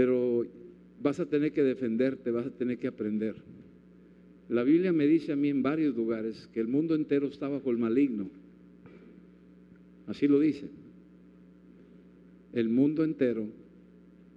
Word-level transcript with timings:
pero 0.00 0.46
vas 1.02 1.20
a 1.20 1.26
tener 1.26 1.52
que 1.52 1.62
defenderte, 1.62 2.30
vas 2.30 2.46
a 2.46 2.50
tener 2.50 2.78
que 2.78 2.88
aprender. 2.88 3.34
La 4.48 4.62
Biblia 4.62 4.94
me 4.94 5.06
dice 5.06 5.32
a 5.32 5.36
mí 5.36 5.50
en 5.50 5.62
varios 5.62 5.94
lugares 5.94 6.48
que 6.54 6.60
el 6.60 6.68
mundo 6.68 6.94
entero 6.94 7.26
está 7.26 7.48
bajo 7.48 7.70
el 7.70 7.76
maligno. 7.76 8.30
Así 10.06 10.26
lo 10.26 10.40
dice. 10.40 10.70
El 12.54 12.70
mundo 12.70 13.04
entero 13.04 13.46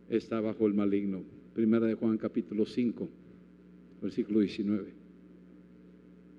está 0.10 0.42
bajo 0.42 0.68
el 0.68 0.74
maligno. 0.74 1.24
Primera 1.54 1.88
de 1.88 1.94
Juan 1.94 2.18
capítulo 2.18 2.66
5, 2.66 3.08
versículo 4.02 4.42
19. 4.42 4.90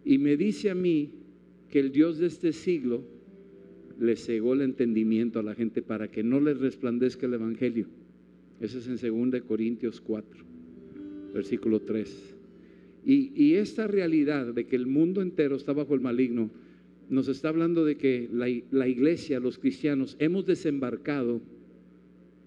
Y 0.05 0.19
me 0.19 0.37
dice 0.37 0.69
a 0.69 0.75
mí 0.75 1.13
que 1.71 1.81
el 1.81 1.93
Dios 1.93 2.19
de 2.19 2.27
este 2.27 2.53
siglo 2.53 3.03
le 3.99 4.17
cegó 4.17 4.53
el 4.53 4.61
entendimiento 4.61 5.39
a 5.39 5.43
la 5.43 5.55
gente 5.55 5.81
para 5.81 6.11
que 6.11 6.23
no 6.23 6.41
les 6.41 6.59
resplandezca 6.59 7.25
el 7.25 7.33
Evangelio. 7.33 7.87
Eso 8.61 8.79
es 8.79 9.03
en 9.03 9.31
2 9.31 9.43
Corintios 9.43 10.01
4, 10.01 10.45
versículo 11.33 11.81
3. 11.81 12.35
Y, 13.07 13.55
esta 13.55 13.87
realidad 13.87 14.55
de 14.55 14.65
que 14.67 14.77
el 14.77 14.87
mundo 14.87 15.21
entero 15.21 15.57
está 15.57 15.73
bajo 15.75 15.95
el 15.95 16.01
maligno, 16.01 16.51
nos 17.11 17.29
está 17.29 17.51
hablando 17.51 17.85
de 17.85 17.97
que 17.97 18.31
la, 18.33 18.47
la 18.71 18.89
iglesia, 18.89 19.41
los 19.41 19.59
cristianos, 19.59 20.17
hemos 20.19 20.47
desembarcado 20.47 21.43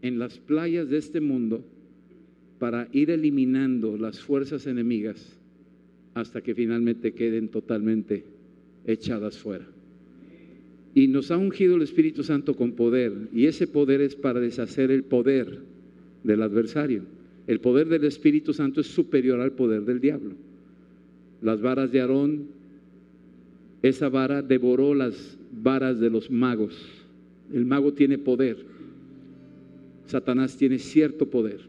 en 0.02 0.18
las 0.18 0.40
playas 0.40 0.90
de 0.90 0.98
este 0.98 1.22
mundo 1.22 1.64
para 2.58 2.88
ir 2.92 3.12
eliminando 3.12 3.98
las 3.98 4.20
fuerzas 4.20 4.66
enemigas 4.66 5.38
hasta 6.16 6.42
que 6.42 6.56
finalmente 6.56 7.14
queden 7.14 7.50
totalmente 7.50 8.24
echadas 8.88 9.38
fuera. 9.38 9.68
Y 10.96 11.08
nos 11.08 11.30
ha 11.30 11.38
ungido 11.38 11.76
el 11.76 11.84
Espíritu 11.84 12.24
Santo 12.24 12.56
con 12.56 12.72
poder, 12.72 13.14
y 13.32 13.46
ese 13.46 13.68
poder 13.68 14.02
es 14.02 14.16
para 14.16 14.40
deshacer 14.40 14.90
el 14.90 15.04
poder 15.04 15.62
del 16.24 16.42
adversario. 16.42 17.04
El 17.48 17.60
poder 17.60 17.88
del 17.88 18.04
Espíritu 18.04 18.54
Santo 18.54 18.82
es 18.82 18.88
superior 18.88 19.40
al 19.40 19.54
poder 19.54 19.84
del 19.84 20.02
diablo. 20.02 20.34
Las 21.42 21.62
varas 21.62 21.92
de 21.92 22.02
Aarón, 22.02 22.48
esa 23.82 24.10
vara 24.10 24.42
devoró 24.42 24.94
las 24.94 25.38
varas 25.52 26.00
de 26.00 26.10
los 26.10 26.30
magos. 26.30 26.76
El 27.54 27.66
mago 27.66 27.94
tiene 27.94 28.18
poder. 28.18 28.58
Satanás 30.08 30.58
tiene 30.58 30.80
cierto 30.80 31.30
poder. 31.30 31.62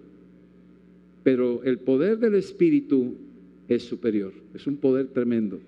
Pero 1.22 1.62
el 1.64 1.78
poder 1.78 2.18
del 2.18 2.34
Espíritu 2.34 3.14
es 3.68 3.82
superior. 3.84 4.32
Es 4.54 4.66
un 4.66 4.76
poder 4.76 5.08
tremendo. 5.08 5.60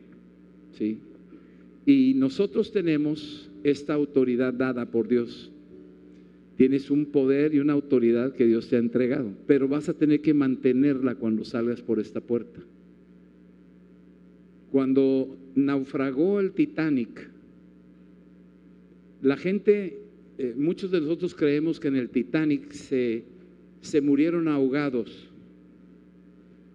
¿Sí? 0.73 0.99
Y 1.87 2.15
nosotros 2.15 2.73
tenemos 2.73 3.51
esta 3.63 3.95
autoridad 3.95 4.55
dada 4.55 4.87
por 4.87 5.07
Dios. 5.07 5.51
Tienes 6.61 6.91
un 6.91 7.07
poder 7.07 7.55
y 7.55 7.59
una 7.59 7.73
autoridad 7.73 8.35
que 8.35 8.45
Dios 8.45 8.69
te 8.69 8.77
ha 8.77 8.81
entregado, 8.81 9.33
pero 9.47 9.67
vas 9.67 9.89
a 9.89 9.95
tener 9.95 10.21
que 10.21 10.35
mantenerla 10.35 11.15
cuando 11.15 11.43
salgas 11.43 11.81
por 11.81 11.99
esta 11.99 12.21
puerta. 12.21 12.61
Cuando 14.71 15.39
naufragó 15.55 16.39
el 16.39 16.53
Titanic, 16.53 17.31
la 19.23 19.39
gente, 19.39 20.01
eh, 20.37 20.55
muchos 20.55 20.91
de 20.91 21.01
nosotros 21.01 21.35
creemos 21.35 21.81
que 21.81 21.89
en 21.89 21.97
el 21.97 22.11
Titanic 22.11 22.71
se, 22.73 23.25
se 23.81 24.03
murieron 24.03 24.47
ahogados, 24.47 25.31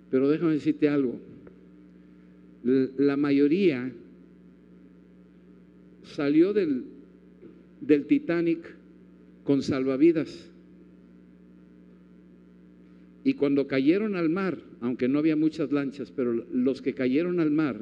pero 0.09 0.27
déjame 0.31 0.53
decirte 0.53 0.89
algo, 0.89 1.19
la 2.63 3.17
mayoría 3.17 3.91
salió 6.05 6.53
del, 6.53 6.85
del 7.81 8.07
Titanic 8.07 8.74
con 9.45 9.63
salvavidas. 9.63 10.51
Y 13.23 13.35
cuando 13.35 13.67
cayeron 13.67 14.15
al 14.15 14.29
mar, 14.29 14.57
aunque 14.81 15.07
no 15.07 15.19
había 15.19 15.37
muchas 15.37 15.71
lanchas, 15.71 16.11
pero 16.11 16.33
los 16.33 16.81
que 16.81 16.93
cayeron 16.93 17.39
al 17.39 17.51
mar, 17.51 17.79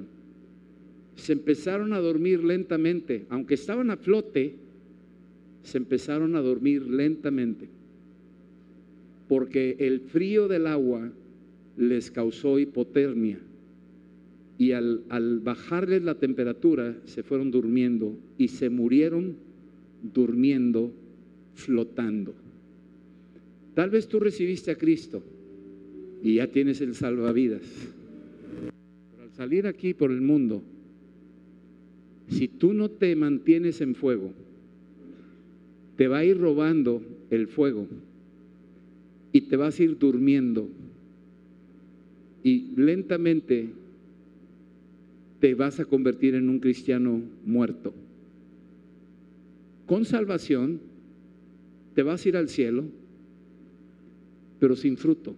se 1.15 1.33
empezaron 1.33 1.93
a 1.93 1.99
dormir 1.99 2.43
lentamente, 2.43 3.25
aunque 3.29 3.55
estaban 3.55 3.89
a 3.89 3.97
flote, 3.97 4.55
se 5.63 5.77
empezaron 5.77 6.35
a 6.35 6.41
dormir 6.41 6.83
lentamente, 6.83 7.67
porque 9.27 9.75
el 9.79 10.01
frío 10.01 10.47
del 10.47 10.67
agua 10.67 11.11
les 11.77 12.11
causó 12.11 12.59
hipotermia. 12.59 13.39
Y 14.57 14.71
al, 14.71 15.03
bajarles 15.43 16.03
la 16.03 16.15
temperatura 16.15 16.95
se 17.05 17.23
fueron 17.23 17.51
durmiendo 17.51 18.15
y 18.37 18.49
se 18.49 18.69
murieron 18.69 19.35
durmiendo, 20.13 20.91
flotando. 21.53 22.33
Tal 23.75 23.89
vez 23.89 24.07
tú 24.07 24.19
recibiste 24.19 24.71
a 24.71 24.75
Cristo 24.75 25.23
y 26.21 26.35
ya 26.35 26.47
tienes 26.47 26.81
el 26.81 26.95
salvavidas. 26.95 27.61
Pero 29.11 29.23
al 29.23 29.31
salir 29.31 29.67
aquí 29.67 29.93
por 29.93 30.11
el 30.11 30.21
mundo, 30.21 30.61
si 32.29 32.47
tú 32.47 32.73
no 32.73 32.89
te 32.89 33.15
mantienes 33.15 33.81
en 33.81 33.95
fuego, 33.95 34.31
te 35.97 36.07
va 36.07 36.19
a 36.19 36.25
ir 36.25 36.37
robando 36.37 37.01
el 37.29 37.47
fuego 37.47 37.87
y 39.31 39.41
te 39.41 39.55
vas 39.57 39.79
a 39.79 39.83
ir 39.83 39.97
durmiendo 39.97 40.67
y 42.43 42.73
lentamente 42.75 43.69
te 45.39 45.55
vas 45.55 45.79
a 45.79 45.85
convertir 45.85 46.35
en 46.35 46.49
un 46.49 46.59
cristiano 46.59 47.21
muerto. 47.45 47.93
Con 49.85 50.05
salvación 50.05 50.79
te 51.93 52.03
vas 52.03 52.25
a 52.25 52.29
ir 52.29 52.37
al 52.37 52.49
cielo, 52.49 52.85
pero 54.59 54.75
sin 54.75 54.97
fruto, 54.97 55.35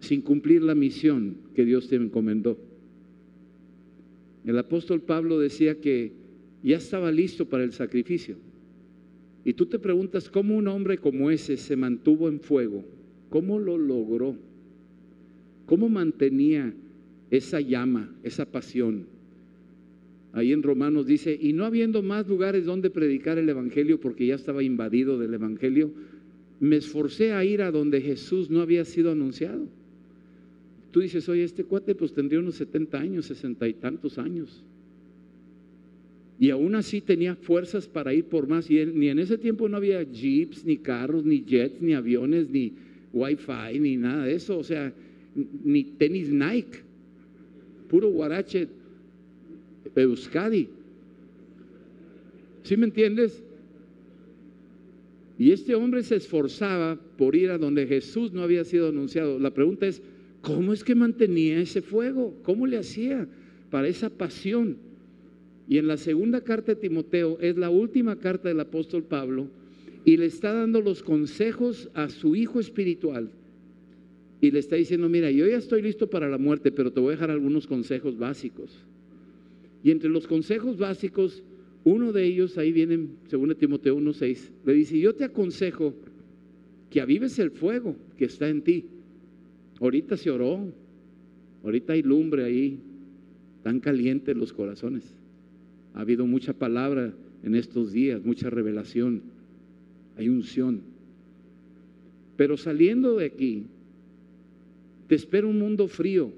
sin 0.00 0.22
cumplir 0.22 0.62
la 0.62 0.74
misión 0.74 1.36
que 1.54 1.64
Dios 1.64 1.88
te 1.88 1.96
encomendó. 1.96 2.58
El 4.44 4.58
apóstol 4.58 5.02
Pablo 5.02 5.38
decía 5.38 5.80
que 5.80 6.12
ya 6.62 6.76
estaba 6.76 7.12
listo 7.12 7.46
para 7.46 7.64
el 7.64 7.72
sacrificio. 7.72 8.36
Y 9.44 9.54
tú 9.54 9.66
te 9.66 9.78
preguntas 9.78 10.28
cómo 10.28 10.56
un 10.56 10.68
hombre 10.68 10.98
como 10.98 11.30
ese 11.30 11.56
se 11.56 11.76
mantuvo 11.76 12.28
en 12.28 12.40
fuego, 12.40 12.84
cómo 13.30 13.58
lo 13.58 13.78
logró, 13.78 14.36
cómo 15.66 15.88
mantenía 15.88 16.74
esa 17.30 17.60
llama, 17.60 18.14
esa 18.22 18.44
pasión. 18.44 19.06
Ahí 20.32 20.52
en 20.52 20.62
Romanos 20.62 21.06
dice, 21.06 21.36
y 21.40 21.52
no 21.52 21.64
habiendo 21.64 22.02
más 22.02 22.28
lugares 22.28 22.64
donde 22.64 22.90
predicar 22.90 23.38
el 23.38 23.48
Evangelio, 23.48 24.00
porque 24.00 24.26
ya 24.26 24.36
estaba 24.36 24.62
invadido 24.62 25.18
del 25.18 25.34
Evangelio, 25.34 25.90
me 26.60 26.76
esforcé 26.76 27.32
a 27.32 27.44
ir 27.44 27.62
a 27.62 27.70
donde 27.70 28.00
Jesús 28.00 28.50
no 28.50 28.60
había 28.60 28.84
sido 28.84 29.10
anunciado. 29.10 29.66
Tú 30.92 31.00
dices, 31.00 31.28
oye, 31.28 31.44
este 31.44 31.64
cuate 31.64 31.94
pues 31.94 32.12
tendría 32.12 32.40
unos 32.40 32.56
70 32.56 32.98
años, 32.98 33.26
60 33.26 33.66
y 33.68 33.74
tantos 33.74 34.18
años. 34.18 34.62
Y 36.38 36.50
aún 36.50 36.74
así 36.74 37.00
tenía 37.00 37.36
fuerzas 37.36 37.86
para 37.86 38.14
ir 38.14 38.24
por 38.24 38.48
más. 38.48 38.70
Y 38.70 38.84
ni 38.86 39.08
en 39.08 39.18
ese 39.18 39.36
tiempo 39.36 39.68
no 39.68 39.76
había 39.76 40.02
jeeps, 40.02 40.64
ni 40.64 40.78
carros, 40.78 41.24
ni 41.24 41.44
jets, 41.44 41.80
ni 41.80 41.92
aviones, 41.94 42.48
ni 42.50 42.72
wifi, 43.12 43.78
ni 43.78 43.96
nada 43.96 44.24
de 44.24 44.34
eso. 44.34 44.58
O 44.58 44.64
sea, 44.64 44.92
ni 45.64 45.84
tenis 45.84 46.30
Nike 46.30 46.90
puro 47.90 48.08
guarache 48.08 48.68
Euskadi. 49.94 50.68
¿Sí 52.62 52.76
me 52.76 52.86
entiendes? 52.86 53.42
Y 55.38 55.52
este 55.52 55.74
hombre 55.74 56.02
se 56.02 56.16
esforzaba 56.16 56.98
por 57.16 57.34
ir 57.34 57.50
a 57.50 57.58
donde 57.58 57.86
Jesús 57.86 58.32
no 58.32 58.42
había 58.42 58.64
sido 58.64 58.88
anunciado. 58.88 59.38
La 59.38 59.54
pregunta 59.54 59.86
es, 59.86 60.02
¿cómo 60.42 60.72
es 60.72 60.84
que 60.84 60.94
mantenía 60.94 61.58
ese 61.60 61.80
fuego? 61.80 62.34
¿Cómo 62.42 62.66
le 62.66 62.76
hacía 62.76 63.26
para 63.70 63.88
esa 63.88 64.10
pasión? 64.10 64.76
Y 65.66 65.78
en 65.78 65.86
la 65.86 65.96
segunda 65.96 66.42
carta 66.42 66.74
de 66.74 66.80
Timoteo 66.80 67.38
es 67.40 67.56
la 67.56 67.70
última 67.70 68.16
carta 68.16 68.48
del 68.48 68.60
apóstol 68.60 69.04
Pablo 69.04 69.48
y 70.04 70.16
le 70.16 70.26
está 70.26 70.52
dando 70.52 70.80
los 70.80 71.02
consejos 71.02 71.88
a 71.94 72.08
su 72.08 72.36
hijo 72.36 72.60
espiritual 72.60 73.30
y 74.40 74.50
le 74.50 74.58
está 74.58 74.76
diciendo, 74.76 75.08
mira, 75.08 75.30
yo 75.30 75.46
ya 75.46 75.58
estoy 75.58 75.82
listo 75.82 76.08
para 76.08 76.28
la 76.28 76.38
muerte, 76.38 76.72
pero 76.72 76.92
te 76.92 77.00
voy 77.00 77.10
a 77.10 77.16
dejar 77.16 77.30
algunos 77.30 77.66
consejos 77.66 78.18
básicos. 78.18 78.84
Y 79.82 79.90
entre 79.90 80.10
los 80.10 80.26
consejos 80.26 80.78
básicos, 80.78 81.42
uno 81.84 82.12
de 82.12 82.24
ellos, 82.24 82.58
ahí 82.58 82.72
viene, 82.72 83.08
según 83.28 83.54
Timoteo 83.54 83.98
1.6, 83.98 84.50
le 84.64 84.74
dice, 84.74 84.98
yo 84.98 85.14
te 85.14 85.24
aconsejo 85.24 85.94
que 86.90 87.00
avives 87.00 87.38
el 87.38 87.50
fuego 87.50 87.96
que 88.18 88.26
está 88.26 88.48
en 88.48 88.62
ti. 88.62 88.84
Ahorita 89.80 90.16
se 90.16 90.30
oró, 90.30 90.72
ahorita 91.64 91.94
hay 91.94 92.02
lumbre 92.02 92.44
ahí, 92.44 92.78
tan 93.62 93.80
calientes 93.80 94.36
los 94.36 94.52
corazones. 94.52 95.04
Ha 95.94 96.00
habido 96.00 96.26
mucha 96.26 96.52
palabra 96.52 97.14
en 97.42 97.54
estos 97.54 97.92
días, 97.92 98.24
mucha 98.24 98.50
revelación, 98.50 99.22
hay 100.16 100.28
unción. 100.28 100.82
Pero 102.36 102.56
saliendo 102.56 103.16
de 103.16 103.26
aquí, 103.26 103.64
te 105.08 105.14
espera 105.14 105.46
un 105.46 105.58
mundo 105.58 105.88
frío, 105.88 106.30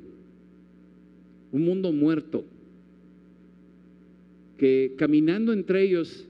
un 1.50 1.62
mundo 1.62 1.92
muerto, 1.92 2.44
que 4.62 4.94
caminando 4.96 5.52
entre 5.52 5.82
ellos 5.82 6.24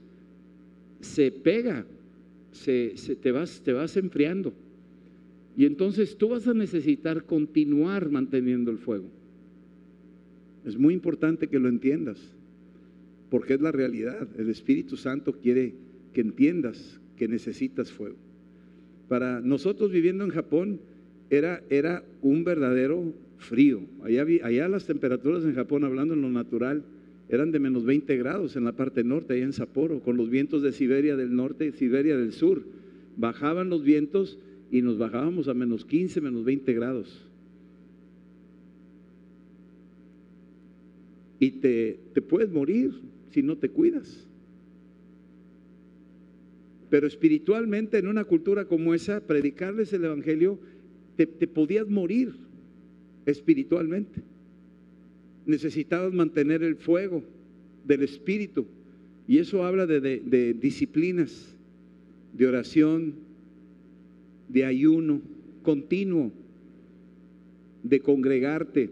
se 1.01 1.31
pega 1.31 1.85
se, 2.51 2.95
te, 3.21 3.31
vas, 3.31 3.61
te 3.63 3.73
vas 3.73 3.95
enfriando. 3.95 4.55
Y 5.55 5.67
entonces 5.67 6.17
tú 6.17 6.29
vas 6.29 6.47
a 6.47 6.55
necesitar 6.55 7.25
continuar 7.25 8.09
manteniendo 8.09 8.71
el 8.71 8.79
fuego. 8.79 9.05
Es 10.65 10.79
muy 10.79 10.95
importante 10.95 11.47
que 11.47 11.59
lo 11.59 11.69
entiendas, 11.69 12.17
porque 13.29 13.53
es 13.53 13.61
la 13.61 13.71
realidad. 13.71 14.27
El 14.35 14.49
Espíritu 14.49 14.97
Santo 14.97 15.33
quiere 15.33 15.75
que 16.11 16.21
entiendas 16.21 16.99
que 17.15 17.27
necesitas 17.27 17.91
fuego. 17.91 18.17
Para 19.09 19.41
nosotros 19.41 19.91
viviendo 19.91 20.23
en 20.23 20.31
Japón 20.31 20.79
era, 21.29 21.61
era 21.69 22.03
un 22.23 22.43
verdadero 22.43 23.13
frío. 23.37 23.81
Allá, 24.01 24.25
allá 24.41 24.67
las 24.69 24.87
temperaturas 24.87 25.43
en 25.43 25.53
Japón, 25.53 25.83
hablando 25.83 26.15
en 26.15 26.23
lo 26.23 26.29
natural, 26.31 26.83
eran 27.29 27.51
de 27.51 27.59
menos 27.59 27.85
20 27.85 28.17
grados 28.17 28.55
en 28.55 28.65
la 28.65 28.73
parte 28.73 29.03
norte, 29.03 29.33
allá 29.33 29.45
en 29.45 29.53
Sapporo, 29.53 30.01
con 30.01 30.17
los 30.17 30.29
vientos 30.29 30.61
de 30.61 30.71
Siberia 30.71 31.15
del 31.15 31.35
norte 31.35 31.67
y 31.67 31.71
Siberia 31.71 32.17
del 32.17 32.33
sur. 32.33 32.63
Bajaban 33.17 33.69
los 33.69 33.83
vientos 33.83 34.37
y 34.71 34.81
nos 34.81 34.97
bajábamos 34.97 35.47
a 35.47 35.53
menos 35.53 35.85
15, 35.85 36.21
menos 36.21 36.43
20 36.43 36.73
grados. 36.73 37.25
Y 41.39 41.51
te, 41.51 41.99
te 42.13 42.21
puedes 42.21 42.51
morir 42.51 42.91
si 43.31 43.41
no 43.41 43.57
te 43.57 43.69
cuidas. 43.69 44.27
Pero 46.89 47.07
espiritualmente, 47.07 47.97
en 47.97 48.07
una 48.07 48.23
cultura 48.23 48.65
como 48.65 48.93
esa, 48.93 49.21
predicarles 49.21 49.93
el 49.93 50.05
Evangelio, 50.05 50.59
te, 51.15 51.25
te 51.25 51.47
podías 51.47 51.87
morir 51.87 52.33
espiritualmente. 53.25 54.21
Necesitabas 55.45 56.13
mantener 56.13 56.63
el 56.63 56.75
fuego 56.75 57.23
del 57.85 58.03
Espíritu. 58.03 58.65
Y 59.27 59.37
eso 59.37 59.63
habla 59.63 59.85
de, 59.85 60.53
disciplinas, 60.53 61.55
de 62.33 62.47
oración, 62.47 63.13
de 64.49 64.65
ayuno 64.65 65.21
continuo, 65.63 66.31
de 67.81 67.99
congregarte, 68.01 68.89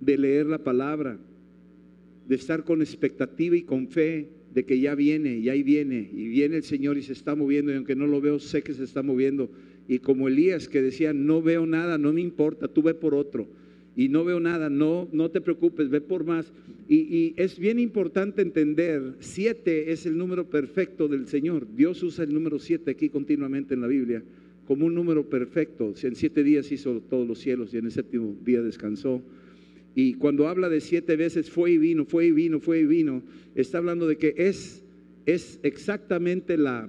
de 0.00 0.18
leer 0.18 0.46
la 0.46 0.58
palabra, 0.58 1.18
de 2.28 2.34
estar 2.34 2.64
con 2.64 2.80
expectativa 2.80 3.56
y 3.56 3.62
con 3.62 3.88
fe 3.88 4.28
de 4.54 4.64
que 4.64 4.78
ya 4.80 4.94
viene, 4.94 5.38
y 5.38 5.48
ahí 5.48 5.62
viene, 5.62 6.10
y 6.12 6.28
viene 6.28 6.56
el 6.56 6.62
Señor 6.62 6.98
y 6.98 7.02
se 7.02 7.12
está 7.12 7.34
moviendo, 7.34 7.72
y 7.72 7.76
aunque 7.76 7.96
no 7.96 8.06
lo 8.06 8.20
veo, 8.20 8.38
sé 8.38 8.62
que 8.62 8.74
se 8.74 8.84
está 8.84 9.02
moviendo. 9.02 9.50
Y 9.88 9.98
como 9.98 10.28
Elías 10.28 10.68
que 10.68 10.82
decía, 10.82 11.12
no 11.12 11.42
veo 11.42 11.66
nada, 11.66 11.98
no 11.98 12.12
me 12.12 12.20
importa, 12.20 12.68
tú 12.68 12.82
ve 12.82 12.94
por 12.94 13.14
otro. 13.14 13.48
Y 13.96 14.08
no 14.08 14.24
veo 14.24 14.40
nada, 14.40 14.70
no, 14.70 15.08
no 15.12 15.30
te 15.30 15.40
preocupes, 15.40 15.90
ve 15.90 16.00
por 16.00 16.24
más. 16.24 16.52
Y, 16.88 17.34
es 17.36 17.58
bien 17.58 17.78
importante 17.78 18.42
entender, 18.42 19.14
siete 19.20 19.92
es 19.92 20.06
el 20.06 20.16
número 20.16 20.48
perfecto 20.48 21.08
del 21.08 21.26
Señor. 21.26 21.66
Dios 21.76 22.02
usa 22.02 22.24
el 22.24 22.32
número 22.34 22.58
siete 22.58 22.90
aquí 22.90 23.08
continuamente 23.08 23.74
en 23.74 23.80
la 23.80 23.86
Biblia 23.86 24.22
como 24.66 24.86
un 24.86 24.94
número 24.94 25.28
perfecto. 25.28 25.92
En 26.02 26.14
siete 26.14 26.42
días 26.42 26.70
hizo 26.72 27.00
todos 27.00 27.26
los 27.26 27.38
cielos 27.38 27.74
y 27.74 27.78
en 27.78 27.86
el 27.86 27.92
séptimo 27.92 28.36
día 28.44 28.62
descansó. 28.62 29.22
Y 29.94 30.14
cuando 30.14 30.48
habla 30.48 30.68
de 30.68 30.80
siete 30.80 31.16
veces 31.16 31.50
fue 31.50 31.72
y 31.72 31.78
vino, 31.78 32.04
fue 32.04 32.26
y 32.26 32.32
vino, 32.32 32.60
fue 32.60 32.80
y 32.80 32.86
vino, 32.86 33.22
está 33.54 33.78
hablando 33.78 34.06
de 34.06 34.16
que 34.16 34.34
es, 34.36 34.82
es 35.26 35.60
exactamente 35.62 36.56
la, 36.56 36.88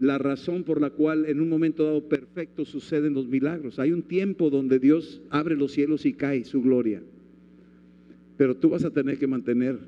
la 0.00 0.16
razón 0.16 0.64
por 0.64 0.80
la 0.80 0.88
cual 0.90 1.26
en 1.26 1.40
un 1.40 1.50
momento 1.50 1.84
dado 1.84 2.08
perfecto 2.08 2.64
suceden 2.64 3.12
los 3.12 3.28
milagros. 3.28 3.78
Hay 3.78 3.92
un 3.92 4.02
tiempo 4.02 4.48
donde 4.48 4.78
Dios 4.78 5.20
abre 5.28 5.56
los 5.56 5.72
cielos 5.72 6.06
y 6.06 6.14
cae 6.14 6.44
su 6.44 6.62
gloria. 6.62 7.02
Pero 8.38 8.56
tú 8.56 8.70
vas 8.70 8.82
a 8.86 8.90
tener 8.90 9.18
que 9.18 9.26
mantener 9.26 9.78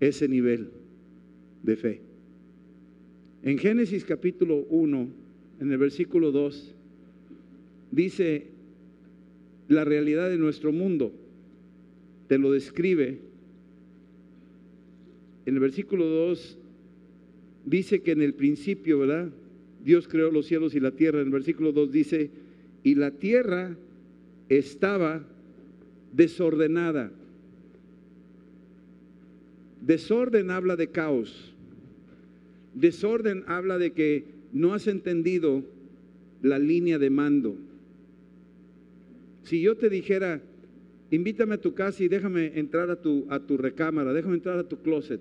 ese 0.00 0.26
nivel 0.26 0.70
de 1.62 1.76
fe. 1.76 2.00
En 3.42 3.58
Génesis 3.58 4.06
capítulo 4.06 4.64
1, 4.70 5.08
en 5.60 5.70
el 5.70 5.76
versículo 5.76 6.32
2, 6.32 6.74
dice 7.90 8.46
la 9.68 9.84
realidad 9.84 10.30
de 10.30 10.38
nuestro 10.38 10.72
mundo 10.72 11.12
te 12.26 12.38
lo 12.38 12.52
describe. 12.52 13.18
En 15.44 15.54
el 15.54 15.60
versículo 15.60 16.06
2 16.06 16.58
dice 17.66 18.00
que 18.00 18.12
en 18.12 18.22
el 18.22 18.32
principio, 18.32 19.00
¿verdad? 19.00 19.30
Dios 19.84 20.08
creó 20.08 20.30
los 20.30 20.46
cielos 20.46 20.74
y 20.74 20.80
la 20.80 20.92
tierra. 20.92 21.20
En 21.20 21.26
el 21.26 21.32
versículo 21.32 21.72
2 21.72 21.92
dice, 21.92 22.30
y 22.82 22.94
la 22.94 23.10
tierra 23.12 23.76
estaba 24.48 25.22
desordenada. 26.12 27.10
Desorden 29.80 30.50
habla 30.50 30.76
de 30.76 30.88
caos. 30.88 31.52
Desorden 32.74 33.44
habla 33.46 33.78
de 33.78 33.92
que 33.92 34.24
no 34.52 34.74
has 34.74 34.86
entendido 34.86 35.64
la 36.42 36.58
línea 36.58 36.98
de 36.98 37.10
mando. 37.10 37.56
Si 39.44 39.60
yo 39.60 39.76
te 39.76 39.88
dijera, 39.88 40.40
invítame 41.10 41.54
a 41.54 41.60
tu 41.60 41.74
casa 41.74 42.02
y 42.04 42.08
déjame 42.08 42.58
entrar 42.58 42.90
a 42.90 42.96
tu, 42.96 43.26
a 43.28 43.40
tu 43.40 43.56
recámara, 43.56 44.12
déjame 44.12 44.34
entrar 44.34 44.58
a 44.58 44.68
tu 44.68 44.76
closet, 44.78 45.20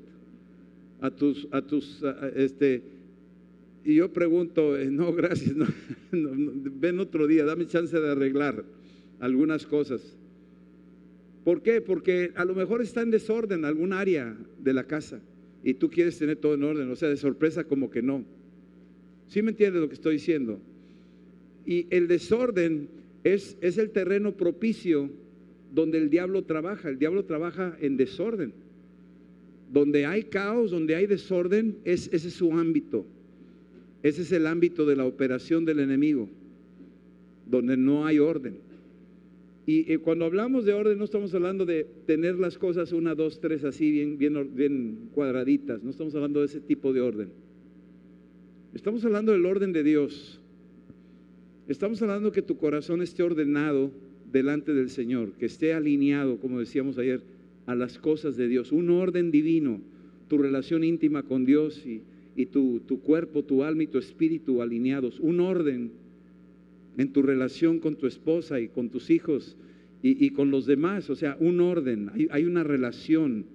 a 0.99 1.09
tus, 1.09 1.47
a 1.51 1.61
tus, 1.61 2.03
este, 2.35 2.83
y 3.83 3.95
yo 3.95 4.11
pregunto, 4.13 4.77
eh, 4.77 4.89
no, 4.91 5.13
gracias, 5.13 5.55
ven 6.11 6.99
otro 6.99 7.27
día, 7.27 7.45
dame 7.45 7.67
chance 7.67 7.99
de 7.99 8.11
arreglar 8.11 8.63
algunas 9.19 9.65
cosas. 9.65 10.17
¿Por 11.43 11.61
qué? 11.63 11.81
Porque 11.81 12.31
a 12.35 12.45
lo 12.45 12.53
mejor 12.53 12.81
está 12.81 13.01
en 13.01 13.11
desorden 13.11 13.65
algún 13.65 13.93
área 13.93 14.37
de 14.59 14.73
la 14.73 14.83
casa 14.83 15.19
y 15.63 15.73
tú 15.73 15.89
quieres 15.89 16.17
tener 16.17 16.37
todo 16.37 16.53
en 16.53 16.63
orden, 16.63 16.89
o 16.91 16.95
sea, 16.95 17.09
de 17.09 17.17
sorpresa 17.17 17.63
como 17.63 17.89
que 17.89 18.01
no. 18.01 18.23
¿Sí 19.27 19.41
me 19.41 19.51
entiendes 19.51 19.81
lo 19.81 19.87
que 19.87 19.95
estoy 19.95 20.15
diciendo? 20.15 20.59
Y 21.65 21.87
el 21.89 22.07
desorden 22.07 22.89
es, 23.23 23.57
es 23.61 23.77
el 23.77 23.91
terreno 23.91 24.35
propicio 24.35 25.09
donde 25.73 25.97
el 25.97 26.09
diablo 26.09 26.43
trabaja. 26.43 26.89
El 26.89 26.99
diablo 26.99 27.25
trabaja 27.25 27.77
en 27.79 27.97
desorden. 27.97 28.53
Donde 29.71 30.05
hay 30.05 30.23
caos, 30.23 30.71
donde 30.71 30.95
hay 30.95 31.07
desorden, 31.07 31.77
es, 31.85 32.09
ese 32.11 32.27
es 32.27 32.33
su 32.33 32.51
ámbito. 32.51 33.05
Ese 34.03 34.23
es 34.23 34.31
el 34.31 34.47
ámbito 34.47 34.85
de 34.85 34.95
la 34.95 35.05
operación 35.05 35.63
del 35.65 35.79
enemigo, 35.79 36.27
donde 37.45 37.77
no 37.77 38.05
hay 38.05 38.19
orden. 38.19 38.55
Y, 39.65 39.95
cuando 39.97 40.25
hablamos 40.25 40.65
de 40.65 40.73
orden, 40.73 40.97
no 40.97 41.05
estamos 41.05 41.33
hablando 41.35 41.65
de 41.65 41.85
tener 42.05 42.35
las 42.39 42.57
cosas 42.57 42.91
una, 42.91 43.13
dos, 43.13 43.39
tres, 43.39 43.63
así 43.63 43.91
bien, 43.91 44.17
bien, 44.17 44.55
bien 44.55 45.09
cuadraditas. 45.13 45.83
No 45.83 45.91
estamos 45.91 46.15
hablando 46.15 46.39
de 46.39 46.47
ese 46.47 46.59
tipo 46.59 46.91
de 46.93 47.01
orden. 47.01 47.29
Estamos 48.73 49.05
hablando 49.05 49.31
del 49.31 49.45
orden 49.45 49.71
de 49.71 49.83
Dios. 49.83 50.41
Estamos 51.67 52.01
hablando 52.01 52.31
que 52.31 52.41
tu 52.41 52.57
corazón 52.57 53.01
esté 53.01 53.21
ordenado 53.21 53.91
delante 54.31 54.73
del 54.73 54.89
Señor, 54.89 55.33
que 55.33 55.45
esté 55.45 55.73
alineado, 55.73 56.37
como 56.37 56.59
decíamos 56.59 56.97
ayer, 56.97 57.21
a 57.67 57.75
las 57.75 57.99
cosas 57.99 58.35
de 58.35 58.47
Dios, 58.47 58.71
un 58.71 58.89
orden 58.89 59.29
divino, 59.29 59.79
tu 60.27 60.39
relación 60.39 60.83
íntima 60.83 61.23
con 61.23 61.45
Dios 61.45 61.85
y, 61.85 62.01
tu, 62.45 62.81
cuerpo, 63.03 63.43
tu 63.43 63.63
alma 63.63 63.83
y 63.83 63.87
tu 63.87 63.97
espíritu 63.97 64.61
alineados, 64.61 65.19
un 65.19 65.39
orden 65.39 65.91
en 66.97 67.13
tu 67.13 67.21
relación 67.21 67.79
con 67.79 67.95
tu 67.95 68.07
esposa 68.07 68.59
y 68.59 68.67
con 68.67 68.89
tus 68.89 69.09
hijos 69.09 69.57
y, 70.03 70.31
con 70.31 70.49
los 70.49 70.65
demás, 70.65 71.09
o 71.09 71.15
sea, 71.15 71.37
un 71.39 71.59
orden, 71.59 72.09
hay, 72.13 72.27
hay 72.31 72.43
una 72.45 72.63
relación 72.63 73.45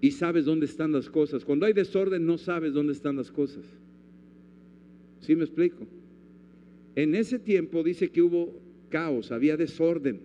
y 0.00 0.10
sabes 0.10 0.44
dónde 0.44 0.66
están 0.66 0.92
las 0.92 1.08
cosas. 1.08 1.44
Cuando 1.44 1.64
hay 1.64 1.72
desorden 1.72 2.26
no 2.26 2.36
sabes 2.36 2.74
dónde 2.74 2.92
están 2.92 3.16
las 3.16 3.30
cosas. 3.30 3.64
¿Sí 5.20 5.36
me 5.36 5.44
explico? 5.44 5.86
En 6.96 7.14
ese 7.14 7.38
tiempo 7.38 7.82
dice 7.82 8.10
que 8.10 8.20
hubo 8.20 8.52
caos, 8.90 9.32
había 9.32 9.56
desorden. 9.56 10.20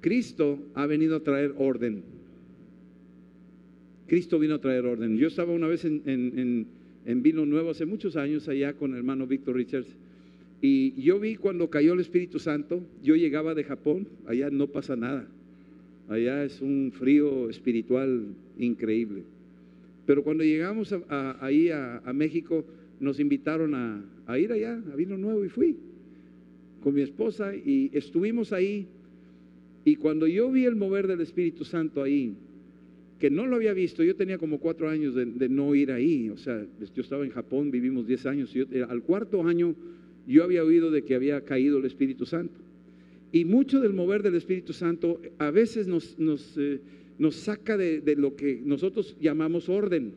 Cristo 0.00 0.58
ha 0.74 0.86
venido 0.86 1.16
a 1.16 1.20
traer 1.22 1.54
orden. 1.56 2.02
Cristo 4.10 4.40
vino 4.40 4.56
a 4.56 4.60
traer 4.60 4.86
orden. 4.86 5.16
Yo 5.18 5.28
estaba 5.28 5.52
una 5.52 5.68
vez 5.68 5.84
en, 5.84 6.66
Vino 7.22 7.46
Nuevo 7.46 7.70
hace 7.70 7.86
muchos 7.86 8.16
años 8.16 8.48
allá 8.48 8.72
con 8.72 8.90
el 8.90 8.96
hermano 8.96 9.24
Víctor 9.28 9.54
Richards 9.54 9.86
y 10.60 11.00
yo 11.00 11.20
vi 11.20 11.36
cuando 11.36 11.70
cayó 11.70 11.92
el 11.92 12.00
Espíritu 12.00 12.40
Santo, 12.40 12.82
yo 13.04 13.14
llegaba 13.14 13.54
de 13.54 13.62
Japón, 13.62 14.08
allá 14.26 14.50
no 14.50 14.66
pasa 14.66 14.96
nada. 14.96 15.28
Allá 16.08 16.42
es 16.42 16.60
un 16.60 16.90
frío 16.92 17.48
espiritual 17.48 18.34
increíble. 18.58 19.22
Pero 20.06 20.24
cuando 20.24 20.42
llegamos 20.42 20.92
ahí 21.08 21.70
a, 21.70 22.02
México, 22.12 22.64
nos 22.98 23.20
invitaron 23.20 23.76
a, 23.76 24.04
a 24.26 24.40
ir 24.40 24.50
allá, 24.50 24.82
a 24.92 24.96
Vino 24.96 25.16
Nuevo 25.18 25.44
y 25.44 25.48
fui 25.50 25.76
con 26.82 26.94
mi 26.94 27.02
esposa 27.02 27.54
y 27.54 27.92
estuvimos 27.92 28.52
ahí. 28.52 28.88
Y 29.84 29.94
cuando 29.94 30.26
yo 30.26 30.50
vi 30.50 30.64
el 30.64 30.74
mover 30.74 31.06
del 31.06 31.20
Espíritu 31.20 31.64
Santo 31.64 32.02
ahí, 32.02 32.34
que 33.20 33.30
no 33.30 33.46
lo 33.46 33.56
había 33.56 33.74
visto, 33.74 34.02
yo 34.02 34.16
tenía 34.16 34.38
como 34.38 34.58
cuatro 34.58 34.88
años 34.88 35.14
de, 35.14 35.48
no 35.48 35.74
ir 35.74 35.92
ahí, 35.92 36.30
o 36.30 36.38
sea, 36.38 36.66
yo 36.94 37.02
estaba 37.02 37.24
en 37.24 37.30
Japón, 37.30 37.70
vivimos 37.70 38.06
diez 38.06 38.24
años, 38.26 38.56
y 38.56 38.60
eh, 38.60 38.84
al 38.88 39.02
cuarto 39.02 39.46
año 39.46 39.76
yo 40.26 40.42
había 40.42 40.64
oído 40.64 40.90
de 40.90 41.04
que 41.04 41.14
había 41.14 41.42
caído 41.42 41.78
el 41.78 41.84
Espíritu 41.84 42.24
Santo. 42.24 42.58
Y 43.30 43.44
mucho 43.44 43.80
del 43.80 43.92
mover 43.92 44.22
del 44.22 44.34
Espíritu 44.34 44.72
Santo 44.72 45.20
a 45.38 45.50
veces 45.50 45.86
nos, 45.86 46.16
eh, 46.56 46.80
saca 47.30 47.76
de 47.76 48.16
lo 48.16 48.34
que 48.34 48.60
nosotros 48.64 49.14
llamamos 49.20 49.68
orden. 49.68 50.12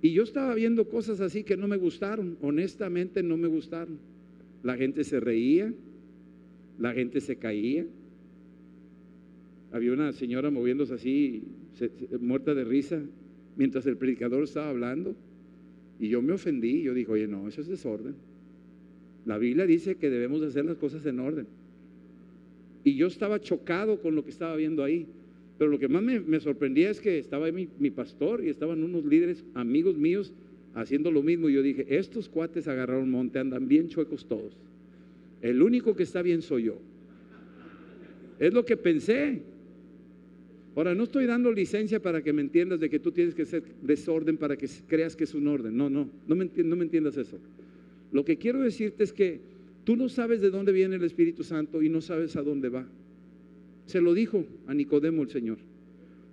Y 0.00 0.12
yo 0.12 0.22
estaba 0.22 0.54
viendo 0.54 0.86
cosas 0.86 1.20
así 1.20 1.44
que 1.44 1.56
no 1.56 1.66
me 1.66 1.76
gustaron, 1.76 2.36
honestamente 2.40 3.22
no 3.22 3.36
me 3.36 3.48
gustaron. 3.48 3.98
La 4.62 4.76
gente 4.76 5.02
se 5.02 5.18
reía, 5.18 5.72
la 6.78 6.92
gente 6.92 7.20
se 7.20 7.36
caía. 7.36 7.86
Había 9.74 9.92
una 9.92 10.12
señora 10.12 10.52
moviéndose 10.52 10.94
así, 10.94 11.42
muerta 12.20 12.54
de 12.54 12.62
risa, 12.62 13.02
mientras 13.56 13.84
el 13.86 13.96
predicador 13.96 14.44
estaba 14.44 14.68
hablando. 14.68 15.16
Y 15.98 16.10
yo 16.10 16.22
me 16.22 16.32
ofendí, 16.32 16.82
yo 16.82 16.94
dije, 16.94 17.10
oye, 17.10 17.26
no, 17.26 17.48
eso 17.48 17.60
es 17.60 17.66
desorden. 17.66 18.14
La 19.26 19.36
Biblia 19.36 19.66
dice 19.66 19.96
que 19.96 20.10
debemos 20.10 20.42
hacer 20.42 20.64
las 20.64 20.76
cosas 20.76 21.04
en 21.06 21.18
orden. 21.18 21.48
Y 22.84 22.94
yo 22.94 23.08
estaba 23.08 23.40
chocado 23.40 24.00
con 24.00 24.14
lo 24.14 24.22
que 24.22 24.30
estaba 24.30 24.54
viendo 24.54 24.84
ahí. 24.84 25.08
Pero 25.58 25.72
lo 25.72 25.80
que 25.80 25.88
más 25.88 26.04
me, 26.04 26.38
sorprendía 26.38 26.88
es 26.88 27.00
que 27.00 27.18
estaba 27.18 27.46
ahí 27.46 27.68
mi, 27.76 27.90
pastor 27.90 28.44
y 28.44 28.50
estaban 28.50 28.80
unos 28.84 29.04
líderes, 29.04 29.44
amigos 29.54 29.96
míos, 29.98 30.32
haciendo 30.74 31.10
lo 31.10 31.24
mismo. 31.24 31.48
Y 31.48 31.54
yo 31.54 31.62
dije, 31.62 31.84
estos 31.88 32.28
cuates 32.28 32.68
agarraron 32.68 33.10
monte, 33.10 33.40
andan 33.40 33.66
bien 33.66 33.88
chuecos 33.88 34.24
todos. 34.24 34.56
El 35.42 35.62
único 35.62 35.96
que 35.96 36.04
está 36.04 36.22
bien 36.22 36.42
soy 36.42 36.62
yo. 36.62 36.78
Es 38.38 38.54
lo 38.54 38.64
que 38.64 38.76
pensé. 38.76 39.42
Ahora, 40.76 40.94
no 40.94 41.04
estoy 41.04 41.26
dando 41.26 41.52
licencia 41.52 42.00
para 42.00 42.22
que 42.22 42.32
me 42.32 42.42
entiendas 42.42 42.80
de 42.80 42.90
que 42.90 42.98
tú 42.98 43.12
tienes 43.12 43.34
que 43.34 43.44
ser 43.44 43.62
desorden 43.82 44.36
para 44.36 44.56
que 44.56 44.68
creas 44.88 45.14
que 45.14 45.24
es 45.24 45.34
un 45.34 45.46
orden. 45.46 45.76
No, 45.76 45.88
no, 45.88 46.08
no 46.26 46.34
me, 46.34 46.50
no 46.56 46.76
me 46.76 46.84
entiendas 46.84 47.16
eso. 47.16 47.38
Lo 48.10 48.24
que 48.24 48.38
quiero 48.38 48.60
decirte 48.60 49.04
es 49.04 49.12
que 49.12 49.40
tú 49.84 49.96
no 49.96 50.08
sabes 50.08 50.40
de 50.40 50.50
dónde 50.50 50.72
viene 50.72 50.96
el 50.96 51.04
Espíritu 51.04 51.44
Santo 51.44 51.80
y 51.82 51.88
no 51.88 52.00
sabes 52.00 52.34
a 52.34 52.42
dónde 52.42 52.70
va. 52.70 52.86
Se 53.86 54.00
lo 54.00 54.14
dijo 54.14 54.44
a 54.66 54.74
Nicodemo 54.74 55.22
el 55.22 55.30
Señor. 55.30 55.58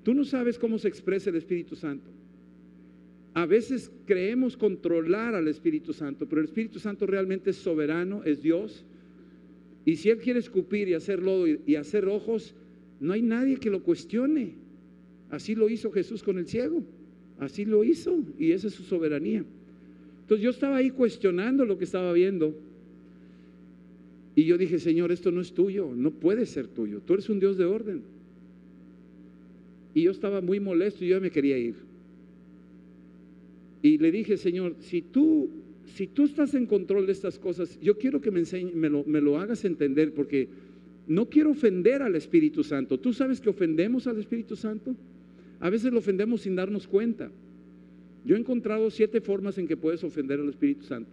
Tú 0.04 0.16
no 0.16 0.24
sabes 0.24 0.58
cómo 0.58 0.80
se 0.80 0.88
expresa 0.88 1.30
el 1.30 1.36
Espíritu 1.36 1.76
Santo. 1.76 2.10
A 3.34 3.46
veces 3.46 3.92
creemos 4.06 4.58
controlar 4.58 5.36
al 5.36 5.48
Espíritu 5.48 5.94
Santo, 5.94 6.28
pero 6.28 6.42
el 6.42 6.48
Espíritu 6.48 6.80
Santo 6.80 7.06
realmente 7.06 7.52
es 7.52 7.58
soberano, 7.58 8.24
es 8.26 8.42
Dios. 8.42 8.84
Y 9.86 9.98
si 9.98 10.10
Él 10.10 10.18
quiere 10.18 10.40
escupir 10.40 10.90
y 10.90 10.96
hacer 10.96 11.22
lodo 11.22 11.46
y 11.48 11.76
hacer 11.76 12.08
ojos, 12.08 12.56
no 13.02 13.14
hay 13.14 13.24
nadie 13.24 13.58
que 13.58 13.72
lo 13.72 13.82
cuestione. 13.84 14.54
Así 15.32 15.56
lo 15.56 15.68
hizo 15.70 15.92
Jesús 15.92 16.22
con 16.24 16.38
el 16.38 16.48
ciego. 16.48 16.84
Así 17.40 17.66
lo 17.66 17.84
hizo 17.84 18.24
y 18.38 18.52
esa 18.52 18.68
es 18.68 18.76
su 18.76 18.84
soberanía. 18.84 19.44
Entonces 20.22 20.44
yo 20.44 20.52
estaba 20.52 20.78
ahí 20.78 20.92
cuestionando 20.92 21.66
lo 21.66 21.80
que 21.80 21.86
estaba 21.86 22.14
viendo. 22.14 22.56
Y 24.36 24.46
yo 24.46 24.58
dije, 24.58 24.78
Señor, 24.78 25.12
esto 25.12 25.32
no 25.32 25.42
es 25.42 25.52
tuyo, 25.52 25.92
no 25.96 26.12
puede 26.12 26.46
ser 26.46 26.68
tuyo. 26.68 27.02
Tú 27.02 27.14
eres 27.14 27.28
un 27.28 27.40
Dios 27.40 27.58
de 27.58 27.66
orden. 27.66 28.04
Y 29.96 30.04
yo 30.04 30.12
estaba 30.12 30.40
muy 30.40 30.60
molesto 30.60 31.04
y 31.04 31.10
yo 31.10 31.20
me 31.20 31.32
quería 31.32 31.58
ir. 31.58 31.76
Y 33.82 33.98
le 33.98 34.12
dije, 34.12 34.38
Señor, 34.38 34.76
si 34.80 35.02
tú, 35.02 35.50
si 35.96 36.06
tú 36.06 36.26
estás 36.26 36.54
en 36.54 36.68
control 36.68 37.08
de 37.08 37.14
estas 37.14 37.40
cosas, 37.40 37.80
yo 37.82 37.98
quiero 37.98 38.22
que 38.22 38.30
me, 38.30 38.40
enseñe, 38.40 38.72
me, 38.74 38.90
lo, 38.90 39.04
me 39.06 39.20
lo 39.20 39.40
hagas 39.40 39.66
entender 39.66 40.14
porque 40.14 40.48
no 41.08 41.30
quiero 41.30 41.52
ofender 41.52 42.02
al 42.02 42.16
Espíritu 42.16 42.64
Santo. 42.64 43.00
¿Tú 43.00 43.14
sabes 43.14 43.42
que 43.42 43.50
ofendemos 43.50 44.08
al 44.08 44.20
Espíritu 44.20 44.56
Santo? 44.56 44.96
A 45.60 45.70
veces 45.70 45.92
lo 45.92 46.00
ofendemos 46.00 46.42
sin 46.42 46.56
darnos 46.56 46.88
cuenta. 46.88 47.30
Yo 48.26 48.36
he 48.36 48.40
encontrado 48.40 48.90
siete 48.92 49.22
formas 49.22 49.58
en 49.58 49.68
que 49.68 49.78
puedes 49.78 50.04
ofender 50.04 50.40
al 50.40 50.50
Espíritu 50.50 50.86
Santo. 50.86 51.12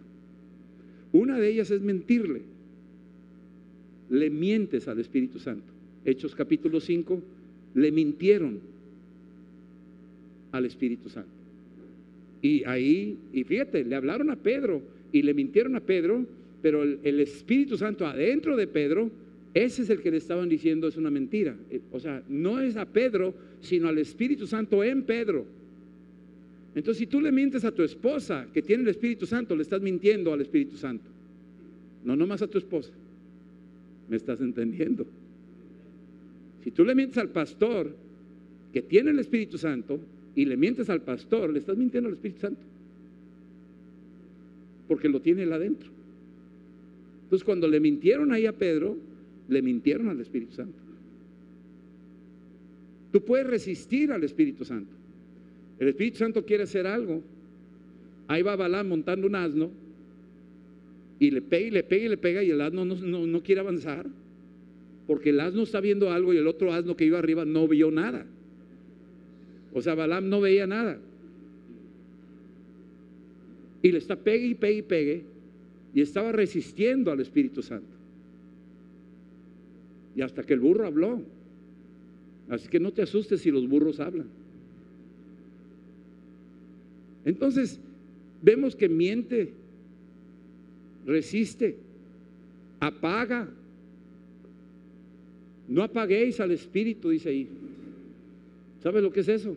Una 1.11 1.39
de 1.39 1.49
ellas 1.49 1.71
es 1.71 1.81
mentirle. 1.81 2.41
Le 4.09 4.29
mientes 4.29 4.87
al 4.87 4.99
Espíritu 4.99 5.39
Santo. 5.39 5.65
Hechos 6.05 6.33
capítulo 6.33 6.79
5, 6.79 7.21
le 7.75 7.91
mintieron 7.91 8.59
al 10.51 10.65
Espíritu 10.65 11.09
Santo. 11.09 11.29
Y 12.41 12.63
ahí, 12.63 13.17
y 13.33 13.43
fíjate, 13.43 13.83
le 13.83 13.95
hablaron 13.95 14.29
a 14.29 14.35
Pedro 14.35 14.81
y 15.11 15.21
le 15.23 15.33
mintieron 15.33 15.75
a 15.75 15.81
Pedro, 15.81 16.25
pero 16.61 16.83
el, 16.83 16.99
el 17.03 17.19
Espíritu 17.19 17.77
Santo 17.77 18.07
adentro 18.07 18.55
de 18.55 18.67
Pedro 18.67 19.11
ese 19.53 19.81
es 19.81 19.89
el 19.89 20.01
que 20.01 20.11
le 20.11 20.17
estaban 20.17 20.47
diciendo 20.47 20.87
es 20.87 20.97
una 20.97 21.09
mentira. 21.09 21.55
Eh, 21.69 21.81
o 21.91 21.99
sea, 21.99 22.23
no 22.27 22.59
es 22.59 22.75
a 22.77 22.85
Pedro, 22.85 23.33
sino 23.61 23.87
al 23.87 23.97
Espíritu 23.97 24.45
Santo 24.45 24.83
en 24.83 25.03
Pedro. 25.03 25.45
Entonces, 26.75 26.99
si 26.99 27.07
tú 27.07 27.19
le 27.19 27.31
mientes 27.31 27.65
a 27.65 27.71
tu 27.71 27.81
esposa 27.83 28.47
que 28.53 28.61
tiene 28.61 28.83
el 28.83 28.89
Espíritu 28.89 29.25
Santo, 29.25 29.55
le 29.55 29.63
estás 29.63 29.81
mintiendo 29.81 30.31
al 30.31 30.41
Espíritu 30.41 30.77
Santo. 30.77 31.09
No 32.03 32.15
nomás 32.15 32.41
a 32.41 32.47
tu 32.47 32.57
esposa. 32.57 32.91
¿Me 34.07 34.17
estás 34.17 34.39
entendiendo? 34.39 35.05
Si 36.63 36.71
tú 36.71 36.83
le 36.85 36.93
mientes 36.93 37.17
al 37.17 37.29
pastor 37.29 37.95
que 38.71 38.81
tiene 38.81 39.11
el 39.11 39.19
Espíritu 39.19 39.57
Santo 39.57 39.99
y 40.35 40.45
le 40.45 40.57
mientes 40.57 40.89
al 40.89 41.01
pastor, 41.01 41.51
le 41.51 41.59
estás 41.59 41.75
mintiendo 41.75 42.07
al 42.07 42.15
Espíritu 42.15 42.41
Santo. 42.41 42.61
Porque 44.87 45.09
lo 45.09 45.21
tiene 45.21 45.43
él 45.43 45.53
adentro. 45.53 45.89
Entonces, 47.23 47.43
cuando 47.43 47.67
le 47.67 47.79
mintieron 47.79 48.31
ahí 48.31 48.45
a 48.45 48.53
Pedro, 48.53 48.95
le 49.49 49.61
mintieron 49.61 50.09
al 50.09 50.19
Espíritu 50.21 50.53
Santo. 50.53 50.77
Tú 53.11 53.21
puedes 53.25 53.47
resistir 53.47 54.11
al 54.11 54.23
Espíritu 54.23 54.63
Santo. 54.63 54.91
El 55.79 55.87
Espíritu 55.87 56.19
Santo 56.19 56.45
quiere 56.45 56.63
hacer 56.63 56.85
algo. 56.85 57.23
Ahí 58.27 58.43
va 58.43 58.55
Balán 58.55 58.87
montando 58.87 59.25
un 59.25 59.35
asno 59.35 59.71
y 61.19 61.31
le 61.31 61.41
pega 61.41 61.67
y 61.67 61.71
le 61.71 61.83
pega 61.83 62.05
y 62.05 62.09
le 62.09 62.17
pega 62.17 62.43
y 62.43 62.51
el 62.51 62.61
asno 62.61 62.85
no, 62.85 63.43
quiere 63.43 63.61
avanzar 63.61 64.05
porque 65.07 65.31
el 65.31 65.39
asno 65.39 65.63
está 65.63 65.81
viendo 65.81 66.11
algo 66.11 66.33
y 66.33 66.37
el 66.37 66.47
otro 66.47 66.71
asno 66.71 66.95
que 66.95 67.05
iba 67.05 67.17
arriba 67.17 67.43
no 67.43 67.67
vio 67.67 67.89
nada. 67.89 68.27
O 69.73 69.81
sea, 69.81 69.95
Balaam 69.95 70.29
no 70.29 70.39
veía 70.39 70.67
nada. 70.67 70.99
Y 73.81 73.91
le 73.91 73.97
está 73.97 74.15
pegue 74.15 74.45
y 74.45 74.53
pegue 74.53 74.77
y 74.77 74.81
pegue 74.83 75.23
y 75.95 76.01
estaba 76.01 76.31
resistiendo 76.31 77.11
al 77.11 77.21
Espíritu 77.21 77.63
Santo. 77.63 77.98
Y 80.15 80.21
hasta 80.21 80.43
que 80.43 80.53
el 80.53 80.59
burro 80.59 80.85
habló. 80.85 81.21
Así 82.49 82.67
que 82.67 82.79
no 82.79 82.91
te 82.91 83.01
asustes 83.01 83.41
si 83.41 83.51
los 83.51 83.67
burros 83.67 83.99
hablan. 83.99 84.27
Entonces, 87.25 87.79
vemos 88.41 88.75
que 88.75 88.89
miente, 88.89 89.53
resiste, 91.05 91.77
apaga. 92.79 93.47
No 95.67 95.83
apaguéis 95.83 96.39
al 96.39 96.51
espíritu, 96.51 97.09
dice 97.09 97.29
ahí. 97.29 97.47
¿Sabes 98.81 99.03
lo 99.03 99.11
que 99.11 99.19
es 99.19 99.27
eso? 99.27 99.55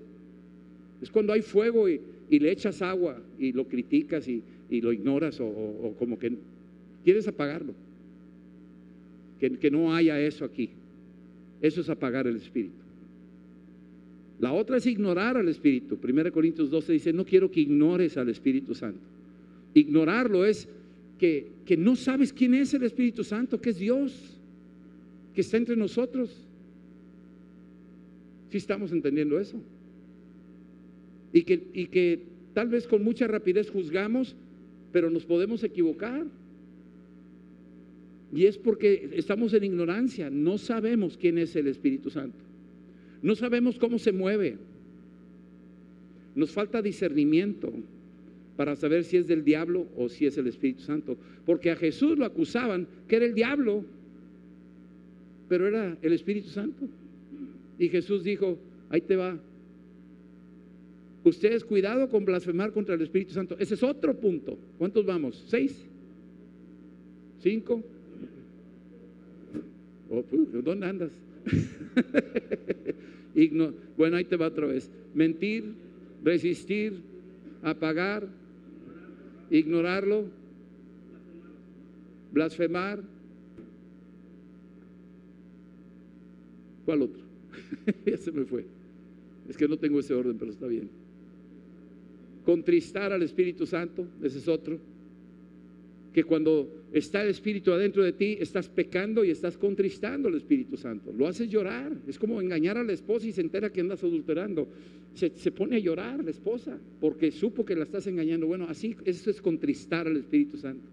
Es 1.00 1.11
cuando 1.11 1.32
hay 1.32 1.40
fuego 1.40 1.88
y, 1.88 2.00
le 2.28 2.50
echas 2.50 2.80
agua 2.82 3.18
y 3.38 3.52
lo 3.52 3.66
criticas 3.66 4.28
y, 4.28 4.42
lo 4.71 4.92
ignoras 4.92 5.38
o 5.40 5.94
como 5.99 6.18
que 6.18 6.32
quieres 7.04 7.28
apagarlo 7.28 7.75
que, 9.50 9.70
no 9.70 9.94
haya 9.94 10.20
eso 10.20 10.44
aquí. 10.44 10.70
Eso 11.61 11.80
es 11.80 11.88
apagar 11.88 12.26
el 12.26 12.37
Espíritu. 12.37 12.75
La 14.38 14.52
otra 14.52 14.76
es 14.76 14.87
ignorar 14.87 15.37
al 15.37 15.49
Espíritu. 15.49 15.99
1 16.02 16.32
Corintios 16.32 16.70
12 16.70 16.92
dice, 16.92 17.12
no 17.12 17.25
quiero 17.25 17.50
que 17.50 17.61
ignores 17.61 18.16
al 18.16 18.28
Espíritu 18.28 18.75
Santo. 18.75 19.00
Ignorarlo 19.75 20.44
es 20.44 20.68
que, 21.18 21.49
que, 21.64 21.76
no 21.76 21.96
sabes 21.96 22.32
quién 22.32 22.54
es 22.54 22.75
el 22.75 22.82
Espíritu 22.82 23.25
Santo, 23.25 23.61
que 23.61 23.70
es 23.70 23.78
Dios, 23.78 24.38
que 25.34 25.40
está 25.40 25.56
entre 25.56 25.76
nosotros. 25.76 26.30
Si 28.50 28.58
estamos 28.58 28.92
entendiendo 28.92 29.38
eso. 29.38 29.56
Y 31.32 31.42
que, 31.42 31.62
y 31.72 31.87
que 31.87 32.20
tal 32.52 32.68
vez 32.68 32.87
con 32.87 33.02
mucha 33.02 33.26
rapidez 33.26 33.70
juzgamos, 33.70 34.37
pero 34.92 35.11
nos 35.11 35.25
podemos 35.25 35.64
equivocar. 35.64 36.26
Y 38.33 38.47
es 38.47 38.57
porque 38.57 39.11
estamos 39.12 39.53
en 39.53 39.65
ignorancia, 39.65 40.31
no 40.31 40.57
sabemos 40.57 41.19
quién 41.19 41.37
es 41.37 41.55
el 41.55 41.67
Espíritu 41.67 42.09
Santo. 42.09 42.39
No 43.23 43.35
sabemos 43.37 43.79
cómo 43.79 43.99
se 43.99 44.11
mueve. 44.11 44.57
Nos 46.35 46.51
falta 46.51 46.81
discernimiento 46.81 47.71
para 48.57 48.75
saber 48.75 49.05
si 49.05 49.19
es 49.19 49.27
del 49.27 49.45
diablo 49.45 49.87
o 49.97 50.09
si 50.09 50.27
es 50.27 50.39
el 50.39 50.47
Espíritu 50.47 50.83
Santo. 50.83 51.17
Porque 51.45 51.71
a 51.71 51.77
Jesús 51.77 52.19
lo 52.19 52.25
acusaban 52.25 52.87
que 53.07 53.17
era 53.17 53.27
el 53.27 53.35
diablo, 53.35 53.85
pero 55.49 55.69
era 55.69 55.99
el 56.01 56.12
Espíritu 56.15 56.49
Santo. 56.49 56.89
Y 57.79 57.89
Jesús 57.91 58.25
dijo, 58.25 58.59
ahí 58.89 59.03
te 59.03 59.17
va. 59.17 59.39
Ustedes 61.23 61.65
cuidado 61.65 62.09
con 62.09 62.25
blasfemar 62.25 62.73
contra 62.73 62.95
el 62.95 63.03
Espíritu 63.03 63.35
Santo. 63.35 63.57
Ese 63.59 63.75
es 63.75 63.83
otro 63.83 64.19
punto. 64.19 64.59
¿Cuántos 64.79 65.05
vamos? 65.05 65.45
¿Seis? 65.49 65.85
¿Cinco? 67.41 67.83
Oh, 70.14 70.23
pues, 70.23 70.62
¿Dónde 70.62 70.87
andas? 70.87 71.11
bueno, 73.97 74.16
ahí 74.16 74.25
te 74.25 74.37
va 74.37 74.49
otra 74.49 74.66
vez. 74.66 74.90
Mentir, 75.14 75.73
resistir, 76.23 77.00
apagar, 77.62 78.28
ignorarlo, 79.49 80.26
blasfemar. 82.31 83.02
¿Cuál 86.85 87.02
otro? 87.02 87.23
ya 88.04 88.19
se 88.19 88.33
me 88.33 88.45
fue. 88.45 88.66
Es 89.49 89.57
que 89.57 89.66
no 89.66 89.78
tengo 89.78 90.00
ese 90.00 90.12
orden, 90.12 90.37
pero 90.37 90.50
está 90.50 90.66
bien. 90.66 90.90
Contristar 92.45 93.14
al 93.14 93.23
Espíritu 93.23 93.64
Santo, 93.64 94.07
ese 94.23 94.38
es 94.38 94.49
otro. 94.49 94.78
Que 96.12 96.25
cuando 96.25 96.69
está 96.92 97.23
el 97.23 97.31
Espíritu 97.31 97.73
adentro 97.73 98.02
de 98.04 98.12
ti, 98.12 98.37
estás 98.38 98.69
pecando 98.69 99.25
y 99.25 99.31
estás 99.31 99.57
contristando 99.57 100.28
al 100.28 100.35
Espíritu 100.35 100.76
Santo. 100.76 101.12
Lo 101.16 101.26
haces 101.26 101.49
llorar. 101.49 101.92
Es 102.07 102.19
como 102.19 102.40
engañar 102.40 102.76
a 102.76 102.85
la 102.85 102.92
esposa 102.92 103.26
y 103.26 103.33
se 103.33 103.40
entera 103.40 103.71
que 103.71 103.81
andas 103.81 104.04
adulterando. 104.04 104.69
Se, 105.14 105.31
se 105.37 105.50
pone 105.50 105.76
a 105.76 105.78
llorar 105.78 106.23
la 106.23 106.31
esposa 106.31 106.78
porque 107.00 107.31
supo 107.31 107.64
que 107.64 107.76
la 107.76 107.85
estás 107.85 108.07
engañando. 108.07 108.47
Bueno, 108.47 108.66
así 108.69 108.95
eso 109.04 109.31
es 109.31 109.40
contristar 109.40 110.07
al 110.07 110.16
Espíritu 110.16 110.59
Santo. 110.59 110.87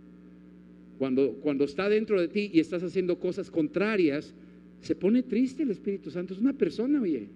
Cuando, 0.99 1.31
cuando 1.41 1.63
está 1.63 1.87
dentro 1.87 2.19
de 2.19 2.27
ti 2.27 2.51
y 2.53 2.59
estás 2.59 2.83
haciendo 2.83 3.17
cosas 3.17 3.49
contrarias, 3.49 4.33
se 4.81 4.95
pone 4.95 5.23
triste 5.23 5.63
el 5.63 5.71
Espíritu 5.71 6.11
Santo. 6.11 6.33
Es 6.33 6.39
una 6.39 6.53
persona, 6.53 7.01
oye. 7.01 7.27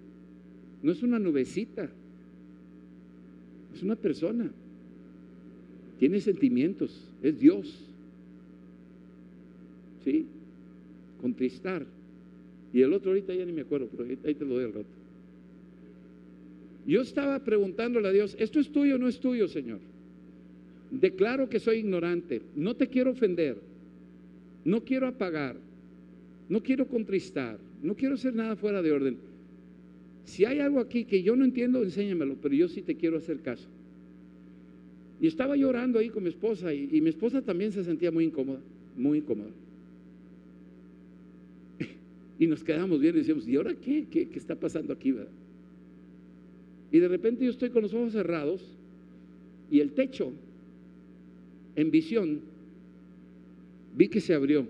No 0.82 0.92
es 0.92 1.02
una 1.02 1.18
nubecita. 1.18 1.88
Es 3.74 3.82
una 3.82 3.96
persona. 3.96 4.50
Tiene 5.98 6.20
sentimientos. 6.20 7.08
Es 7.24 7.40
Dios. 7.40 7.74
¿Sí? 10.04 10.26
Contristar. 11.22 11.86
Y 12.72 12.82
el 12.82 12.92
otro 12.92 13.12
ahorita 13.12 13.34
ya 13.34 13.46
ni 13.46 13.52
me 13.52 13.62
acuerdo, 13.62 13.88
pero 13.90 14.06
ahí 14.08 14.34
te 14.34 14.44
lo 14.44 14.56
doy 14.56 14.64
al 14.64 14.74
rato. 14.74 14.86
Yo 16.86 17.00
estaba 17.00 17.38
preguntándole 17.38 18.08
a 18.08 18.12
Dios, 18.12 18.36
¿esto 18.38 18.60
es 18.60 18.70
tuyo 18.70 18.96
o 18.96 18.98
no 18.98 19.08
es 19.08 19.18
tuyo, 19.20 19.48
Señor? 19.48 19.78
Declaro 20.90 21.48
que 21.48 21.60
soy 21.60 21.78
ignorante. 21.78 22.42
No 22.54 22.76
te 22.76 22.88
quiero 22.88 23.12
ofender. 23.12 23.56
No 24.66 24.82
quiero 24.82 25.06
apagar. 25.06 25.56
No 26.50 26.62
quiero 26.62 26.86
contristar. 26.86 27.58
No 27.82 27.94
quiero 27.94 28.16
hacer 28.16 28.34
nada 28.34 28.54
fuera 28.54 28.82
de 28.82 28.92
orden. 28.92 29.16
Si 30.26 30.44
hay 30.44 30.60
algo 30.60 30.78
aquí 30.78 31.06
que 31.06 31.22
yo 31.22 31.36
no 31.36 31.46
entiendo, 31.46 31.82
enséñamelo, 31.82 32.36
pero 32.42 32.54
yo 32.54 32.68
sí 32.68 32.82
te 32.82 32.96
quiero 32.96 33.16
hacer 33.16 33.40
caso. 33.40 33.66
Y 35.20 35.26
estaba 35.26 35.56
llorando 35.56 35.98
ahí 35.98 36.08
con 36.10 36.22
mi 36.22 36.28
esposa 36.28 36.72
y, 36.74 37.00
mi 37.00 37.10
esposa 37.10 37.40
también 37.40 37.72
se 37.72 37.84
sentía 37.84 38.10
muy 38.10 38.24
incómoda, 38.24 38.60
muy 38.96 39.18
incómoda. 39.18 39.50
Y 42.38 42.46
nos 42.46 42.64
quedamos 42.64 43.00
bien 43.00 43.14
y 43.14 43.18
decíamos, 43.18 43.46
¿y 43.46 43.56
ahora 43.56 43.74
qué? 43.74 44.06
¿Qué, 44.10 44.28
qué 44.28 44.38
está 44.38 44.56
pasando 44.56 44.92
aquí? 44.92 45.14
Y 46.90 46.98
de 46.98 47.08
repente 47.08 47.44
yo 47.44 47.50
estoy 47.50 47.70
con 47.70 47.82
los 47.82 47.94
ojos 47.94 48.12
cerrados 48.12 48.62
y 49.70 49.80
el 49.80 49.92
techo, 49.92 50.32
en 51.76 51.90
visión, 51.90 52.40
vi 53.96 54.08
que 54.08 54.20
se 54.20 54.34
abrió. 54.34 54.66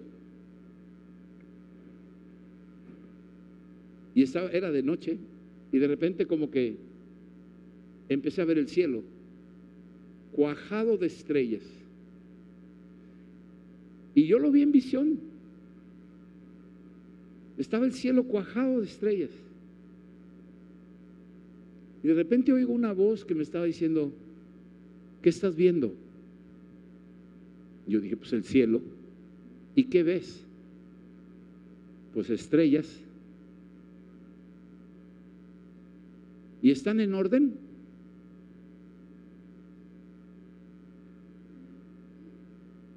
Y 4.14 4.22
estaba, 4.22 4.50
era 4.50 4.70
de 4.70 4.82
noche 4.82 5.18
y 5.72 5.78
de 5.78 5.88
repente 5.88 6.26
como 6.26 6.50
que 6.50 6.76
empecé 8.08 8.42
a 8.42 8.44
ver 8.44 8.58
el 8.58 8.68
cielo 8.68 9.02
cuajado 10.34 10.96
de 10.96 11.06
estrellas. 11.06 11.62
Y 14.14 14.26
yo 14.26 14.38
lo 14.38 14.50
vi 14.50 14.62
en 14.62 14.72
visión. 14.72 15.18
Estaba 17.56 17.86
el 17.86 17.92
cielo 17.92 18.24
cuajado 18.24 18.80
de 18.80 18.86
estrellas. 18.86 19.30
Y 22.02 22.08
de 22.08 22.14
repente 22.14 22.52
oigo 22.52 22.72
una 22.72 22.92
voz 22.92 23.24
que 23.24 23.34
me 23.34 23.42
estaba 23.42 23.64
diciendo, 23.64 24.12
¿qué 25.22 25.30
estás 25.30 25.56
viendo? 25.56 25.94
Yo 27.86 28.00
dije, 28.00 28.16
pues 28.16 28.32
el 28.32 28.44
cielo. 28.44 28.82
¿Y 29.74 29.84
qué 29.84 30.02
ves? 30.02 30.42
Pues 32.12 32.28
estrellas. 32.30 32.88
¿Y 36.60 36.70
están 36.70 37.00
en 37.00 37.14
orden? 37.14 37.63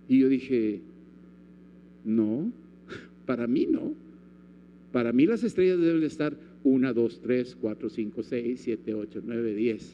Y 0.07 0.19
yo 0.19 0.29
dije, 0.29 0.81
no, 2.05 2.51
para 3.25 3.47
mí 3.47 3.65
no. 3.65 3.93
Para 4.91 5.11
mí 5.11 5.25
las 5.25 5.43
estrellas 5.43 5.79
deben 5.79 6.03
estar 6.03 6.35
1, 6.63 6.93
2, 6.93 7.21
3, 7.21 7.57
4, 7.59 7.89
5, 7.89 8.23
6, 8.23 8.61
7, 8.63 8.93
8, 8.93 9.21
9, 9.25 9.55
10. 9.55 9.93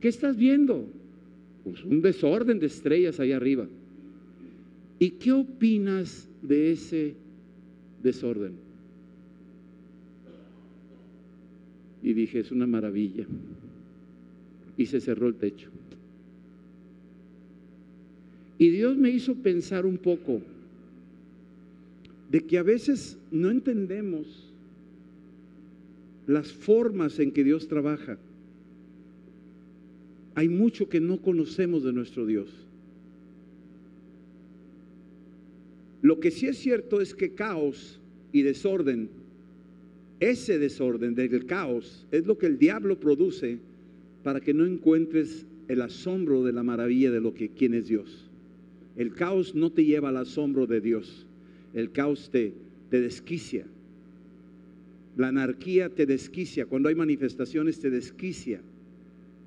¿Qué 0.00 0.08
estás 0.08 0.36
viendo? 0.36 0.86
Pues 1.64 1.84
un 1.84 2.00
desorden 2.00 2.58
de 2.58 2.66
estrellas 2.66 3.18
ahí 3.18 3.32
arriba. 3.32 3.66
¿Y 4.98 5.10
qué 5.10 5.32
opinas 5.32 6.28
de 6.42 6.72
ese 6.72 7.14
desorden? 8.02 8.52
Y 12.02 12.12
dije, 12.12 12.40
es 12.40 12.52
una 12.52 12.66
maravilla. 12.66 13.26
Y 14.76 14.86
se 14.86 15.00
cerró 15.00 15.28
el 15.28 15.34
techo. 15.34 15.70
Y 18.58 18.70
Dios 18.70 18.96
me 18.96 19.10
hizo 19.10 19.34
pensar 19.34 19.84
un 19.84 19.98
poco 19.98 20.40
de 22.30 22.40
que 22.40 22.58
a 22.58 22.62
veces 22.62 23.18
no 23.30 23.50
entendemos 23.50 24.46
las 26.26 26.52
formas 26.52 27.18
en 27.18 27.30
que 27.30 27.44
Dios 27.44 27.68
trabaja. 27.68 28.18
Hay 30.34 30.48
mucho 30.48 30.88
que 30.88 31.00
no 31.00 31.20
conocemos 31.20 31.84
de 31.84 31.92
nuestro 31.92 32.26
Dios. 32.26 32.48
Lo 36.02 36.20
que 36.20 36.30
sí 36.30 36.46
es 36.46 36.58
cierto 36.58 37.00
es 37.00 37.14
que 37.14 37.34
caos 37.34 38.00
y 38.32 38.42
desorden, 38.42 39.08
ese 40.20 40.58
desorden 40.58 41.14
del 41.14 41.46
caos, 41.46 42.06
es 42.10 42.26
lo 42.26 42.38
que 42.38 42.46
el 42.46 42.58
diablo 42.58 43.00
produce 43.00 43.58
para 44.22 44.40
que 44.40 44.52
no 44.52 44.66
encuentres 44.66 45.46
el 45.68 45.82
asombro 45.82 46.44
de 46.44 46.52
la 46.52 46.62
maravilla 46.62 47.10
de 47.10 47.20
lo 47.20 47.34
que 47.34 47.48
quién 47.48 47.74
es 47.74 47.86
Dios. 47.88 48.25
El 48.96 49.12
caos 49.12 49.54
no 49.54 49.70
te 49.70 49.84
lleva 49.84 50.08
al 50.08 50.16
asombro 50.16 50.66
de 50.66 50.80
Dios. 50.80 51.26
El 51.74 51.92
caos 51.92 52.30
te, 52.30 52.54
te 52.90 53.00
desquicia. 53.00 53.66
La 55.16 55.28
anarquía 55.28 55.88
te 55.88 56.06
desquicia. 56.06 56.66
Cuando 56.66 56.88
hay 56.88 56.94
manifestaciones 56.94 57.80
te 57.80 57.90
desquicia. 57.90 58.60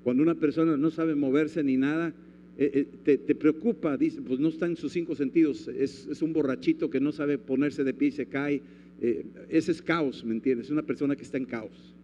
Cuando 0.04 0.24
una 0.24 0.36
persona 0.36 0.78
no 0.78 0.92
sabe 0.92 1.16
moverse 1.16 1.64
ni 1.64 1.78
nada, 1.78 2.14
eh, 2.62 2.88
eh, 3.06 3.18
te, 3.18 3.36
preocupa, 3.36 3.96
dice, 3.96 4.22
pues 4.22 4.38
no 4.38 4.50
está 4.50 4.66
en 4.66 4.76
sus 4.76 4.92
cinco 4.92 5.16
sentidos, 5.16 5.70
es, 5.70 6.22
un 6.22 6.34
borrachito 6.34 6.90
que 6.90 7.00
no 7.00 7.14
sabe 7.14 7.38
ponerse 7.38 7.86
de 7.86 7.94
pie 7.94 8.10
y 8.10 8.12
se 8.12 8.26
cae. 8.26 8.62
Eh, 9.02 9.24
ese 9.48 9.72
es 9.72 9.82
caos, 9.82 10.26
¿me 10.26 10.34
entiendes? 10.34 10.70
Una 10.70 10.84
persona 10.84 11.16
que 11.16 11.24
está 11.24 11.38
en 11.38 11.46
caos, 11.46 11.96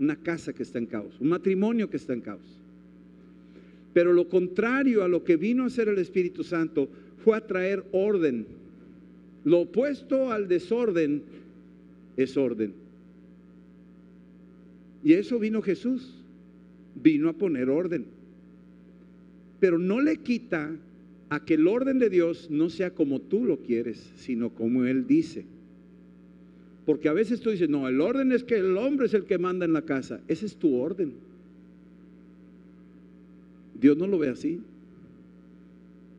una 0.00 0.16
casa 0.16 0.52
que 0.52 0.64
está 0.64 0.80
en 0.80 0.86
caos, 0.86 1.14
un 1.20 1.28
matrimonio 1.28 1.88
que 1.88 1.96
está 1.96 2.12
en 2.12 2.22
caos. 2.22 2.59
Pero 3.92 4.12
lo 4.12 4.28
contrario 4.28 5.02
a 5.02 5.08
lo 5.08 5.24
que 5.24 5.36
vino 5.36 5.64
a 5.64 5.66
hacer 5.66 5.88
el 5.88 5.98
Espíritu 5.98 6.44
Santo 6.44 6.88
fue 7.24 7.36
a 7.36 7.46
traer 7.46 7.84
orden. 7.92 8.46
Lo 9.44 9.60
opuesto 9.60 10.30
al 10.30 10.48
desorden 10.48 11.22
es 12.16 12.36
orden. 12.36 12.72
Y 15.02 15.14
eso 15.14 15.38
vino 15.38 15.62
Jesús. 15.62 16.14
Vino 16.94 17.28
a 17.28 17.32
poner 17.32 17.70
orden. 17.70 18.04
Pero 19.58 19.78
no 19.78 20.00
le 20.00 20.18
quita 20.18 20.70
a 21.30 21.44
que 21.44 21.54
el 21.54 21.66
orden 21.66 21.98
de 21.98 22.10
Dios 22.10 22.50
no 22.50 22.70
sea 22.70 22.90
como 22.90 23.20
tú 23.20 23.44
lo 23.44 23.58
quieres, 23.58 24.12
sino 24.16 24.50
como 24.50 24.84
Él 24.84 25.06
dice. 25.06 25.44
Porque 26.84 27.08
a 27.08 27.12
veces 27.12 27.40
tú 27.40 27.50
dices, 27.50 27.68
no, 27.68 27.88
el 27.88 28.00
orden 28.00 28.32
es 28.32 28.42
que 28.42 28.56
el 28.56 28.76
hombre 28.76 29.06
es 29.06 29.14
el 29.14 29.24
que 29.24 29.38
manda 29.38 29.64
en 29.64 29.72
la 29.72 29.82
casa. 29.82 30.20
Ese 30.28 30.46
es 30.46 30.56
tu 30.56 30.74
orden. 30.76 31.12
Dios 33.80 33.96
no 33.96 34.06
lo 34.06 34.18
ve 34.18 34.28
así. 34.28 34.60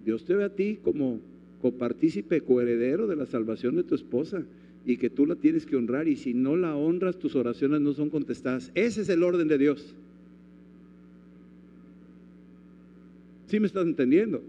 Dios 0.03 0.25
te 0.25 0.35
ve 0.35 0.43
a 0.43 0.49
ti 0.49 0.79
como 0.83 1.19
copartícipe, 1.61 2.41
coheredero 2.41 3.07
de 3.07 3.15
la 3.15 3.25
salvación 3.25 3.75
de 3.75 3.83
tu 3.83 3.93
esposa 3.95 4.43
y 4.85 4.97
que 4.97 5.09
tú 5.09 5.27
la 5.27 5.35
tienes 5.35 5.65
que 5.65 5.75
honrar 5.75 6.07
y 6.07 6.15
si 6.15 6.33
no 6.33 6.55
la 6.55 6.75
honras 6.75 7.19
tus 7.19 7.35
oraciones 7.35 7.81
no 7.81 7.93
son 7.93 8.09
contestadas. 8.09 8.71
Ese 8.73 9.01
es 9.01 9.09
el 9.09 9.21
orden 9.21 9.47
de 9.47 9.57
Dios. 9.59 9.95
¿Sí 13.45 13.59
me 13.59 13.67
estás 13.67 13.85
entendiendo? 13.85 14.41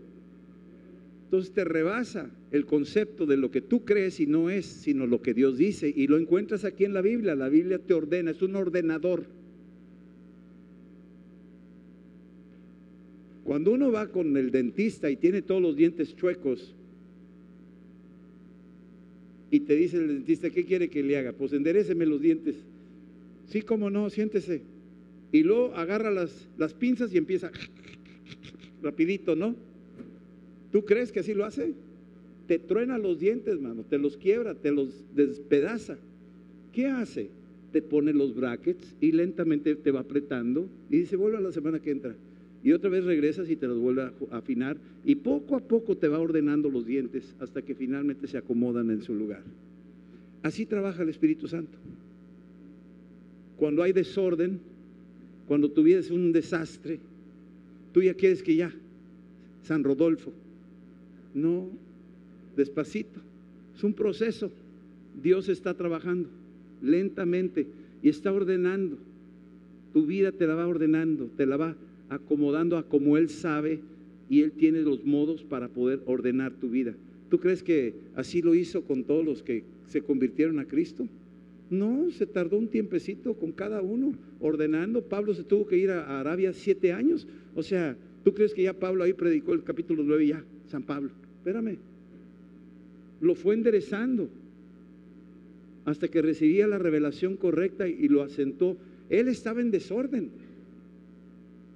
Entonces 1.25 1.53
te 1.53 1.65
rebasa 1.65 2.31
el 2.51 2.67
concepto 2.67 3.27
de 3.27 3.37
lo 3.37 3.51
que 3.51 3.61
tú 3.61 3.85
crees 3.85 4.21
y 4.21 4.27
no 4.27 4.49
es, 4.49 4.67
sino 4.67 5.07
lo 5.07 5.23
que 5.23 5.35
Dios 5.35 5.59
dice. 5.59 5.93
Y 5.95 6.07
lo 6.07 6.19
encuentras 6.19 6.65
aquí 6.65 6.85
en 6.85 6.95
la 6.95 7.01
Biblia. 7.01 7.35
La 7.35 7.49
Biblia 7.49 7.79
te 7.79 7.95
ordena, 7.95 8.31
es 8.31 8.43
un 8.43 8.55
ordenador. 8.55 9.25
Cuando 13.45 13.73
uno 13.73 13.91
va 13.91 14.09
con 14.09 14.37
el 14.37 14.51
dentista 14.51 15.11
y 15.11 15.17
tiene 15.17 15.43
todos 15.43 15.61
los 15.61 15.77
dientes 15.77 16.15
chuecos 16.15 16.75
y 19.51 19.61
te 19.61 19.77
dice 19.77 19.99
el 19.99 20.09
dentista, 20.09 20.51
¿qué 20.51 20.65
quiere 20.65 20.89
que 20.89 21.03
le 21.03 21.19
haga? 21.19 21.33
Pues 21.33 21.53
endereceme 21.53 22.07
los 22.07 22.21
dientes. 22.21 22.57
Sí, 23.49 23.63
cómo 23.63 23.91
no, 23.91 24.09
siéntese. 24.11 24.63
Y 25.33 25.43
luego 25.43 25.75
agarra 25.75 26.11
las, 26.11 26.49
las 26.57 26.73
pinzas 26.73 27.13
y 27.13 27.19
empieza 27.19 27.51
rapidito, 28.83 29.37
¿no? 29.37 29.55
¿Tú 30.71 30.85
crees 30.85 31.13
que 31.13 31.21
así 31.21 31.35
lo 31.35 31.45
hace? 31.45 31.75
Te 32.47 32.59
truena 32.59 32.97
los 32.97 33.19
dientes, 33.19 33.61
mano, 33.61 33.85
te 33.89 33.99
los 33.99 34.17
quiebra, 34.17 34.55
te 34.55 34.71
los 34.71 34.89
despedaza. 35.15 35.99
¿Qué 36.73 36.87
hace? 36.87 37.29
te 37.73 37.83
pone 37.83 38.13
los 38.13 38.37
brackets 38.37 38.95
y 39.01 39.13
lentamente 39.13 39.75
te 39.75 39.91
va 39.91 40.01
apretando 40.01 40.69
y 40.91 40.99
dice, 40.99 41.17
vuelve 41.17 41.39
a 41.39 41.41
la 41.41 41.53
semana 41.53 41.81
que 41.81 41.91
entra. 41.91 42.15
Y 42.65 42.73
otra 42.73 42.91
vez 42.91 43.05
regresas 43.05 43.51
y 43.51 43.57
te 43.57 43.67
los 43.67 43.79
vuelve 43.79 44.03
a 44.03 44.13
afinar 44.31 44.77
y 45.05 45.17
poco 45.17 45.57
a 45.57 45.61
poco 45.61 45.97
te 45.97 46.09
va 46.09 46.21
ordenando 46.21 46.71
los 46.71 46.87
dientes 46.87 47.35
hasta 47.41 47.63
que 47.63 47.75
finalmente 47.75 48.29
se 48.29 48.39
acomodan 48.39 48.91
en 48.91 49.03
su 49.03 49.15
lugar. 49.15 49.43
Así 50.43 50.67
trabaja 50.67 51.03
el 51.03 51.09
Espíritu 51.09 51.49
Santo. 51.49 51.77
Cuando 53.57 53.83
hay 53.83 53.93
desorden, 53.93 54.61
cuando 55.47 55.71
tu 55.71 55.83
vida 55.83 55.99
es 55.99 56.11
un 56.11 56.33
desastre, 56.33 56.99
tú 57.93 58.03
ya 58.03 58.15
quieres 58.15 58.43
que 58.43 58.55
ya, 58.55 58.73
San 59.65 59.83
Rodolfo. 59.85 60.33
No, 61.35 61.69
despacito. 62.57 63.21
Es 63.77 63.83
un 63.83 63.93
proceso. 63.93 64.51
Dios 65.21 65.49
está 65.49 65.75
trabajando 65.75 66.29
lentamente 66.83 67.67
y 68.03 68.09
está 68.09 68.33
ordenando. 68.33 68.97
Tu 69.93 70.07
vida 70.07 70.33
te 70.33 70.47
la 70.47 70.55
va 70.55 70.67
ordenando, 70.67 71.29
te 71.37 71.47
la 71.47 71.57
va 71.57 71.77
acomodando 72.15 72.77
a 72.77 72.89
como 72.89 73.17
Él 73.17 73.29
sabe 73.29 73.81
y 74.29 74.43
Él 74.43 74.53
tiene 74.53 74.81
los 74.81 75.05
modos 75.05 75.45
para 75.45 75.69
poder 75.69 76.01
ordenar 76.07 76.53
tu 76.55 76.71
vida. 76.71 76.95
¿Tú 77.29 77.39
crees 77.41 77.63
que 77.63 77.95
así 78.15 78.43
lo 78.43 78.55
hizo 78.55 78.83
con 78.83 79.05
todos 79.05 79.25
los 79.25 79.43
que 79.43 79.65
se 79.87 80.03
convirtieron 80.03 80.59
a 80.59 80.67
Cristo? 80.67 81.09
No, 81.71 82.11
se 82.11 82.27
tardó 82.27 82.59
un 82.59 82.69
tiempecito 82.69 83.35
con 83.35 83.53
cada 83.53 83.81
uno 83.81 84.13
ordenando. 84.41 85.03
Pablo 85.03 85.33
se 85.33 85.43
tuvo 85.43 85.67
que 85.67 85.79
ir 85.79 85.91
a 85.91 86.21
Arabia 86.21 86.53
siete 86.53 86.93
años. 86.93 87.27
O 87.55 87.63
sea, 87.63 87.97
¿tú 88.25 88.35
crees 88.35 88.53
que 88.53 88.63
ya 88.63 88.75
Pablo 88.75 89.05
ahí 89.05 89.15
predicó 89.15 89.55
el 89.55 89.65
capítulo 89.65 90.03
9 90.03 90.27
ya? 90.27 90.45
San 90.67 90.83
Pablo. 90.83 91.11
Espérame. 91.39 91.79
Lo 93.23 93.35
fue 93.35 93.55
enderezando 93.55 94.29
hasta 95.85 96.09
que 96.09 96.23
recibía 96.23 96.67
la 96.67 96.79
revelación 96.79 97.37
correcta 97.37 97.89
y 97.89 98.09
lo 98.09 98.23
asentó. 98.23 98.77
Él 99.09 99.29
estaba 99.29 99.61
en 99.61 99.71
desorden 99.71 100.31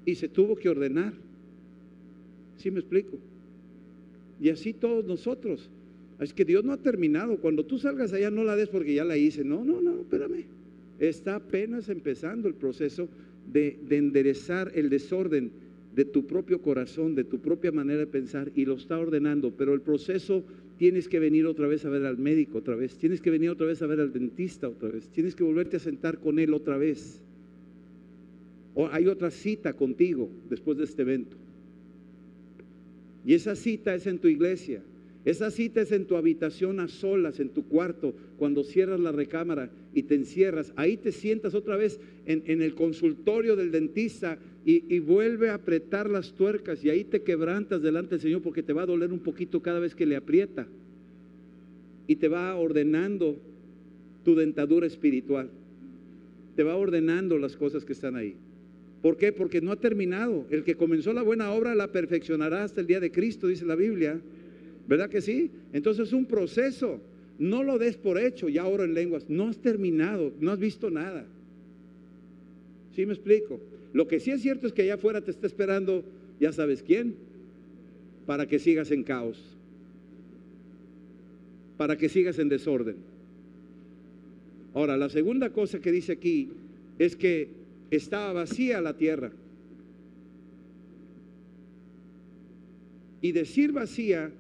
y 0.07 0.15
se 0.15 0.29
tuvo 0.29 0.57
que 0.57 0.71
ordenar. 0.71 1.13
¿Sí 2.57 2.71
me 2.71 2.79
explico? 2.79 3.19
Y 4.41 4.49
así 4.49 4.73
todos 4.73 5.05
nosotros. 5.05 5.69
Es 6.19 6.33
que 6.33 6.47
Dios 6.47 6.65
no 6.65 6.73
ha 6.73 6.79
terminado. 6.79 7.37
Cuando 7.37 7.67
tú 7.67 7.77
salgas 7.79 8.15
allá 8.15 8.31
no 8.31 8.45
la 8.45 8.57
des 8.57 8.71
porque 8.71 8.95
ya 8.95 9.05
la 9.05 9.19
hice. 9.19 9.45
No, 9.45 9.63
no, 9.65 9.83
no, 9.83 10.01
espérame. 10.01 10.47
Está 10.99 11.37
apenas 11.37 11.91
empezando 11.91 12.49
el 12.49 12.55
proceso 12.55 13.09
de, 13.53 13.79
de 13.87 13.97
enderezar 13.99 14.73
el 14.75 14.89
desorden 14.89 15.51
de 15.95 16.05
tu 16.07 16.27
propio 16.27 16.63
corazón, 16.63 17.15
de 17.15 17.25
tu 17.25 17.41
propia 17.41 17.73
manera 17.73 18.01
de 18.01 18.07
pensar 18.07 18.51
y 18.55 18.65
lo 18.65 18.75
está 18.75 18.99
ordenando. 18.99 19.53
Pero 19.57 19.75
el 19.75 19.83
proceso 19.83 20.45
tienes 20.79 21.09
que 21.09 21.19
venir 21.19 21.47
otra 21.47 21.67
vez 21.67 21.85
a 21.85 21.91
ver 21.91 22.05
al 22.05 22.19
médico 22.19 22.59
otra 22.59 22.77
vez, 22.77 22.97
tienes 22.97 23.21
que 23.21 23.31
venir 23.31 23.51
otra 23.51 23.67
vez 23.67 23.83
a 23.83 23.87
ver 23.87 24.01
al 24.01 24.13
dentista 24.13 24.69
otra 24.69 24.91
vez, 24.91 25.09
tienes 25.09 25.35
que 25.35 25.43
volverte 25.43 25.77
a 25.77 25.81
sentar 25.81 26.19
con 26.19 26.39
él 26.39 26.55
otra 26.55 26.77
vez. 26.77 27.23
O 28.77 28.89
hay 28.93 29.09
otra 29.09 29.31
cita 29.31 29.73
contigo 29.73 30.29
después 30.51 30.77
de 30.77 30.85
este 30.85 31.01
evento. 31.01 31.37
Y 33.25 33.33
esa 33.33 33.57
cita 33.57 33.95
es 33.95 34.07
en 34.07 34.19
tu 34.19 34.29
iglesia. 34.29 34.83
Esa 35.25 35.51
cita 35.51 35.81
es 35.81 35.91
en 35.93 36.05
tu 36.05 36.15
habitación 36.15 36.79
a 36.79 36.87
solas, 36.87 37.41
en 37.41 37.49
tu 37.49 37.65
cuarto, 37.65 38.15
cuando 38.39 38.63
cierras 38.63 39.01
la 39.01 39.13
recámara 39.13 39.71
y 39.95 40.05
te 40.05 40.15
encierras. 40.15 40.75
Ahí 40.77 40.99
te 40.99 41.11
sientas 41.11 41.55
otra 41.55 41.77
vez 41.77 41.99
en, 42.27 42.63
el 42.63 42.75
consultorio 42.75 43.57
del 43.57 43.73
dentista 43.73 44.39
y, 44.65 44.85
y, 44.95 44.99
vuelve 45.01 45.49
a 45.49 45.55
apretar 45.55 46.11
las 46.11 46.35
tuercas 46.35 46.85
y 46.85 46.91
ahí 46.91 47.03
te 47.03 47.23
quebrantas 47.23 47.83
delante 47.83 48.11
del 48.11 48.21
Señor 48.21 48.43
porque 48.43 48.63
te 48.63 48.75
va 48.75 48.83
a 48.83 48.87
doler 48.87 49.11
un 49.11 49.21
poquito 49.21 49.63
cada 49.63 49.81
vez 49.81 49.95
que 49.95 50.07
le 50.07 50.17
aprieta. 50.17 50.69
Y 52.07 52.17
te 52.17 52.29
va 52.29 52.55
ordenando 52.55 53.41
tu 54.23 54.35
dentadura 54.35 54.87
espiritual. 54.87 55.49
Te 56.55 56.63
va 56.63 56.77
ordenando 56.77 57.39
las 57.39 57.57
cosas 57.57 57.85
que 57.85 57.95
están 57.95 58.17
ahí. 58.17 58.37
¿Por 59.03 59.17
qué? 59.17 59.33
Porque 59.33 59.61
no 59.61 59.73
ha 59.73 59.77
terminado. 59.77 60.47
El 60.51 60.65
que 60.65 60.75
comenzó 60.75 61.13
la 61.13 61.23
buena 61.23 61.53
obra 61.53 61.75
la 61.75 61.93
perfeccionará 61.93 62.65
hasta 62.65 62.81
el 62.81 62.87
día 62.87 63.01
de 63.01 63.11
Cristo, 63.11 63.47
dice 63.47 63.65
la 63.65 63.77
Biblia. 63.77 64.21
¿Verdad 64.89 65.11
que 65.11 65.21
sí? 65.21 65.51
Entonces 65.73 66.09
es 66.09 66.13
un 66.13 66.27
proceso. 66.27 67.01
No 67.39 67.63
lo 67.63 67.79
des 67.79 67.97
por 67.97 68.19
hecho, 68.19 68.49
ya 68.49 68.67
oro 68.67 68.85
en 68.85 68.95
lenguas. 68.95 69.29
No 69.29 69.49
has 69.49 69.59
terminado, 69.59 70.33
no 70.41 70.51
has 70.51 70.59
visto 70.59 70.91
nada. 70.91 71.25
¿Sí 72.95 73.05
me 73.05 73.13
explico? 73.13 73.61
Lo 73.93 74.09
que 74.09 74.21
sí 74.21 74.31
es 74.31 74.43
cierto 74.43 74.67
es 74.67 74.73
que 74.73 74.83
allá 74.83 74.95
afuera 74.95 75.21
te 75.21 75.31
está 75.31 75.47
esperando, 75.47 76.03
ya 76.41 76.53
sabes 76.53 76.83
quién, 76.83 77.15
para 78.27 78.47
que 78.47 78.59
sigas 78.59 78.91
en 78.91 79.03
caos, 79.03 79.39
para 81.77 81.97
que 81.97 82.09
sigas 82.09 82.39
en 82.39 82.49
desorden. 82.49 82.97
Ahora, 84.75 84.97
la 84.97 85.09
segunda 85.09 85.51
cosa 85.51 85.79
que 85.79 85.93
dice 85.93 86.13
aquí 86.13 86.51
es 86.99 87.17
que 87.17 87.49
estaba 87.91 88.33
vacía 88.33 88.81
la 88.81 88.97
tierra. 88.97 89.33
Y 93.21 93.33
decir 93.33 93.73
vacía 93.73 94.31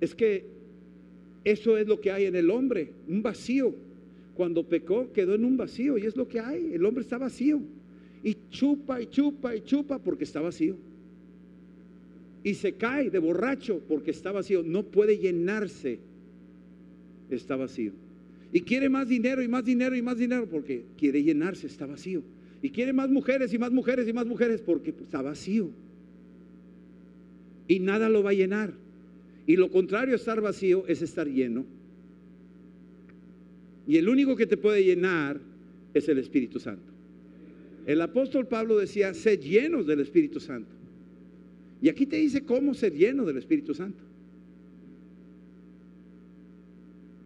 es 0.00 0.14
que 0.14 0.44
eso 1.44 1.76
es 1.78 1.86
lo 1.86 2.00
que 2.00 2.10
hay 2.10 2.26
en 2.26 2.36
el 2.36 2.50
hombre, 2.50 2.90
un 3.08 3.22
vacío. 3.22 3.74
Cuando 4.34 4.66
pecó 4.66 5.12
quedó 5.12 5.34
en 5.34 5.44
un 5.44 5.56
vacío 5.56 5.98
y 5.98 6.06
es 6.06 6.16
lo 6.16 6.26
que 6.26 6.40
hay. 6.40 6.72
El 6.74 6.84
hombre 6.84 7.02
está 7.02 7.18
vacío. 7.18 7.60
Y 8.22 8.36
chupa 8.50 9.00
y 9.00 9.06
chupa 9.06 9.54
y 9.54 9.62
chupa 9.62 9.98
porque 9.98 10.24
está 10.24 10.40
vacío. 10.40 10.76
Y 12.42 12.54
se 12.54 12.72
cae 12.72 13.10
de 13.10 13.18
borracho 13.18 13.80
porque 13.86 14.10
está 14.10 14.32
vacío. 14.32 14.62
No 14.62 14.82
puede 14.84 15.18
llenarse. 15.18 15.98
Está 17.28 17.56
vacío. 17.56 17.92
Y 18.52 18.62
quiere 18.62 18.88
más 18.88 19.08
dinero 19.08 19.42
y 19.42 19.48
más 19.48 19.64
dinero 19.64 19.94
y 19.94 20.02
más 20.02 20.16
dinero 20.16 20.46
porque 20.50 20.84
quiere 20.96 21.22
llenarse, 21.22 21.66
está 21.66 21.86
vacío. 21.86 22.22
Y 22.62 22.70
quiere 22.70 22.92
más 22.92 23.10
mujeres 23.10 23.52
y 23.52 23.58
más 23.58 23.72
mujeres 23.72 24.06
y 24.06 24.12
más 24.12 24.26
mujeres 24.26 24.60
porque 24.60 24.90
está 24.90 25.22
vacío. 25.22 25.70
Y 27.68 27.80
nada 27.80 28.08
lo 28.08 28.22
va 28.22 28.30
a 28.30 28.34
llenar. 28.34 28.72
Y 29.46 29.56
lo 29.56 29.70
contrario 29.70 30.14
a 30.14 30.16
estar 30.16 30.40
vacío 30.40 30.86
es 30.86 31.02
estar 31.02 31.26
lleno. 31.26 31.64
Y 33.86 33.96
el 33.96 34.08
único 34.08 34.36
que 34.36 34.46
te 34.46 34.56
puede 34.56 34.84
llenar 34.84 35.40
es 35.94 36.08
el 36.08 36.18
Espíritu 36.18 36.60
Santo. 36.60 36.82
El 37.86 38.00
apóstol 38.02 38.46
Pablo 38.46 38.76
decía, 38.76 39.14
sed 39.14 39.40
llenos 39.40 39.86
del 39.86 40.00
Espíritu 40.00 40.38
Santo. 40.38 40.70
Y 41.82 41.88
aquí 41.88 42.06
te 42.06 42.16
dice 42.16 42.42
cómo 42.44 42.74
ser 42.74 42.92
lleno 42.92 43.24
del 43.24 43.38
Espíritu 43.38 43.74
Santo. 43.74 44.04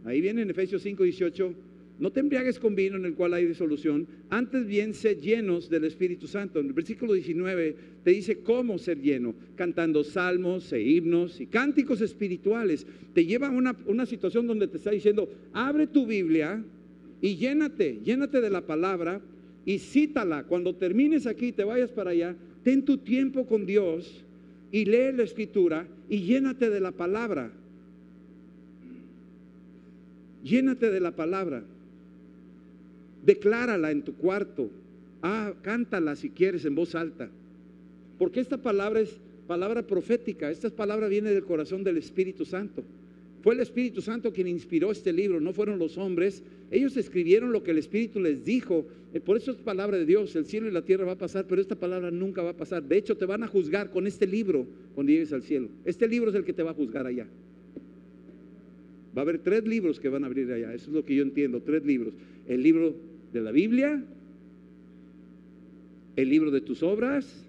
Ahí 0.04 0.20
viene 0.20 0.42
en 0.42 0.50
Efesios 0.50 0.82
5, 0.82 1.02
18 1.02 1.54
no 1.98 2.10
te 2.10 2.20
embriagues 2.20 2.58
con 2.58 2.74
vino 2.74 2.96
en 2.96 3.04
el 3.04 3.14
cual 3.14 3.34
hay 3.34 3.46
disolución, 3.46 4.08
antes 4.28 4.66
bien 4.66 4.94
sé 4.94 5.14
llenos 5.14 5.70
del 5.70 5.84
Espíritu 5.84 6.26
Santo. 6.26 6.58
En 6.58 6.66
el 6.66 6.72
versículo 6.72 7.12
19 7.12 7.76
te 8.02 8.10
dice 8.10 8.38
cómo 8.38 8.78
ser 8.78 9.00
lleno, 9.00 9.34
cantando 9.54 10.02
salmos 10.02 10.72
e 10.72 10.82
himnos 10.82 11.40
y 11.40 11.46
cánticos 11.46 12.00
espirituales. 12.00 12.84
Te 13.12 13.24
lleva 13.24 13.46
a 13.46 13.50
una, 13.50 13.76
una 13.86 14.06
situación 14.06 14.46
donde 14.46 14.66
te 14.66 14.78
está 14.78 14.90
diciendo, 14.90 15.28
abre 15.52 15.86
tu 15.86 16.04
Biblia 16.04 16.64
y 17.20 17.36
llénate, 17.36 18.00
llénate 18.04 18.40
de 18.40 18.50
la 18.50 18.62
palabra 18.62 19.20
y 19.64 19.78
cítala. 19.78 20.44
Cuando 20.44 20.74
termines 20.74 21.28
aquí 21.28 21.52
te 21.52 21.62
vayas 21.62 21.92
para 21.92 22.10
allá, 22.10 22.34
ten 22.64 22.84
tu 22.84 22.98
tiempo 22.98 23.46
con 23.46 23.66
Dios 23.66 24.24
y 24.72 24.84
lee 24.84 25.12
la 25.14 25.22
escritura 25.22 25.86
y 26.08 26.22
llénate 26.22 26.70
de 26.70 26.80
la 26.80 26.90
palabra. 26.90 27.52
Llénate 30.42 30.90
de 30.90 31.00
la 31.00 31.12
palabra. 31.12 31.64
Declárala 33.24 33.90
en 33.90 34.02
tu 34.02 34.14
cuarto. 34.14 34.70
Ah, 35.22 35.54
cántala 35.62 36.16
si 36.16 36.30
quieres 36.30 36.64
en 36.64 36.74
voz 36.74 36.94
alta. 36.94 37.30
Porque 38.18 38.40
esta 38.40 38.58
palabra 38.58 39.00
es 39.00 39.16
palabra 39.46 39.86
profética. 39.86 40.50
Esta 40.50 40.70
palabra 40.70 41.08
viene 41.08 41.30
del 41.30 41.44
corazón 41.44 41.84
del 41.84 41.96
Espíritu 41.96 42.44
Santo. 42.44 42.82
Fue 43.42 43.54
el 43.54 43.60
Espíritu 43.60 44.00
Santo 44.00 44.32
quien 44.32 44.48
inspiró 44.48 44.90
este 44.90 45.12
libro, 45.12 45.38
no 45.38 45.52
fueron 45.52 45.78
los 45.78 45.98
hombres. 45.98 46.42
Ellos 46.70 46.96
escribieron 46.96 47.52
lo 47.52 47.62
que 47.62 47.72
el 47.72 47.78
Espíritu 47.78 48.18
les 48.18 48.42
dijo. 48.42 48.86
Eh, 49.12 49.20
por 49.20 49.36
eso 49.36 49.50
es 49.50 49.58
palabra 49.58 49.98
de 49.98 50.06
Dios. 50.06 50.34
El 50.34 50.46
cielo 50.46 50.66
y 50.66 50.70
la 50.70 50.80
tierra 50.80 51.04
va 51.04 51.12
a 51.12 51.18
pasar, 51.18 51.46
pero 51.46 51.60
esta 51.60 51.74
palabra 51.74 52.10
nunca 52.10 52.42
va 52.42 52.50
a 52.50 52.56
pasar. 52.56 52.82
De 52.82 52.96
hecho, 52.96 53.18
te 53.18 53.26
van 53.26 53.42
a 53.42 53.46
juzgar 53.46 53.90
con 53.90 54.06
este 54.06 54.26
libro 54.26 54.66
cuando 54.94 55.12
llegues 55.12 55.30
al 55.34 55.42
cielo. 55.42 55.68
Este 55.84 56.08
libro 56.08 56.30
es 56.30 56.36
el 56.36 56.44
que 56.44 56.54
te 56.54 56.62
va 56.62 56.70
a 56.70 56.74
juzgar 56.74 57.06
allá. 57.06 57.26
Va 59.14 59.20
a 59.20 59.24
haber 59.24 59.38
tres 59.40 59.66
libros 59.66 60.00
que 60.00 60.08
van 60.08 60.24
a 60.24 60.26
abrir 60.26 60.50
allá. 60.50 60.72
Eso 60.72 60.86
es 60.88 60.94
lo 60.94 61.04
que 61.04 61.14
yo 61.14 61.22
entiendo. 61.22 61.60
Tres 61.60 61.84
libros. 61.84 62.14
El 62.48 62.62
libro 62.62 62.94
de 63.34 63.40
la 63.40 63.50
Biblia, 63.50 64.00
el 66.14 66.28
libro 66.28 66.52
de 66.52 66.60
tus 66.60 66.84
obras 66.84 67.44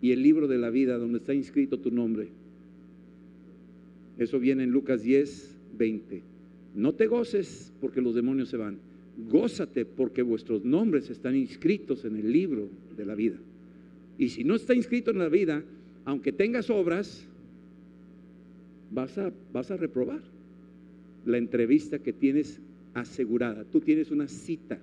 y 0.00 0.12
el 0.12 0.22
libro 0.22 0.48
de 0.48 0.56
la 0.56 0.70
vida 0.70 0.96
donde 0.96 1.18
está 1.18 1.34
inscrito 1.34 1.78
tu 1.78 1.90
nombre. 1.90 2.28
Eso 4.16 4.40
viene 4.40 4.64
en 4.64 4.70
Lucas 4.70 5.02
10, 5.02 5.54
20. 5.76 6.22
No 6.74 6.94
te 6.94 7.06
goces 7.06 7.74
porque 7.78 8.00
los 8.00 8.14
demonios 8.14 8.48
se 8.48 8.56
van. 8.56 8.78
Gózate 9.30 9.84
porque 9.84 10.22
vuestros 10.22 10.64
nombres 10.64 11.10
están 11.10 11.36
inscritos 11.36 12.06
en 12.06 12.16
el 12.16 12.32
libro 12.32 12.70
de 12.96 13.04
la 13.04 13.14
vida. 13.14 13.36
Y 14.16 14.30
si 14.30 14.44
no 14.44 14.54
está 14.54 14.74
inscrito 14.74 15.10
en 15.10 15.18
la 15.18 15.28
vida, 15.28 15.62
aunque 16.06 16.32
tengas 16.32 16.70
obras, 16.70 17.28
vas 18.90 19.18
a, 19.18 19.30
vas 19.52 19.70
a 19.70 19.76
reprobar 19.76 20.35
la 21.26 21.38
entrevista 21.38 21.98
que 21.98 22.12
tienes 22.12 22.60
asegurada. 22.94 23.64
Tú 23.64 23.80
tienes 23.80 24.10
una 24.10 24.28
cita 24.28 24.78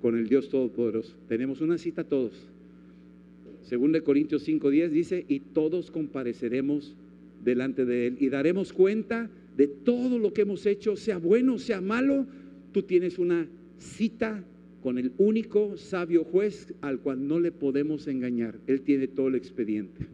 con 0.00 0.16
el 0.16 0.28
Dios 0.28 0.50
Todopoderoso. 0.50 1.16
Tenemos 1.28 1.60
una 1.60 1.78
cita 1.78 2.04
todos. 2.04 2.32
Según 3.62 3.92
de 3.92 4.02
Corintios 4.02 4.46
5:10 4.46 4.90
dice, 4.90 5.24
y 5.26 5.40
todos 5.40 5.90
compareceremos 5.90 6.94
delante 7.42 7.84
de 7.84 8.08
Él 8.08 8.16
y 8.20 8.28
daremos 8.28 8.72
cuenta 8.72 9.30
de 9.56 9.66
todo 9.66 10.18
lo 10.18 10.32
que 10.32 10.42
hemos 10.42 10.66
hecho, 10.66 10.96
sea 10.96 11.18
bueno, 11.18 11.58
sea 11.58 11.80
malo. 11.80 12.26
Tú 12.72 12.82
tienes 12.82 13.18
una 13.18 13.48
cita 13.78 14.44
con 14.82 14.98
el 14.98 15.12
único 15.16 15.78
sabio 15.78 16.24
juez 16.24 16.74
al 16.82 17.00
cual 17.00 17.26
no 17.26 17.40
le 17.40 17.52
podemos 17.52 18.06
engañar. 18.06 18.58
Él 18.66 18.82
tiene 18.82 19.08
todo 19.08 19.28
el 19.28 19.36
expediente. 19.36 20.06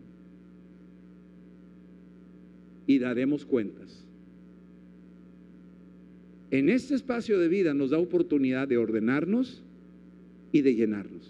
Y 2.87 2.99
daremos 2.99 3.44
cuentas. 3.44 4.07
En 6.51 6.69
este 6.69 6.95
espacio 6.95 7.39
de 7.39 7.49
vida 7.49 7.75
nos 7.75 7.91
da 7.91 7.99
oportunidad 7.99 8.67
de 8.67 8.77
ordenarnos 8.77 9.63
y 10.53 10.63
de 10.63 10.75
llenarnos. 10.75 11.23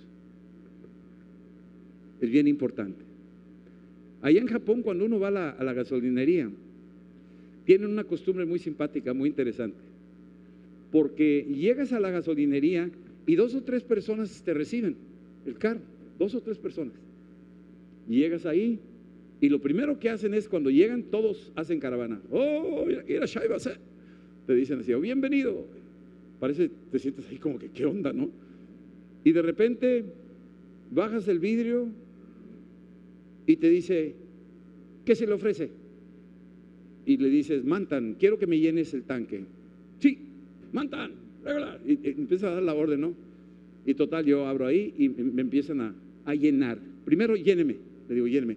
Es 2.21 2.31
bien 2.31 2.49
importante. 2.49 3.05
Allá 4.23 4.41
en 4.41 4.47
Japón, 4.47 4.83
cuando 4.83 5.05
uno 5.05 5.19
va 5.19 5.29
a 5.29 5.65
la, 5.65 5.73
gasolinería, 5.73 6.51
tienen 7.65 7.91
una 7.91 8.05
costumbre 8.05 8.47
muy 8.47 8.59
simpática, 8.59 9.13
muy 9.15 9.29
interesante. 9.29 9.79
Porque 10.91 11.45
llegas 11.45 11.93
a 11.93 12.01
la 12.01 12.11
gasolinería 12.11 12.91
y 13.27 13.37
dos 13.37 13.55
o 13.55 13.63
tres 13.63 13.83
personas 13.83 14.43
te 14.43 14.55
reciben 14.55 14.97
el 15.47 15.57
carro, 15.57 15.81
dos 16.19 16.35
o 16.35 16.41
tres 16.41 16.59
personas. 16.59 16.95
Llegas 18.09 18.45
ahí 18.47 18.79
y 19.41 19.49
lo 19.49 19.61
primero 19.61 19.99
que 19.99 20.11
hacen 20.11 20.35
es 20.35 20.49
cuando 20.49 20.71
llegan 20.71 21.05
todos 21.05 21.53
hacen 21.55 21.79
caravana. 21.79 22.21
Oh, 22.31 22.87
ir 22.89 23.23
a 23.23 23.27
Te 24.47 24.55
dicen 24.55 24.81
así, 24.81 24.93
oh, 24.93 25.01
bienvenido. 25.01 25.67
Parece, 26.39 26.71
te 26.91 26.99
sientes 26.99 27.29
ahí 27.29 27.37
como 27.37 27.59
que, 27.59 27.69
¿qué 27.71 27.85
onda, 27.85 28.13
no? 28.13 28.31
Y 29.25 29.33
de 29.33 29.43
repente 29.43 30.05
bajas 30.91 31.29
el 31.29 31.39
vidrio 31.39 31.89
y 33.47 33.57
te 33.57 33.69
dice, 33.69 34.15
¿qué 35.05 35.15
se 35.15 35.27
le 35.27 35.35
ofrece? 35.35 35.71
Y 37.05 37.17
le 37.17 37.29
dices, 37.29 37.65
Mantan, 37.65 38.17
quiero 38.19 38.39
que 38.39 38.47
me 38.47 38.59
llenes 38.59 38.95
el 38.95 39.03
tanque. 39.03 39.45
Sí, 39.99 40.19
Mantan, 40.73 41.13
y, 41.87 41.99
empieza 42.11 42.49
a 42.49 42.55
dar 42.55 42.63
la 42.63 42.75
orden, 42.75 43.01
¿no? 43.01 43.15
Y 43.85 43.95
total, 43.95 44.25
yo 44.25 44.47
abro 44.47 44.67
ahí 44.67 44.95
y 44.97 45.09
me 45.09 45.43
empiezan 45.43 45.81
a, 45.81 45.95
a 46.25 46.35
llenar. 46.35 46.79
Primero, 47.05 47.35
lléneme. 47.37 47.77
Le 48.09 48.15
digo, 48.15 48.27
lléneme. 48.27 48.57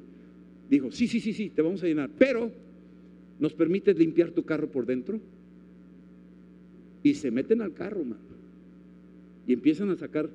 Dijo, 0.69 0.91
sí, 0.91 1.07
sí, 1.07 1.19
sí, 1.19 1.33
sí, 1.33 1.49
te 1.49 1.61
vamos 1.61 1.83
a 1.83 1.87
llenar. 1.87 2.09
Pero, 2.17 2.51
¿nos 3.39 3.53
permites 3.53 3.97
limpiar 3.97 4.31
tu 4.31 4.43
carro 4.43 4.69
por 4.69 4.85
dentro? 4.85 5.19
Y 7.03 7.15
se 7.15 7.31
meten 7.31 7.61
al 7.61 7.73
carro, 7.73 8.03
man. 8.03 8.19
Y 9.45 9.53
empiezan 9.53 9.89
a 9.89 9.95
sacar 9.95 10.29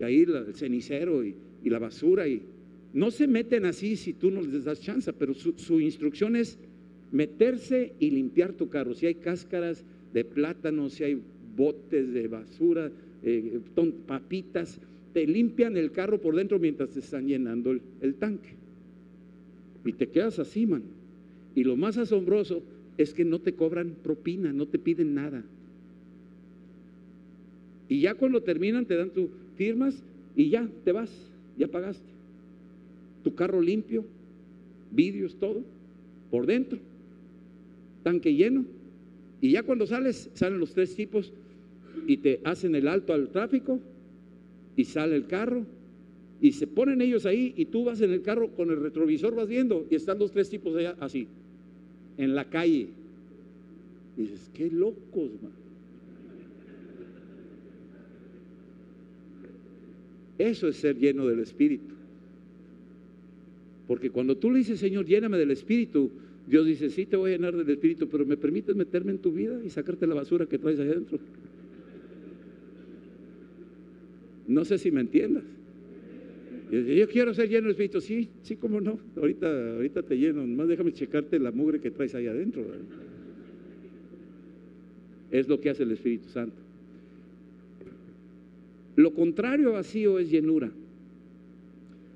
ahí 0.00 0.20
el 0.20 0.54
cenicero 0.54 1.24
y, 1.24 1.34
la 1.64 1.78
basura. 1.78 2.28
Y 2.28 2.42
no 2.92 3.10
se 3.10 3.26
meten 3.26 3.64
así 3.64 3.96
si 3.96 4.12
tú 4.12 4.30
no 4.30 4.42
les 4.42 4.64
das 4.64 4.80
chance, 4.80 5.12
pero 5.12 5.34
su, 5.34 5.54
su 5.56 5.80
instrucción 5.80 6.36
es 6.36 6.58
meterse 7.10 7.94
y 7.98 8.10
limpiar 8.10 8.52
tu 8.52 8.68
carro. 8.68 8.94
Si 8.94 9.06
hay 9.06 9.14
cáscaras, 9.14 9.84
de 10.12 10.24
plátano, 10.24 10.88
si 10.88 11.04
hay 11.04 11.20
botes 11.56 12.12
de 12.12 12.28
basura, 12.28 12.90
eh, 13.22 13.60
papitas, 14.06 14.80
te 15.12 15.26
limpian 15.26 15.76
el 15.76 15.90
carro 15.90 16.20
por 16.20 16.36
dentro 16.36 16.58
mientras 16.58 16.90
te 16.90 17.00
están 17.00 17.26
llenando 17.26 17.70
el, 17.70 17.80
el 18.00 18.14
tanque. 18.14 18.50
Y 19.84 19.92
te 19.92 20.08
quedas 20.08 20.38
así, 20.38 20.66
man. 20.66 20.82
Y 21.54 21.64
lo 21.64 21.76
más 21.76 21.98
asombroso 21.98 22.62
es 22.98 23.14
que 23.14 23.24
no 23.24 23.38
te 23.40 23.54
cobran 23.54 23.94
propina, 24.02 24.52
no 24.52 24.66
te 24.66 24.78
piden 24.78 25.14
nada. 25.14 25.44
Y 27.88 28.00
ya 28.00 28.14
cuando 28.14 28.42
terminan 28.42 28.84
te 28.84 28.96
dan 28.96 29.10
tu 29.10 29.30
firmas 29.56 30.02
y 30.36 30.50
ya 30.50 30.68
te 30.84 30.92
vas, 30.92 31.10
ya 31.56 31.68
pagaste. 31.68 32.10
Tu 33.24 33.34
carro 33.34 33.62
limpio, 33.62 34.04
vidrios, 34.90 35.36
todo, 35.36 35.62
por 36.30 36.44
dentro, 36.44 36.78
tanque 38.02 38.34
lleno 38.34 38.64
y 39.40 39.52
ya 39.52 39.62
cuando 39.62 39.86
sales, 39.86 40.30
salen 40.34 40.58
los 40.58 40.74
tres 40.74 40.94
tipos 40.94 41.32
y 42.06 42.18
te 42.18 42.40
hacen 42.44 42.74
el 42.74 42.88
alto 42.88 43.12
al 43.12 43.28
tráfico 43.28 43.80
y 44.76 44.84
sale 44.84 45.16
el 45.16 45.26
carro 45.26 45.64
y 46.40 46.52
se 46.52 46.66
ponen 46.66 47.00
ellos 47.00 47.26
ahí 47.26 47.54
y 47.56 47.66
tú 47.66 47.84
vas 47.84 48.00
en 48.00 48.12
el 48.12 48.22
carro 48.22 48.50
con 48.50 48.70
el 48.70 48.80
retrovisor 48.80 49.34
vas 49.34 49.48
viendo 49.48 49.86
y 49.90 49.94
están 49.94 50.18
los 50.18 50.32
tres 50.32 50.50
tipos 50.50 50.74
allá 50.76 50.96
así, 51.00 51.28
en 52.18 52.34
la 52.34 52.44
calle. 52.44 52.88
Dices, 54.16 54.50
qué 54.52 54.70
locos, 54.70 55.30
man. 55.42 55.52
Eso 60.36 60.68
es 60.68 60.76
ser 60.76 60.98
lleno 60.98 61.26
del 61.26 61.40
Espíritu. 61.40 61.94
Porque 63.86 64.10
cuando 64.10 64.36
tú 64.36 64.50
le 64.50 64.58
dices, 64.58 64.78
Señor, 64.78 65.06
lléname 65.06 65.38
del 65.38 65.50
Espíritu, 65.50 66.10
Dios 66.46 66.66
dice, 66.66 66.90
sí 66.90 67.06
te 67.06 67.16
voy 67.16 67.32
a 67.32 67.36
llenar 67.36 67.56
del 67.56 67.68
Espíritu, 67.70 68.08
pero 68.08 68.26
¿me 68.26 68.36
permites 68.36 68.76
meterme 68.76 69.12
en 69.12 69.18
tu 69.18 69.32
vida 69.32 69.60
y 69.64 69.70
sacarte 69.70 70.06
la 70.06 70.14
basura 70.14 70.46
que 70.46 70.58
traes 70.58 70.78
adentro? 70.78 71.18
No 74.46 74.64
sé 74.64 74.78
si 74.78 74.90
me 74.90 75.00
entiendas. 75.00 75.44
Yo 76.70 77.08
quiero 77.08 77.32
ser 77.32 77.48
lleno 77.48 77.62
del 77.62 77.70
Espíritu. 77.70 78.00
Sí, 78.00 78.28
sí, 78.42 78.56
cómo 78.56 78.80
no. 78.80 78.98
Ahorita, 79.16 79.74
ahorita 79.74 80.02
te 80.02 80.16
lleno. 80.16 80.46
Más 80.46 80.68
déjame 80.68 80.92
checarte 80.92 81.38
la 81.38 81.50
mugre 81.50 81.80
que 81.80 81.90
traes 81.90 82.14
ahí 82.14 82.26
adentro. 82.26 82.62
Es 85.30 85.48
lo 85.48 85.60
que 85.60 85.70
hace 85.70 85.84
el 85.84 85.92
Espíritu 85.92 86.28
Santo. 86.28 86.56
Lo 88.96 89.14
contrario 89.14 89.70
a 89.70 89.72
vacío 89.74 90.18
es 90.18 90.30
llenura. 90.30 90.70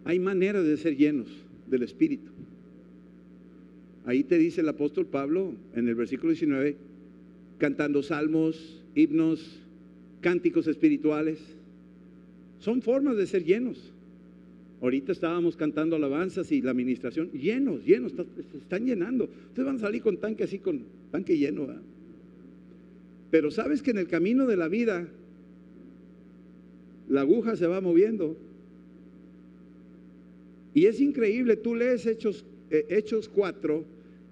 Hay 0.04 0.18
maneras 0.18 0.66
de 0.66 0.76
ser 0.76 0.96
llenos 0.96 1.28
del 1.66 1.84
Espíritu. 1.84 2.30
Ahí 4.04 4.24
te 4.24 4.36
dice 4.36 4.62
el 4.62 4.68
apóstol 4.68 5.06
Pablo 5.06 5.54
en 5.74 5.88
el 5.88 5.94
versículo 5.94 6.32
19, 6.32 6.76
cantando 7.58 8.02
salmos, 8.02 8.82
himnos, 8.96 9.60
cánticos 10.20 10.66
espirituales. 10.66 11.38
Son 12.58 12.82
formas 12.82 13.16
de 13.16 13.26
ser 13.26 13.44
llenos. 13.44 13.91
Ahorita 14.82 15.12
estábamos 15.12 15.56
cantando 15.56 15.94
alabanzas 15.94 16.50
y 16.50 16.60
la 16.60 16.72
administración, 16.72 17.30
llenos, 17.30 17.84
llenos, 17.84 18.12
se 18.12 18.58
están 18.58 18.84
llenando. 18.84 19.30
Ustedes 19.46 19.64
van 19.64 19.76
a 19.76 19.78
salir 19.78 20.02
con 20.02 20.16
tanque 20.16 20.42
así, 20.42 20.58
con 20.58 20.82
tanque 21.12 21.38
lleno. 21.38 21.68
Pero 23.30 23.52
sabes 23.52 23.80
que 23.80 23.92
en 23.92 23.98
el 23.98 24.08
camino 24.08 24.44
de 24.44 24.56
la 24.56 24.66
vida, 24.66 25.06
la 27.08 27.20
aguja 27.20 27.54
se 27.54 27.68
va 27.68 27.80
moviendo. 27.80 28.36
Y 30.74 30.86
es 30.86 31.00
increíble, 31.00 31.54
tú 31.56 31.76
lees 31.76 32.04
Hechos 32.04 32.44
eh, 32.70 32.86
Hechos 32.88 33.28
4, 33.28 33.84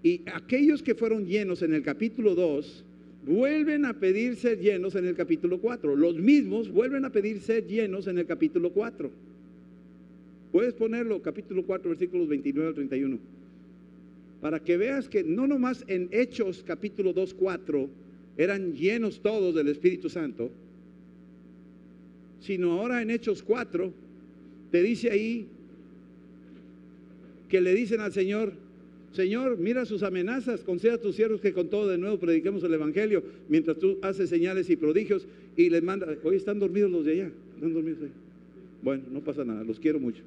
y 0.02 0.22
aquellos 0.34 0.82
que 0.82 0.96
fueron 0.96 1.26
llenos 1.26 1.62
en 1.62 1.74
el 1.74 1.84
capítulo 1.84 2.34
2, 2.34 2.84
vuelven 3.24 3.84
a 3.84 4.00
pedir 4.00 4.34
ser 4.34 4.58
llenos 4.58 4.96
en 4.96 5.06
el 5.06 5.14
capítulo 5.14 5.60
4. 5.60 5.94
Los 5.94 6.16
mismos 6.16 6.72
vuelven 6.72 7.04
a 7.04 7.12
pedir 7.12 7.38
ser 7.38 7.68
llenos 7.68 8.08
en 8.08 8.18
el 8.18 8.26
capítulo 8.26 8.72
4. 8.72 9.29
Puedes 10.52 10.74
ponerlo, 10.74 11.22
capítulo 11.22 11.64
4, 11.64 11.90
versículos 11.90 12.28
29 12.28 12.68
al 12.68 12.74
31. 12.74 13.18
Para 14.40 14.58
que 14.58 14.76
veas 14.76 15.08
que 15.08 15.22
no 15.22 15.46
nomás 15.46 15.84
en 15.86 16.08
Hechos 16.10 16.64
capítulo 16.66 17.12
2, 17.12 17.34
4 17.34 17.88
eran 18.36 18.74
llenos 18.74 19.20
todos 19.20 19.54
del 19.54 19.68
Espíritu 19.68 20.08
Santo, 20.08 20.50
sino 22.40 22.72
ahora 22.72 23.02
en 23.02 23.10
Hechos 23.10 23.42
4 23.42 23.92
te 24.70 24.82
dice 24.82 25.10
ahí 25.10 25.46
que 27.48 27.60
le 27.60 27.74
dicen 27.74 28.00
al 28.00 28.12
Señor, 28.12 28.52
Señor, 29.12 29.58
mira 29.58 29.84
sus 29.84 30.02
amenazas, 30.02 30.60
conceda 30.60 30.94
a 30.94 30.98
tus 30.98 31.16
siervos 31.16 31.40
que 31.40 31.52
con 31.52 31.68
todo 31.68 31.88
de 31.88 31.98
nuevo 31.98 32.18
prediquemos 32.18 32.62
el 32.62 32.72
Evangelio, 32.72 33.22
mientras 33.48 33.78
tú 33.78 33.98
haces 34.02 34.30
señales 34.30 34.70
y 34.70 34.76
prodigios 34.76 35.26
y 35.56 35.68
les 35.68 35.82
manda, 35.82 36.06
hoy 36.22 36.36
están 36.36 36.60
dormidos 36.60 36.90
los 36.90 37.04
de 37.04 37.12
allá, 37.12 37.30
están 37.56 37.74
dormidos 37.74 37.98
Bueno, 38.82 39.02
no 39.10 39.20
pasa 39.20 39.44
nada, 39.44 39.64
los 39.64 39.78
quiero 39.80 39.98
mucho. 39.98 40.22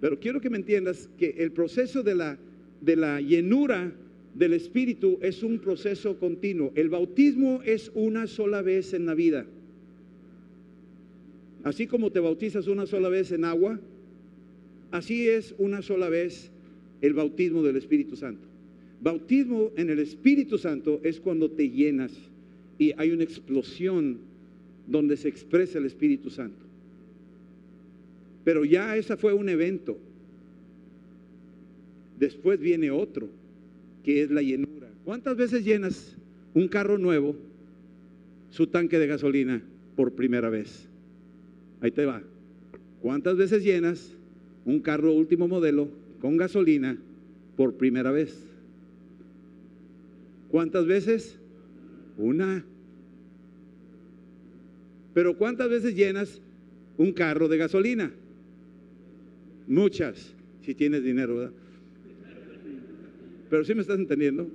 Pero 0.00 0.18
quiero 0.20 0.40
que 0.40 0.50
me 0.50 0.58
entiendas 0.58 1.08
que 1.18 1.34
el 1.38 1.52
proceso 1.52 2.02
de 2.02 2.14
la, 2.14 2.38
de 2.80 2.96
la 2.96 3.20
llenura 3.20 3.92
del 4.34 4.52
Espíritu 4.52 5.18
es 5.22 5.42
un 5.42 5.58
proceso 5.58 6.18
continuo. 6.18 6.72
El 6.74 6.88
bautismo 6.88 7.60
es 7.64 7.90
una 7.94 8.26
sola 8.26 8.62
vez 8.62 8.94
en 8.94 9.06
la 9.06 9.14
vida. 9.14 9.46
Así 11.64 11.86
como 11.86 12.12
te 12.12 12.20
bautizas 12.20 12.68
una 12.68 12.86
sola 12.86 13.08
vez 13.08 13.32
en 13.32 13.44
agua, 13.44 13.80
Así 14.90 15.28
es 15.28 15.54
una 15.58 15.82
sola 15.82 16.08
vez 16.08 16.50
el 17.02 17.12
bautismo 17.12 17.62
del 17.62 17.76
Espíritu 17.76 18.16
Santo. 18.16 18.46
Bautismo 19.00 19.70
en 19.76 19.90
el 19.90 19.98
Espíritu 19.98 20.58
Santo 20.58 21.00
es 21.04 21.20
cuando 21.20 21.50
te 21.50 21.68
llenas 21.68 22.12
y 22.78 22.92
hay 22.96 23.10
una 23.10 23.24
explosión 23.24 24.18
donde 24.86 25.16
se 25.16 25.28
expresa 25.28 25.78
el 25.78 25.84
Espíritu 25.84 26.30
Santo. 26.30 26.64
Pero 28.48 28.64
ya 28.64 28.96
esa 28.96 29.18
fue 29.18 29.34
un 29.34 29.50
evento. 29.50 29.98
Después 32.18 32.58
viene 32.58 32.90
otro, 32.90 33.28
que 34.02 34.22
es 34.22 34.30
la 34.30 34.40
llenura. 34.40 34.88
¿Cuántas 35.04 35.36
veces 35.36 35.66
llenas 35.66 36.16
un 36.54 36.66
carro 36.66 36.96
nuevo 36.96 37.36
su 38.50 38.66
tanque 38.68 38.98
de 38.98 39.06
gasolina 39.06 39.62
por 39.96 40.14
primera 40.14 40.48
vez? 40.48 40.88
Ahí 41.82 41.90
te 41.90 42.06
va. 42.06 42.22
¿Cuántas 43.02 43.36
veces 43.36 43.62
llenas 43.62 44.14
un 44.64 44.80
carro 44.80 45.12
último 45.12 45.46
modelo 45.46 45.90
con 46.18 46.38
gasolina 46.38 46.96
por 47.54 47.74
primera 47.74 48.12
vez? 48.12 48.34
¿Cuántas 50.50 50.86
veces? 50.86 51.38
Una. 52.16 52.64
Pero 55.12 55.36
¿cuántas 55.36 55.68
veces 55.68 55.94
llenas 55.94 56.40
un 56.96 57.12
carro 57.12 57.46
de 57.48 57.58
gasolina? 57.58 58.10
Muchas, 59.68 60.34
si 60.62 60.74
tienes 60.74 61.04
dinero, 61.04 61.36
¿verdad? 61.36 61.52
Pero 63.50 63.64
sí 63.64 63.74
me 63.74 63.82
estás 63.82 63.98
entendiendo. 63.98 64.48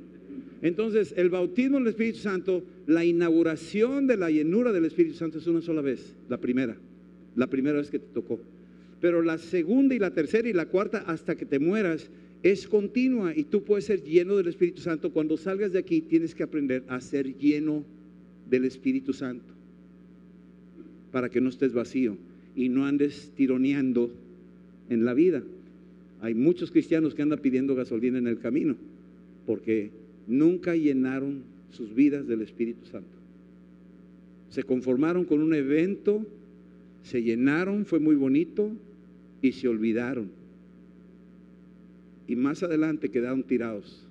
Entonces, 0.62 1.14
el 1.18 1.30
bautismo 1.30 1.78
del 1.78 1.88
Espíritu 1.88 2.20
Santo, 2.20 2.64
la 2.88 3.06
inauguración 3.06 4.08
de 4.08 4.18
la 4.18 4.32
llenura 4.32 4.72
del 4.72 4.86
Espíritu 4.86 5.16
Santo 5.16 5.38
es 5.38 5.48
una 5.48 5.62
sola 5.62 5.82
vez, 5.82 6.16
la 6.30 6.40
primera, 6.40 6.78
la 7.36 7.48
primera 7.48 7.78
vez 7.78 7.92
que 7.92 8.00
te 8.00 8.14
tocó. 8.14 8.40
Pero 9.02 9.22
la 9.22 9.38
segunda 9.38 9.94
y 9.94 10.00
la 10.00 10.12
tercera 10.12 10.48
y 10.50 10.54
la 10.54 10.66
cuarta, 10.66 11.04
hasta 11.06 11.36
que 11.36 11.46
te 11.46 11.60
mueras, 11.60 12.10
es 12.42 12.68
continua 12.68 13.36
y 13.36 13.44
tú 13.44 13.64
puedes 13.64 13.86
ser 13.86 14.04
lleno 14.04 14.36
del 14.36 14.48
Espíritu 14.48 14.82
Santo. 14.82 15.12
Cuando 15.12 15.38
salgas 15.38 15.74
de 15.74 15.80
aquí, 15.80 16.02
tienes 16.02 16.34
que 16.34 16.44
aprender 16.44 16.84
a 16.88 17.00
ser 17.02 17.38
lleno 17.38 17.84
del 18.50 18.66
Espíritu 18.66 19.14
Santo 19.14 19.54
para 21.12 21.30
que 21.30 21.40
no 21.40 21.50
estés 21.50 21.74
vacío 21.74 22.18
y 22.56 22.70
no 22.70 22.86
andes 22.86 23.32
tironeando 23.36 24.12
en 24.90 25.06
la 25.06 25.14
vida. 25.14 25.44
Hay 26.22 26.34
muchos 26.34 26.72
cristianos 26.72 27.16
que 27.16 27.22
andan 27.22 27.40
pidiendo 27.40 27.76
gasolina 27.76 28.18
en 28.18 28.28
el 28.28 28.40
camino 28.40 28.76
porque 29.46 29.92
nunca 30.28 30.76
llenaron 30.76 31.44
sus 31.72 31.94
vidas 31.94 32.28
del 32.28 32.42
Espíritu 32.42 32.86
Santo. 32.86 33.10
Se 34.50 34.64
conformaron 34.64 35.26
con 35.26 35.42
un 35.42 35.54
evento, 35.54 36.26
se 37.04 37.24
llenaron, 37.24 37.86
fue 37.86 38.00
muy 38.00 38.16
bonito 38.16 38.72
y 39.42 39.52
se 39.54 39.68
olvidaron. 39.68 40.30
Y 42.28 42.36
más 42.36 42.64
adelante 42.64 43.10
quedaron 43.10 43.44
tirados. 43.44 44.08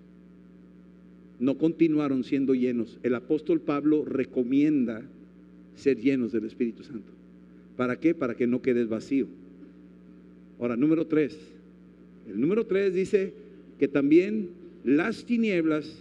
No 1.38 1.56
continuaron 1.56 2.24
siendo 2.24 2.54
llenos. 2.54 2.98
El 3.02 3.14
apóstol 3.14 3.60
Pablo 3.60 4.04
recomienda 4.04 5.02
ser 5.76 5.98
llenos 5.98 6.32
del 6.32 6.44
Espíritu 6.44 6.84
Santo. 6.84 7.10
¿Para 7.76 7.98
qué? 7.98 8.14
Para 8.14 8.34
que 8.34 8.46
no 8.46 8.60
quedes 8.60 8.88
vacío. 8.88 9.26
Ahora, 10.62 10.76
número 10.76 11.08
tres. 11.08 11.36
El 12.28 12.40
número 12.40 12.64
tres 12.64 12.94
dice 12.94 13.32
que 13.80 13.88
también 13.88 14.50
las 14.84 15.24
tinieblas, 15.24 16.00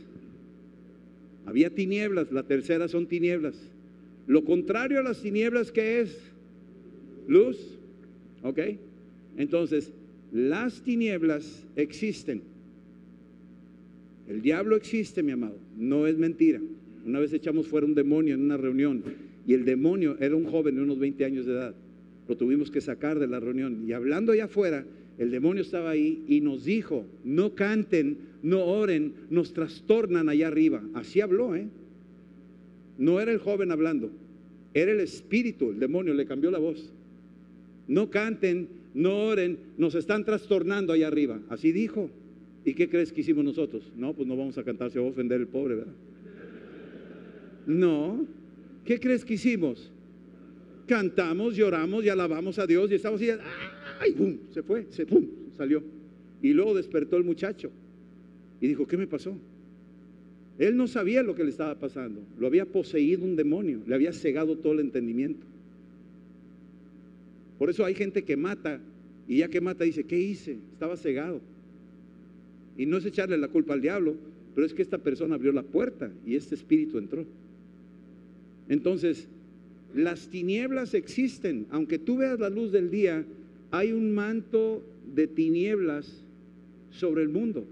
había 1.48 1.72
tinieblas, 1.72 2.32
la 2.32 2.44
tercera 2.44 2.88
son 2.88 3.08
tinieblas. 3.08 3.56
Lo 4.28 4.46
contrario 4.46 5.00
a 5.00 5.02
las 5.04 5.20
tinieblas, 5.20 5.72
¿qué 5.72 6.02
es? 6.02 6.16
Luz. 7.28 7.58
¿Ok? 8.44 8.60
Entonces, 9.36 9.92
las 10.32 10.84
tinieblas 10.84 11.66
existen. 11.76 12.44
El 14.30 14.44
diablo 14.44 14.76
existe, 14.76 15.24
mi 15.24 15.32
amado. 15.32 15.58
No 15.76 16.06
es 16.06 16.20
mentira. 16.20 16.62
Una 17.04 17.20
vez 17.20 17.34
echamos 17.34 17.68
fuera 17.68 17.88
un 17.88 17.96
demonio 17.96 18.36
en 18.36 18.42
una 18.42 18.58
reunión 18.58 19.02
y 19.48 19.56
el 19.56 19.66
demonio 19.66 20.18
era 20.20 20.36
un 20.36 20.46
joven 20.46 20.76
de 20.76 20.84
unos 20.84 21.00
20 21.00 21.26
años 21.26 21.48
de 21.48 21.54
edad. 21.54 21.76
Tuvimos 22.38 22.72
que 22.72 22.82
sacar 22.82 23.20
de 23.20 23.28
la 23.28 23.40
reunión. 23.40 23.84
Y 23.88 23.94
hablando 23.94 24.32
allá 24.32 24.46
afuera, 24.46 24.86
el 25.18 25.32
demonio 25.32 25.62
estaba 25.62 25.92
ahí 25.92 26.24
y 26.28 26.42
nos 26.42 26.66
dijo, 26.66 27.06
no 27.24 27.56
canten, 27.56 28.18
no 28.44 28.66
oren, 28.66 29.14
nos 29.30 29.54
trastornan 29.54 30.30
allá 30.30 30.48
arriba. 30.48 30.82
Así 30.94 31.22
habló, 31.22 31.56
¿eh? 31.56 31.68
No 32.98 33.20
era 33.20 33.32
el 33.32 33.40
joven 33.40 33.72
hablando, 33.72 34.12
era 34.74 34.92
el 34.92 35.00
espíritu, 35.00 35.72
el 35.72 35.80
demonio 35.80 36.14
le 36.14 36.26
cambió 36.26 36.52
la 36.52 36.60
voz. 36.60 36.94
No 37.88 38.10
canten, 38.10 38.68
no 38.94 39.26
oren, 39.26 39.58
nos 39.78 39.96
están 39.96 40.24
trastornando 40.24 40.94
allá 40.94 41.08
arriba. 41.08 41.40
Así 41.50 41.72
dijo. 41.72 42.10
¿Y 42.64 42.76
qué 42.76 42.88
crees 42.88 43.12
que 43.12 43.22
hicimos 43.22 43.44
nosotros? 43.44 43.92
No, 43.98 44.14
pues 44.14 44.28
no 44.28 44.38
vamos 44.38 44.56
a 44.60 44.64
cantar, 44.64 44.92
se 44.92 45.00
va 45.00 45.08
a 45.08 45.10
ofender 45.10 45.42
el 45.42 45.48
pobre, 45.48 45.76
¿verdad? 45.76 45.94
No, 47.66 48.28
¿Qué 48.86 49.00
crees 49.00 49.24
que 49.24 49.36
hicimos? 49.36 49.92
Cantamos, 50.88 51.56
lloramos 51.56 52.04
y 52.04 52.10
alabamos 52.10 52.60
a 52.60 52.68
Dios 52.68 52.92
y 52.92 52.96
estamos 52.96 53.22
así, 53.22 53.32
¡ay! 54.00 54.12
¡Bum! 54.12 54.38
Se 54.54 54.64
fue, 54.64 54.88
se 54.90 55.06
¡pum! 55.06 55.26
salió. 55.58 55.84
Y 56.42 56.54
luego 56.54 56.74
despertó 56.74 57.18
el 57.18 57.24
muchacho 57.24 57.72
y 58.60 58.68
dijo, 58.68 58.88
¿qué 58.88 58.98
me 58.98 59.08
pasó? 59.08 59.36
Él 60.58 60.78
no 60.78 60.88
sabía 60.88 61.24
lo 61.24 61.36
que 61.36 61.44
le 61.44 61.50
estaba 61.50 61.76
pasando. 61.76 62.22
Lo 62.40 62.48
había 62.48 62.66
poseído 62.66 63.24
un 63.24 63.36
demonio, 63.36 63.82
le 63.88 63.96
había 63.96 64.14
cegado 64.14 64.58
todo 64.58 64.74
el 64.74 64.80
entendimiento. 64.80 65.46
Por 67.58 67.70
eso 67.70 67.86
hay 67.86 67.96
gente 67.96 68.24
que 68.24 68.38
mata 68.38 68.80
y 69.28 69.38
ya 69.38 69.48
que 69.48 69.62
mata 69.62 69.84
dice, 69.84 70.04
¿qué 70.04 70.20
hice? 70.20 70.58
Estaba 70.74 70.98
cegado. 70.98 71.42
Y 72.78 72.86
no 72.86 72.98
es 72.98 73.06
echarle 73.06 73.38
la 73.38 73.48
culpa 73.48 73.74
al 73.74 73.82
diablo, 73.82 74.16
pero 74.56 74.66
es 74.66 74.74
que 74.74 74.82
esta 74.82 74.98
persona 74.98 75.36
abrió 75.36 75.52
la 75.52 75.64
puerta 75.64 76.12
y 76.26 76.36
este 76.36 76.56
espíritu 76.56 76.98
entró. 76.98 77.26
Entonces, 78.68 79.28
las 79.94 80.28
tinieblas 80.28 80.94
existen. 80.94 81.68
Aunque 81.70 82.00
tú 82.00 82.18
veas 82.18 82.40
la 82.40 82.50
luz 82.50 82.72
del 82.72 82.90
día, 82.90 83.26
hay 83.72 83.92
un 83.92 84.14
manto 84.14 84.84
de 85.14 85.28
tinieblas 85.28 86.24
sobre 86.92 87.24
el 87.24 87.30
mundo. 87.30 87.66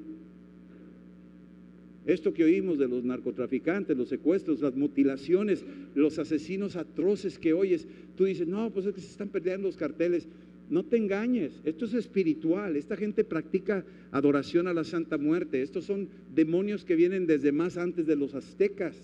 Esto 2.05 2.33
que 2.33 2.43
oímos 2.43 2.79
de 2.79 2.87
los 2.87 3.03
narcotraficantes, 3.03 3.95
los 3.95 4.09
secuestros, 4.09 4.61
las 4.61 4.75
mutilaciones, 4.75 5.63
los 5.93 6.17
asesinos 6.17 6.75
atroces 6.75 7.37
que 7.37 7.53
oyes, 7.53 7.87
tú 8.15 8.25
dices, 8.25 8.47
no, 8.47 8.71
pues 8.71 8.85
es 8.87 8.95
que 8.95 9.01
se 9.01 9.11
están 9.11 9.29
perdiendo 9.29 9.67
los 9.67 9.77
carteles. 9.77 10.27
No 10.69 10.83
te 10.83 10.97
engañes, 10.97 11.61
esto 11.65 11.85
es 11.85 11.93
espiritual. 11.93 12.75
Esta 12.75 12.95
gente 12.95 13.23
practica 13.23 13.85
adoración 14.11 14.67
a 14.67 14.73
la 14.73 14.83
Santa 14.83 15.17
Muerte. 15.17 15.61
Estos 15.61 15.85
son 15.85 16.09
demonios 16.33 16.85
que 16.85 16.95
vienen 16.95 17.27
desde 17.27 17.51
más 17.51 17.77
antes 17.77 18.07
de 18.07 18.15
los 18.15 18.33
aztecas. 18.33 18.95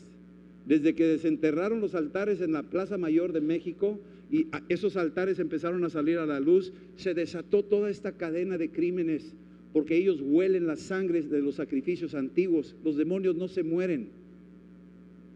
Desde 0.65 0.95
que 0.95 1.05
desenterraron 1.05 1.79
los 1.79 1.93
altares 1.93 2.41
en 2.41 2.51
la 2.51 2.63
Plaza 2.63 2.97
Mayor 2.97 3.33
de 3.33 3.41
México 3.41 3.99
y 4.31 4.47
esos 4.69 4.97
altares 4.97 5.39
empezaron 5.39 5.83
a 5.83 5.89
salir 5.89 6.17
a 6.17 6.25
la 6.25 6.39
luz, 6.39 6.73
se 6.95 7.13
desató 7.13 7.63
toda 7.63 7.89
esta 7.89 8.13
cadena 8.13 8.57
de 8.57 8.69
crímenes 8.69 9.35
porque 9.73 9.97
ellos 9.97 10.21
huelen 10.21 10.67
la 10.67 10.77
sangre 10.77 11.21
de 11.21 11.41
los 11.41 11.55
sacrificios 11.55 12.15
antiguos. 12.15 12.75
Los 12.83 12.95
demonios 12.95 13.35
no 13.35 13.47
se 13.47 13.61
mueren. 13.61 14.07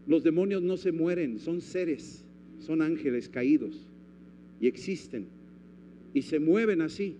Los 0.06 0.24
demonios 0.24 0.62
no 0.62 0.76
se 0.76 0.92
mueren, 0.92 1.38
son 1.38 1.60
seres, 1.60 2.24
son 2.58 2.82
ángeles 2.82 3.28
caídos 3.28 3.86
y 4.60 4.66
existen 4.66 5.26
y 6.12 6.22
se 6.22 6.40
mueven 6.40 6.82
así. 6.82 7.14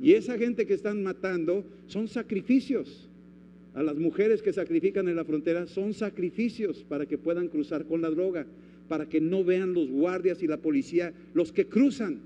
Y 0.00 0.12
esa 0.12 0.38
gente 0.38 0.66
que 0.66 0.74
están 0.74 1.02
matando 1.02 1.64
son 1.86 2.08
sacrificios 2.08 3.09
a 3.74 3.82
las 3.82 3.96
mujeres 3.96 4.42
que 4.42 4.52
sacrifican 4.52 5.08
en 5.08 5.16
la 5.16 5.24
frontera 5.24 5.66
son 5.66 5.94
sacrificios 5.94 6.84
para 6.88 7.06
que 7.06 7.18
puedan 7.18 7.48
cruzar 7.48 7.84
con 7.84 8.02
la 8.02 8.10
droga, 8.10 8.46
para 8.88 9.08
que 9.08 9.20
no 9.20 9.44
vean 9.44 9.74
los 9.74 9.88
guardias 9.88 10.42
y 10.42 10.48
la 10.48 10.56
policía, 10.56 11.12
los 11.34 11.52
que 11.52 11.66
cruzan. 11.66 12.18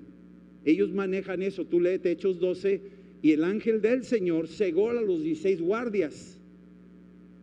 Ellos 0.65 0.93
manejan 0.93 1.43
eso. 1.43 1.67
Tú 1.67 1.81
lees 1.81 2.05
Hechos 2.05 2.41
12 2.41 2.81
y 3.21 3.33
el 3.33 3.45
ángel 3.45 3.83
del 3.83 4.05
Señor 4.05 4.49
cegó 4.49 4.91
a 4.91 4.95
los 4.95 5.23
16 5.23 5.61
guardias. 5.61 6.39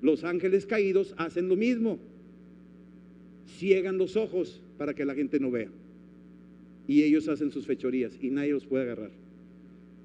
Los 0.01 0.23
ángeles 0.23 0.65
caídos 0.65 1.13
hacen 1.17 1.47
lo 1.47 1.55
mismo. 1.55 1.99
Ciegan 3.57 3.99
los 3.99 4.15
ojos 4.15 4.61
para 4.79 4.95
que 4.95 5.05
la 5.05 5.13
gente 5.13 5.39
no 5.39 5.51
vea. 5.51 5.69
Y 6.87 7.03
ellos 7.03 7.27
hacen 7.27 7.51
sus 7.51 7.67
fechorías 7.67 8.17
y 8.19 8.31
nadie 8.31 8.53
los 8.53 8.65
puede 8.65 8.85
agarrar. 8.85 9.11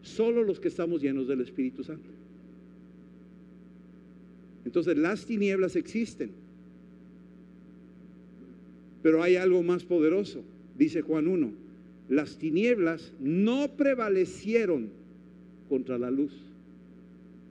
Solo 0.03 0.45
los 0.45 0.61
que 0.61 0.69
estamos 0.69 1.01
llenos 1.01 1.27
del 1.27 1.41
Espíritu 1.41 1.83
Santo. 1.83 2.16
Entonces 4.67 4.99
las 4.99 5.25
tinieblas 5.25 5.77
existen. 5.77 6.31
Pero 9.01 9.23
hay 9.23 9.37
algo 9.37 9.63
más 9.63 9.85
poderoso, 9.85 10.43
dice 10.77 11.03
Juan 11.03 11.29
1. 11.29 11.53
Las 12.09 12.37
tinieblas 12.37 13.13
no 13.21 13.71
prevalecieron 13.77 14.89
contra 15.69 15.99
la 15.99 16.11
luz. 16.11 16.33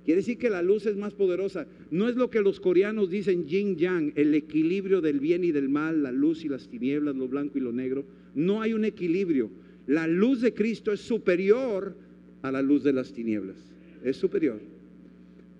Quiere 0.03 0.19
decir 0.19 0.37
que 0.37 0.49
la 0.49 0.61
luz 0.61 0.85
es 0.85 0.97
más 0.97 1.13
poderosa. 1.13 1.65
No 1.89 2.09
es 2.09 2.17
lo 2.17 2.29
que 2.29 2.41
los 2.41 2.59
coreanos 2.59 3.09
dicen 3.09 3.47
yin 3.47 3.77
yang, 3.77 4.11
el 4.17 4.35
equilibrio 4.35 4.99
del 4.99 5.21
bien 5.21 5.45
y 5.45 5.53
del 5.53 5.69
mal, 5.69 6.03
la 6.03 6.11
luz 6.11 6.43
y 6.43 6.49
las 6.49 6.67
tinieblas, 6.67 7.15
lo 7.15 7.29
blanco 7.29 7.57
y 7.57 7.61
lo 7.61 7.71
negro. 7.71 8.03
No 8.35 8.61
hay 8.61 8.73
un 8.73 8.83
equilibrio. 8.83 9.49
La 9.87 10.05
luz 10.05 10.41
de 10.41 10.53
Cristo 10.53 10.91
es 10.91 10.99
superior 10.99 11.95
a 12.41 12.51
la 12.51 12.61
luz 12.61 12.83
de 12.83 12.91
las 12.91 13.13
tinieblas. 13.13 13.55
Es 14.03 14.17
superior 14.17 14.74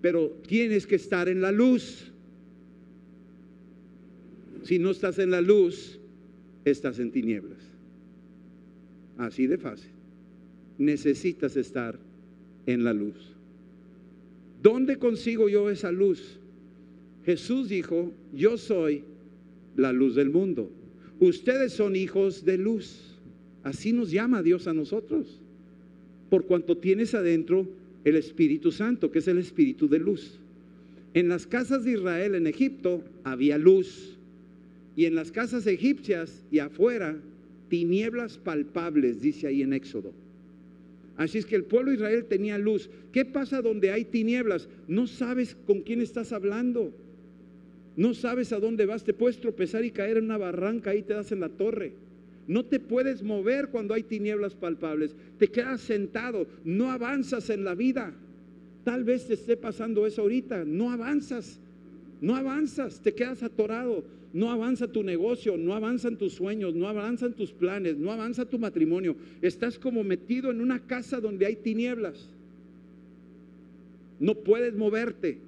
pero 0.00 0.30
tienes 0.46 0.86
que 0.86 0.96
estar 0.96 1.28
en 1.28 1.40
la 1.40 1.52
luz. 1.52 2.12
Si 4.62 4.78
no 4.78 4.90
estás 4.90 5.18
en 5.18 5.30
la 5.30 5.40
luz, 5.40 5.98
estás 6.64 6.98
en 6.98 7.10
tinieblas. 7.10 7.58
Así 9.18 9.46
de 9.46 9.58
fácil. 9.58 9.90
Necesitas 10.78 11.56
estar 11.56 11.98
en 12.66 12.84
la 12.84 12.92
luz. 12.92 13.14
¿Dónde 14.62 14.96
consigo 14.96 15.48
yo 15.48 15.70
esa 15.70 15.92
luz? 15.92 16.38
Jesús 17.24 17.68
dijo, 17.68 18.12
yo 18.32 18.58
soy 18.58 19.04
la 19.76 19.92
luz 19.92 20.14
del 20.14 20.30
mundo. 20.30 20.70
Ustedes 21.20 21.72
son 21.72 21.96
hijos 21.96 22.44
de 22.44 22.58
luz. 22.58 23.16
Así 23.62 23.92
nos 23.92 24.10
llama 24.10 24.42
Dios 24.42 24.66
a 24.66 24.74
nosotros. 24.74 25.40
Por 26.30 26.46
cuanto 26.46 26.76
tienes 26.76 27.14
adentro 27.14 27.66
el 28.06 28.14
Espíritu 28.14 28.70
Santo, 28.70 29.10
que 29.10 29.18
es 29.18 29.26
el 29.26 29.38
Espíritu 29.38 29.88
de 29.88 29.98
luz. 29.98 30.38
En 31.12 31.28
las 31.28 31.44
casas 31.44 31.82
de 31.82 31.94
Israel 31.94 32.36
en 32.36 32.46
Egipto 32.46 33.02
había 33.24 33.58
luz. 33.58 34.16
Y 34.94 35.06
en 35.06 35.16
las 35.16 35.32
casas 35.32 35.66
egipcias 35.66 36.44
y 36.52 36.60
afuera, 36.60 37.16
tinieblas 37.68 38.38
palpables, 38.38 39.20
dice 39.20 39.48
ahí 39.48 39.62
en 39.62 39.72
Éxodo. 39.72 40.12
Así 41.16 41.38
es 41.38 41.46
que 41.46 41.56
el 41.56 41.64
pueblo 41.64 41.90
de 41.90 41.96
Israel 41.96 42.26
tenía 42.26 42.58
luz. 42.58 42.88
¿Qué 43.10 43.24
pasa 43.24 43.60
donde 43.60 43.90
hay 43.90 44.04
tinieblas? 44.04 44.68
No 44.86 45.08
sabes 45.08 45.56
con 45.66 45.80
quién 45.80 46.00
estás 46.00 46.32
hablando. 46.32 46.92
No 47.96 48.14
sabes 48.14 48.52
a 48.52 48.60
dónde 48.60 48.86
vas. 48.86 49.02
Te 49.02 49.14
puedes 49.14 49.40
tropezar 49.40 49.84
y 49.84 49.90
caer 49.90 50.18
en 50.18 50.26
una 50.26 50.38
barranca, 50.38 50.90
ahí 50.90 51.02
te 51.02 51.14
das 51.14 51.32
en 51.32 51.40
la 51.40 51.48
torre. 51.48 51.94
No 52.48 52.64
te 52.64 52.78
puedes 52.78 53.22
mover 53.22 53.68
cuando 53.68 53.94
hay 53.94 54.02
tinieblas 54.02 54.54
palpables. 54.54 55.14
Te 55.38 55.48
quedas 55.48 55.80
sentado. 55.80 56.46
No 56.64 56.90
avanzas 56.90 57.50
en 57.50 57.64
la 57.64 57.74
vida. 57.74 58.12
Tal 58.84 59.04
vez 59.04 59.26
te 59.26 59.34
esté 59.34 59.56
pasando 59.56 60.06
eso 60.06 60.22
ahorita. 60.22 60.64
No 60.64 60.90
avanzas. 60.90 61.58
No 62.20 62.36
avanzas. 62.36 63.00
Te 63.00 63.14
quedas 63.14 63.42
atorado. 63.42 64.04
No 64.32 64.50
avanza 64.50 64.86
tu 64.86 65.02
negocio, 65.02 65.56
no 65.56 65.74
avanzan 65.74 66.16
tus 66.16 66.34
sueños, 66.34 66.74
no 66.74 66.88
avanzan 66.88 67.32
tus 67.32 67.52
planes, 67.52 67.96
no 67.96 68.12
avanza 68.12 68.44
tu 68.44 68.58
matrimonio. 68.58 69.16
Estás 69.40 69.78
como 69.78 70.04
metido 70.04 70.50
en 70.50 70.60
una 70.60 70.78
casa 70.78 71.20
donde 71.20 71.46
hay 71.46 71.56
tinieblas. 71.56 72.28
No 74.20 74.34
puedes 74.34 74.74
moverte. 74.74 75.38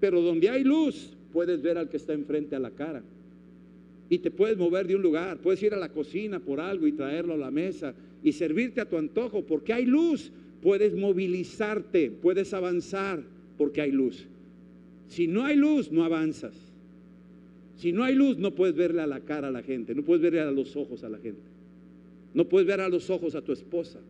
Pero 0.00 0.20
donde 0.20 0.50
hay 0.50 0.64
luz, 0.64 1.14
puedes 1.32 1.62
ver 1.62 1.78
al 1.78 1.88
que 1.88 1.96
está 1.96 2.12
enfrente 2.12 2.54
a 2.56 2.60
la 2.60 2.70
cara. 2.70 3.02
Y 4.10 4.18
te 4.18 4.30
puedes 4.30 4.56
mover 4.56 4.86
de 4.86 4.96
un 4.96 5.02
lugar, 5.02 5.38
puedes 5.38 5.62
ir 5.62 5.74
a 5.74 5.78
la 5.78 5.90
cocina 5.90 6.40
por 6.40 6.60
algo 6.60 6.86
y 6.86 6.92
traerlo 6.92 7.34
a 7.34 7.38
la 7.38 7.50
mesa 7.50 7.94
y 8.22 8.32
servirte 8.32 8.80
a 8.80 8.88
tu 8.88 8.96
antojo, 8.96 9.42
porque 9.42 9.72
hay 9.72 9.84
luz. 9.84 10.32
Puedes 10.62 10.94
movilizarte, 10.94 12.10
puedes 12.10 12.52
avanzar, 12.54 13.22
porque 13.56 13.80
hay 13.80 13.92
luz. 13.92 14.26
Si 15.08 15.26
no 15.26 15.44
hay 15.44 15.56
luz, 15.56 15.92
no 15.92 16.04
avanzas. 16.04 16.54
Si 17.76 17.92
no 17.92 18.02
hay 18.02 18.14
luz, 18.14 18.38
no 18.38 18.54
puedes 18.54 18.74
verle 18.74 19.02
a 19.02 19.06
la 19.06 19.20
cara 19.20 19.48
a 19.48 19.50
la 19.52 19.62
gente, 19.62 19.94
no 19.94 20.02
puedes 20.02 20.22
verle 20.22 20.40
a 20.40 20.50
los 20.50 20.74
ojos 20.74 21.04
a 21.04 21.08
la 21.08 21.18
gente. 21.18 21.40
No 22.34 22.44
puedes 22.44 22.66
ver 22.66 22.80
a 22.80 22.88
los 22.88 23.08
ojos 23.08 23.34
a 23.34 23.42
tu 23.42 23.52
esposa, 23.52 24.00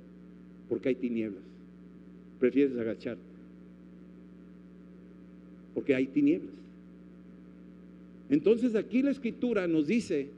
porque 0.68 0.88
hay 0.88 0.94
tinieblas. 0.94 1.42
Prefieres 2.40 2.76
agacharte, 2.78 3.20
porque 5.74 5.94
hay 5.94 6.06
tinieblas. 6.06 6.54
Entonces 8.30 8.74
aquí 8.74 9.02
la 9.02 9.10
escritura 9.10 9.66
nos 9.66 9.86
dice 9.86 10.28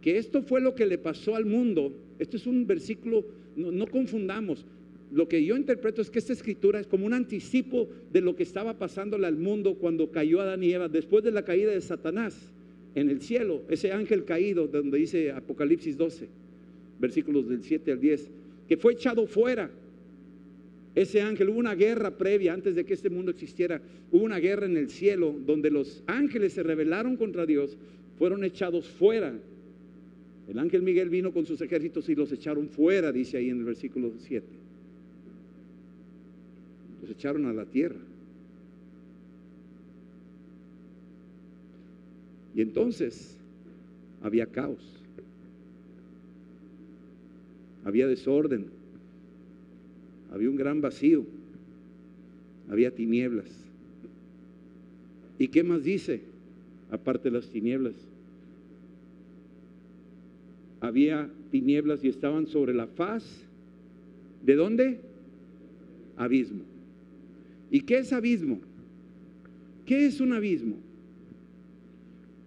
que 0.00 0.18
esto 0.18 0.42
fue 0.42 0.60
lo 0.60 0.74
que 0.74 0.86
le 0.86 0.98
pasó 0.98 1.36
al 1.36 1.44
mundo. 1.44 1.92
Esto 2.18 2.36
es 2.36 2.46
un 2.46 2.66
versículo, 2.66 3.24
no, 3.56 3.86
confundamos. 3.86 4.64
Lo 5.12 5.28
que 5.28 5.44
yo 5.44 5.56
interpreto 5.56 6.00
es 6.00 6.10
que 6.10 6.20
esta 6.20 6.32
escritura 6.32 6.78
es 6.78 6.86
como 6.86 7.04
un 7.04 7.12
anticipo 7.12 7.88
de 8.12 8.20
lo 8.20 8.36
que 8.36 8.44
estaba 8.44 8.78
pasándole 8.78 9.26
al 9.26 9.36
mundo 9.36 9.74
cuando 9.74 10.10
cayó 10.10 10.40
Adán 10.40 10.62
y 10.62 10.72
Eva, 10.72 10.88
después 10.88 11.24
de 11.24 11.32
la 11.32 11.44
caída 11.44 11.72
de 11.72 11.80
Satanás 11.80 12.52
en 12.94 13.10
el 13.10 13.20
cielo, 13.20 13.62
ese 13.68 13.92
ángel 13.92 14.24
caído, 14.24 14.68
donde 14.68 14.98
dice 14.98 15.32
Apocalipsis 15.32 15.96
12, 15.96 16.28
versículos 17.00 17.48
del 17.48 17.62
7 17.62 17.92
al 17.92 18.00
10, 18.00 18.30
que 18.68 18.76
fue 18.76 18.92
echado 18.92 19.26
fuera. 19.26 19.70
Ese 20.94 21.22
ángel, 21.22 21.50
hubo 21.50 21.58
una 21.58 21.74
guerra 21.74 22.16
previa 22.18 22.52
antes 22.52 22.74
de 22.74 22.84
que 22.84 22.94
este 22.94 23.10
mundo 23.10 23.30
existiera, 23.30 23.80
hubo 24.10 24.24
una 24.24 24.38
guerra 24.38 24.66
en 24.66 24.76
el 24.76 24.90
cielo 24.90 25.34
donde 25.46 25.70
los 25.70 26.02
ángeles 26.06 26.52
se 26.52 26.62
rebelaron 26.62 27.16
contra 27.16 27.46
Dios, 27.46 27.76
fueron 28.18 28.42
echados 28.42 28.88
fuera. 28.88 29.32
El 30.48 30.58
ángel 30.58 30.82
Miguel 30.82 31.08
vino 31.08 31.32
con 31.32 31.46
sus 31.46 31.60
ejércitos 31.60 32.08
y 32.08 32.16
los 32.16 32.32
echaron 32.32 32.68
fuera, 32.68 33.12
dice 33.12 33.36
ahí 33.36 33.50
en 33.50 33.58
el 33.58 33.64
versículo 33.64 34.12
7. 34.18 34.44
Los 37.02 37.10
echaron 37.12 37.46
a 37.46 37.52
la 37.52 37.66
tierra. 37.66 38.00
Y 42.56 42.62
entonces 42.62 43.36
había 44.22 44.46
caos, 44.46 44.82
había 47.84 48.08
desorden, 48.08 48.79
había 50.30 50.48
un 50.48 50.56
gran 50.56 50.80
vacío, 50.80 51.24
había 52.68 52.94
tinieblas. 52.94 53.48
¿Y 55.38 55.48
qué 55.48 55.62
más 55.64 55.82
dice? 55.82 56.20
Aparte 56.90 57.30
de 57.30 57.38
las 57.38 57.48
tinieblas. 57.48 57.94
Había 60.80 61.30
tinieblas 61.50 62.04
y 62.04 62.08
estaban 62.08 62.46
sobre 62.46 62.74
la 62.74 62.86
faz. 62.86 63.24
¿De 64.44 64.54
dónde? 64.54 65.00
Abismo. 66.16 66.62
¿Y 67.70 67.80
qué 67.80 67.98
es 67.98 68.12
abismo? 68.12 68.60
¿Qué 69.86 70.06
es 70.06 70.20
un 70.20 70.32
abismo? 70.32 70.76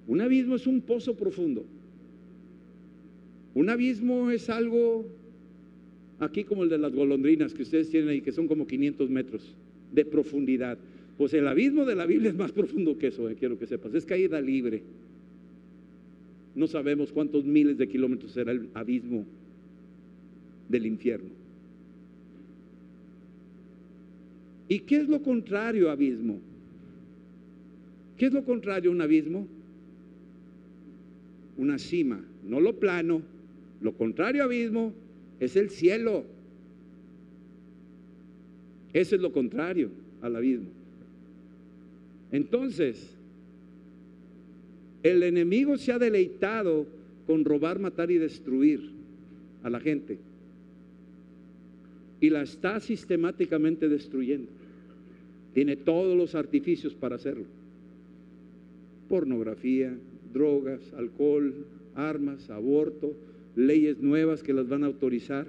Un 0.07 0.21
abismo 0.21 0.55
es 0.55 0.67
un 0.67 0.81
pozo 0.81 1.15
profundo. 1.15 1.65
Un 3.53 3.69
abismo 3.69 4.31
es 4.31 4.49
algo 4.49 5.05
aquí 6.23 6.43
como 6.43 6.63
el 6.63 6.69
de 6.69 6.77
las 6.77 6.93
golondrinas 6.93 7.53
que 7.53 7.63
ustedes 7.63 7.89
tienen 7.89 8.09
ahí, 8.09 8.21
que 8.21 8.31
son 8.31 8.47
como 8.47 8.67
500 8.67 9.09
metros 9.09 9.53
de 9.91 10.05
profundidad. 10.05 10.77
Pues 11.17 11.33
el 11.33 11.47
abismo 11.47 11.85
de 11.85 11.95
la 11.95 12.05
Biblia 12.05 12.29
es 12.29 12.35
más 12.35 12.51
profundo 12.53 12.97
que 12.97 13.07
eso, 13.07 13.29
eh, 13.29 13.35
quiero 13.35 13.57
que 13.57 13.67
sepas. 13.67 13.93
Es 13.93 14.05
caída 14.05 14.39
libre. 14.41 14.81
No 16.55 16.67
sabemos 16.67 17.11
cuántos 17.11 17.45
miles 17.45 17.77
de 17.77 17.87
kilómetros 17.87 18.31
será 18.31 18.51
el 18.51 18.69
abismo 18.73 19.25
del 20.69 20.85
infierno. 20.85 21.29
¿Y 24.69 24.79
qué 24.79 24.97
es 24.97 25.09
lo 25.09 25.21
contrario 25.21 25.89
a 25.89 25.93
abismo? 25.93 26.39
¿Qué 28.17 28.27
es 28.27 28.33
lo 28.33 28.43
contrario 28.43 28.91
a 28.91 28.93
un 28.93 29.01
abismo? 29.01 29.47
una 31.57 31.77
cima, 31.77 32.19
no 32.43 32.59
lo 32.59 32.79
plano. 32.79 33.21
Lo 33.81 33.93
contrario 33.93 34.43
abismo 34.43 34.93
es 35.39 35.55
el 35.55 35.69
cielo. 35.69 36.23
Eso 38.93 39.15
es 39.15 39.21
lo 39.21 39.31
contrario 39.31 39.89
al 40.21 40.35
abismo. 40.35 40.67
Entonces, 42.31 43.15
el 45.03 45.23
enemigo 45.23 45.77
se 45.77 45.91
ha 45.91 45.99
deleitado 45.99 46.85
con 47.27 47.45
robar, 47.45 47.79
matar 47.79 48.09
y 48.11 48.17
destruir 48.17 48.81
a 49.63 49.69
la 49.69 49.79
gente. 49.79 50.17
Y 52.21 52.29
la 52.29 52.41
está 52.41 52.79
sistemáticamente 52.79 53.89
destruyendo. 53.89 54.49
Tiene 55.53 55.75
todos 55.75 56.17
los 56.17 56.35
artificios 56.35 56.93
para 56.93 57.15
hacerlo. 57.15 57.45
Pornografía, 59.09 59.93
drogas, 60.33 60.81
alcohol, 60.93 61.53
armas, 61.95 62.49
aborto, 62.49 63.13
leyes 63.55 64.01
nuevas 64.01 64.43
que 64.43 64.53
las 64.53 64.67
van 64.67 64.83
a 64.83 64.87
autorizar, 64.87 65.47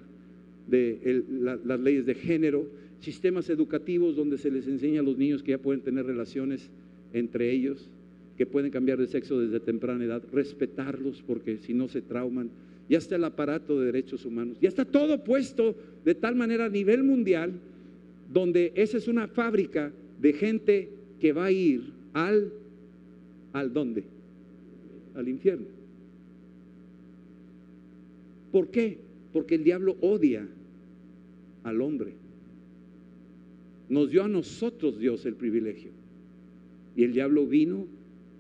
de 0.66 1.24
las 1.28 1.80
leyes 1.80 2.07
de 2.07 2.14
género, 2.14 2.66
sistemas 3.00 3.50
educativos 3.50 4.16
donde 4.16 4.38
se 4.38 4.50
les 4.50 4.66
enseña 4.66 5.00
a 5.00 5.02
los 5.02 5.18
niños 5.18 5.42
que 5.42 5.50
ya 5.50 5.59
pueden 5.59 5.82
tener 5.82 6.07
relaciones 6.07 6.70
entre 7.12 7.50
ellos, 7.50 7.90
que 8.38 8.46
pueden 8.46 8.70
cambiar 8.70 8.98
de 8.98 9.07
sexo 9.07 9.38
desde 9.38 9.61
temprana 9.61 10.05
edad, 10.05 10.22
respetarlos 10.32 11.22
porque 11.26 11.59
si 11.59 11.74
no 11.74 11.88
se 11.88 12.00
trauman. 12.00 12.50
Ya 12.88 12.98
está 12.98 13.16
el 13.16 13.24
aparato 13.24 13.78
de 13.78 13.86
derechos 13.86 14.24
humanos, 14.26 14.59
ya 14.61 14.68
está 14.68 14.84
todo 14.84 15.24
puesto 15.24 15.74
de 16.05 16.14
tal 16.14 16.34
manera 16.34 16.66
a 16.66 16.68
nivel 16.68 17.02
mundial, 17.02 17.52
donde 18.32 18.72
esa 18.74 18.98
es 18.98 19.09
una 19.09 19.28
fábrica 19.28 19.90
de 20.20 20.32
gente 20.32 20.88
que 21.20 21.32
va 21.32 21.46
a 21.46 21.52
ir 21.52 21.82
al, 22.12 22.52
¿al 23.52 23.72
dónde? 23.72 24.05
al 25.14 25.28
infierno. 25.28 25.66
¿Por 28.55 28.68
qué? 28.68 28.98
Porque 29.32 29.57
el 29.57 29.64
diablo 29.64 29.96
odia 30.00 30.46
al 31.64 31.80
hombre. 31.80 32.12
Nos 33.88 34.11
dio 34.12 34.22
a 34.22 34.28
nosotros 34.28 34.96
Dios 34.96 35.26
el 35.26 35.34
privilegio. 35.34 35.90
Y 36.94 37.02
el 37.02 37.12
diablo 37.12 37.48
vino 37.48 37.88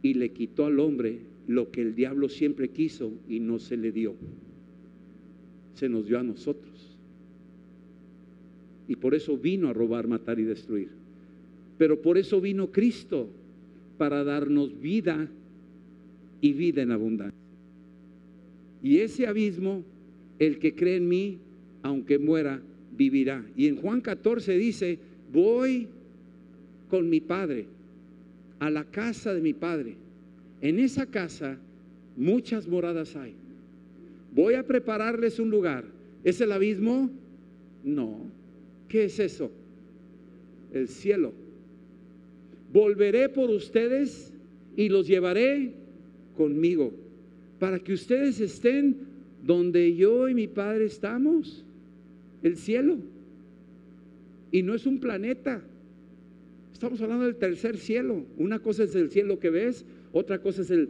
y 0.02 0.14
le 0.14 0.30
quitó 0.30 0.66
al 0.66 0.78
hombre 0.78 1.18
lo 1.48 1.72
que 1.72 1.80
el 1.82 1.96
diablo 1.96 2.28
siempre 2.28 2.68
quiso 2.68 3.10
y 3.28 3.40
no 3.40 3.58
se 3.58 3.76
le 3.76 3.90
dio. 3.90 4.14
Se 5.74 5.88
nos 5.88 6.06
dio 6.06 6.20
a 6.20 6.22
nosotros. 6.22 6.96
Y 8.86 8.94
por 8.94 9.16
eso 9.16 9.36
vino 9.36 9.66
a 9.66 9.72
robar, 9.72 10.06
matar 10.06 10.38
y 10.38 10.44
destruir. 10.44 10.90
Pero 11.76 12.00
por 12.00 12.18
eso 12.18 12.40
vino 12.40 12.70
Cristo, 12.70 13.30
para 13.98 14.22
darnos 14.22 14.80
vida 14.80 15.28
y 16.40 16.52
vida 16.52 16.82
en 16.82 16.92
abundancia. 16.92 17.36
Y 18.80 18.98
ese 18.98 19.26
abismo, 19.26 19.82
el 20.38 20.58
que 20.58 20.74
cree 20.74 20.96
en 20.96 21.08
mí, 21.08 21.38
aunque 21.82 22.18
muera, 22.18 22.60
vivirá. 22.96 23.44
Y 23.56 23.66
en 23.66 23.76
Juan 23.76 24.00
14 24.00 24.56
dice, 24.56 24.98
voy 25.32 25.88
con 26.90 27.08
mi 27.08 27.20
Padre 27.20 27.66
a 28.58 28.70
la 28.70 28.84
casa 28.84 29.34
de 29.34 29.40
mi 29.40 29.52
Padre. 29.52 29.96
En 30.60 30.78
esa 30.78 31.06
casa 31.06 31.58
muchas 32.16 32.66
moradas 32.66 33.16
hay. 33.16 33.34
Voy 34.34 34.54
a 34.54 34.66
prepararles 34.66 35.38
un 35.38 35.50
lugar. 35.50 35.84
¿Es 36.24 36.40
el 36.40 36.52
abismo? 36.52 37.10
No. 37.84 38.18
¿Qué 38.88 39.04
es 39.04 39.18
eso? 39.18 39.50
El 40.72 40.88
cielo. 40.88 41.32
Volveré 42.72 43.28
por 43.28 43.50
ustedes 43.50 44.32
y 44.76 44.88
los 44.88 45.06
llevaré 45.06 45.72
conmigo 46.36 46.92
para 47.58 47.78
que 47.78 47.92
ustedes 47.92 48.40
estén 48.40 48.96
donde 49.44 49.94
yo 49.94 50.28
y 50.28 50.34
mi 50.34 50.48
Padre 50.48 50.86
estamos, 50.86 51.64
el 52.42 52.56
cielo. 52.56 52.96
Y 54.50 54.62
no 54.62 54.74
es 54.74 54.86
un 54.86 55.00
planeta. 55.00 55.62
Estamos 56.72 57.00
hablando 57.00 57.24
del 57.24 57.36
tercer 57.36 57.76
cielo. 57.76 58.24
Una 58.38 58.60
cosa 58.60 58.84
es 58.84 58.94
el 58.94 59.10
cielo 59.10 59.38
que 59.38 59.50
ves, 59.50 59.84
otra 60.12 60.40
cosa 60.40 60.62
es 60.62 60.88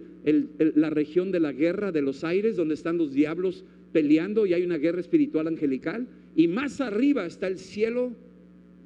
la 0.76 0.90
región 0.90 1.32
de 1.32 1.40
la 1.40 1.52
guerra 1.52 1.92
de 1.92 2.02
los 2.02 2.24
aires, 2.24 2.56
donde 2.56 2.74
están 2.74 2.98
los 2.98 3.12
diablos 3.12 3.64
peleando 3.92 4.46
y 4.46 4.54
hay 4.54 4.64
una 4.64 4.78
guerra 4.78 5.00
espiritual 5.00 5.48
angelical. 5.48 6.06
Y 6.36 6.48
más 6.48 6.80
arriba 6.80 7.26
está 7.26 7.46
el 7.46 7.58
cielo 7.58 8.12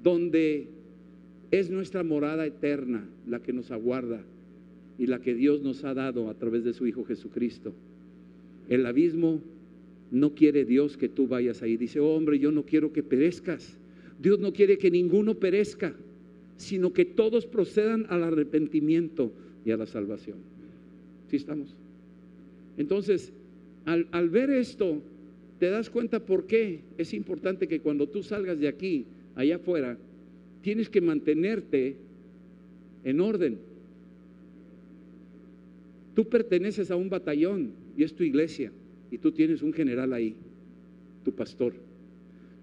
donde 0.03 0.69
es 1.51 1.71
nuestra 1.71 2.05
morada 2.05 2.47
eterna, 2.47 3.09
la 3.27 3.41
que 3.41 3.53
nos 3.53 3.71
aguarda 3.71 4.23
y 4.99 5.07
la 5.07 5.21
que 5.21 5.35
Dios 5.35 5.63
nos 5.63 5.85
ha 5.85 5.95
dado 5.95 6.29
a 6.29 6.35
través 6.35 6.65
de 6.65 6.73
su 6.73 6.87
Hijo 6.87 7.05
Jesucristo. 7.05 7.73
El 8.69 8.85
abismo 8.85 9.41
no 10.11 10.35
quiere 10.35 10.65
Dios 10.65 10.97
que 10.97 11.09
tú 11.09 11.27
vayas 11.27 11.63
ahí. 11.63 11.77
Dice, 11.77 12.01
oh, 12.01 12.15
hombre, 12.15 12.39
yo 12.39 12.51
no 12.51 12.65
quiero 12.65 12.93
que 12.93 13.03
perezcas. 13.03 13.77
Dios 14.21 14.39
no 14.39 14.53
quiere 14.53 14.79
que 14.79 14.91
ninguno 14.91 15.35
perezca, 15.35 15.95
sino 16.57 16.93
que 16.93 17.05
todos 17.05 17.47
procedan 17.47 18.07
al 18.09 18.25
arrepentimiento 18.25 19.33
y 19.65 19.71
a 19.71 19.77
la 19.77 19.87
salvación. 19.87 20.39
¿Sí 21.31 21.37
estamos? 21.37 21.75
Entonces, 22.77 23.33
al, 23.85 24.09
al 24.11 24.29
ver 24.31 24.51
esto, 24.51 25.01
te 25.59 25.71
das 25.71 25.91
cuenta 25.91 26.21
por 26.21 26.47
qué 26.47 26.81
es 26.97 27.13
importante 27.15 27.69
que 27.69 27.81
cuando 27.81 28.09
tú 28.09 28.23
salgas 28.23 28.59
de 28.59 28.69
aquí, 28.69 29.05
allá 29.35 29.57
afuera, 29.57 29.99
tienes 30.63 30.89
que 30.89 31.01
mantenerte 31.01 31.97
en 33.05 33.21
orden. 33.21 33.59
Tú 36.15 36.25
perteneces 36.25 36.91
a 36.91 36.97
un 36.97 37.11
batallón 37.11 37.71
y 37.97 38.03
es 38.03 38.15
tu 38.15 38.25
iglesia 38.25 38.73
y 39.11 39.19
tú 39.19 39.33
tienes 39.33 39.63
un 39.63 39.73
general 39.73 40.13
ahí, 40.13 40.35
tu 41.25 41.33
pastor. 41.33 41.75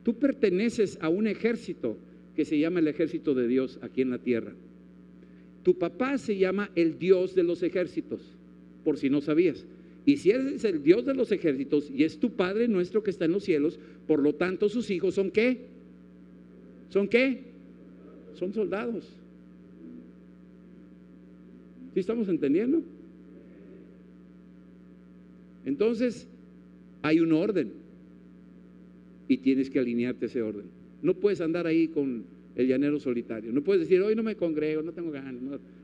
Tú 0.04 0.14
perteneces 0.16 0.98
a 1.02 1.10
un 1.10 1.28
ejército 1.28 1.98
que 2.36 2.46
se 2.46 2.60
llama 2.60 2.80
el 2.80 2.88
ejército 2.88 3.34
de 3.34 3.48
Dios 3.48 3.80
aquí 3.82 4.02
en 4.02 4.12
la 4.12 4.20
tierra. 4.20 4.54
Tu 5.64 5.78
papá 5.78 6.18
se 6.18 6.38
llama 6.38 6.70
el 6.76 7.00
Dios 7.00 7.34
de 7.34 7.44
los 7.44 7.64
ejércitos, 7.64 8.22
por 8.84 8.98
si 8.98 9.10
no 9.10 9.22
sabías. 9.22 9.66
Y 10.06 10.18
si 10.18 10.30
eres 10.30 10.64
el 10.64 10.84
Dios 10.84 11.06
de 11.06 11.16
los 11.16 11.32
ejércitos 11.32 11.90
y 11.90 12.04
es 12.04 12.20
tu 12.20 12.32
Padre 12.32 12.68
nuestro 12.68 13.02
que 13.02 13.10
está 13.10 13.26
en 13.26 13.32
los 13.32 13.44
cielos, 13.44 13.80
por 14.06 14.22
lo 14.22 14.36
tanto 14.36 14.70
sus 14.70 14.92
hijos 14.92 15.16
son 15.16 15.32
qué? 15.32 15.66
¿Son 16.90 17.08
qué? 17.08 17.42
Son 18.36 18.54
soldados. 18.54 19.10
¿Sí 21.96 22.02
estamos 22.02 22.28
entendiendo? 22.30 22.84
Entonces, 25.66 26.28
hay 27.06 27.20
un 27.20 27.34
orden 27.34 27.72
y 29.28 29.38
tienes 29.38 29.70
que 29.70 29.78
alinearte 29.78 30.26
a 30.26 30.28
ese 30.28 30.42
orden. 30.42 30.66
No 31.04 31.14
puedes 31.14 31.40
andar 31.40 31.68
ahí 31.68 31.88
con 31.88 32.24
el 32.56 32.68
llanero 32.68 33.00
solitario. 33.00 33.54
No 33.54 33.62
puedes 33.62 33.84
decir, 33.84 34.02
hoy 34.02 34.16
no 34.16 34.24
me 34.24 34.36
congrego, 34.36 34.82
no 34.82 34.92
tengo 34.92 35.12
ganas. 35.12 35.40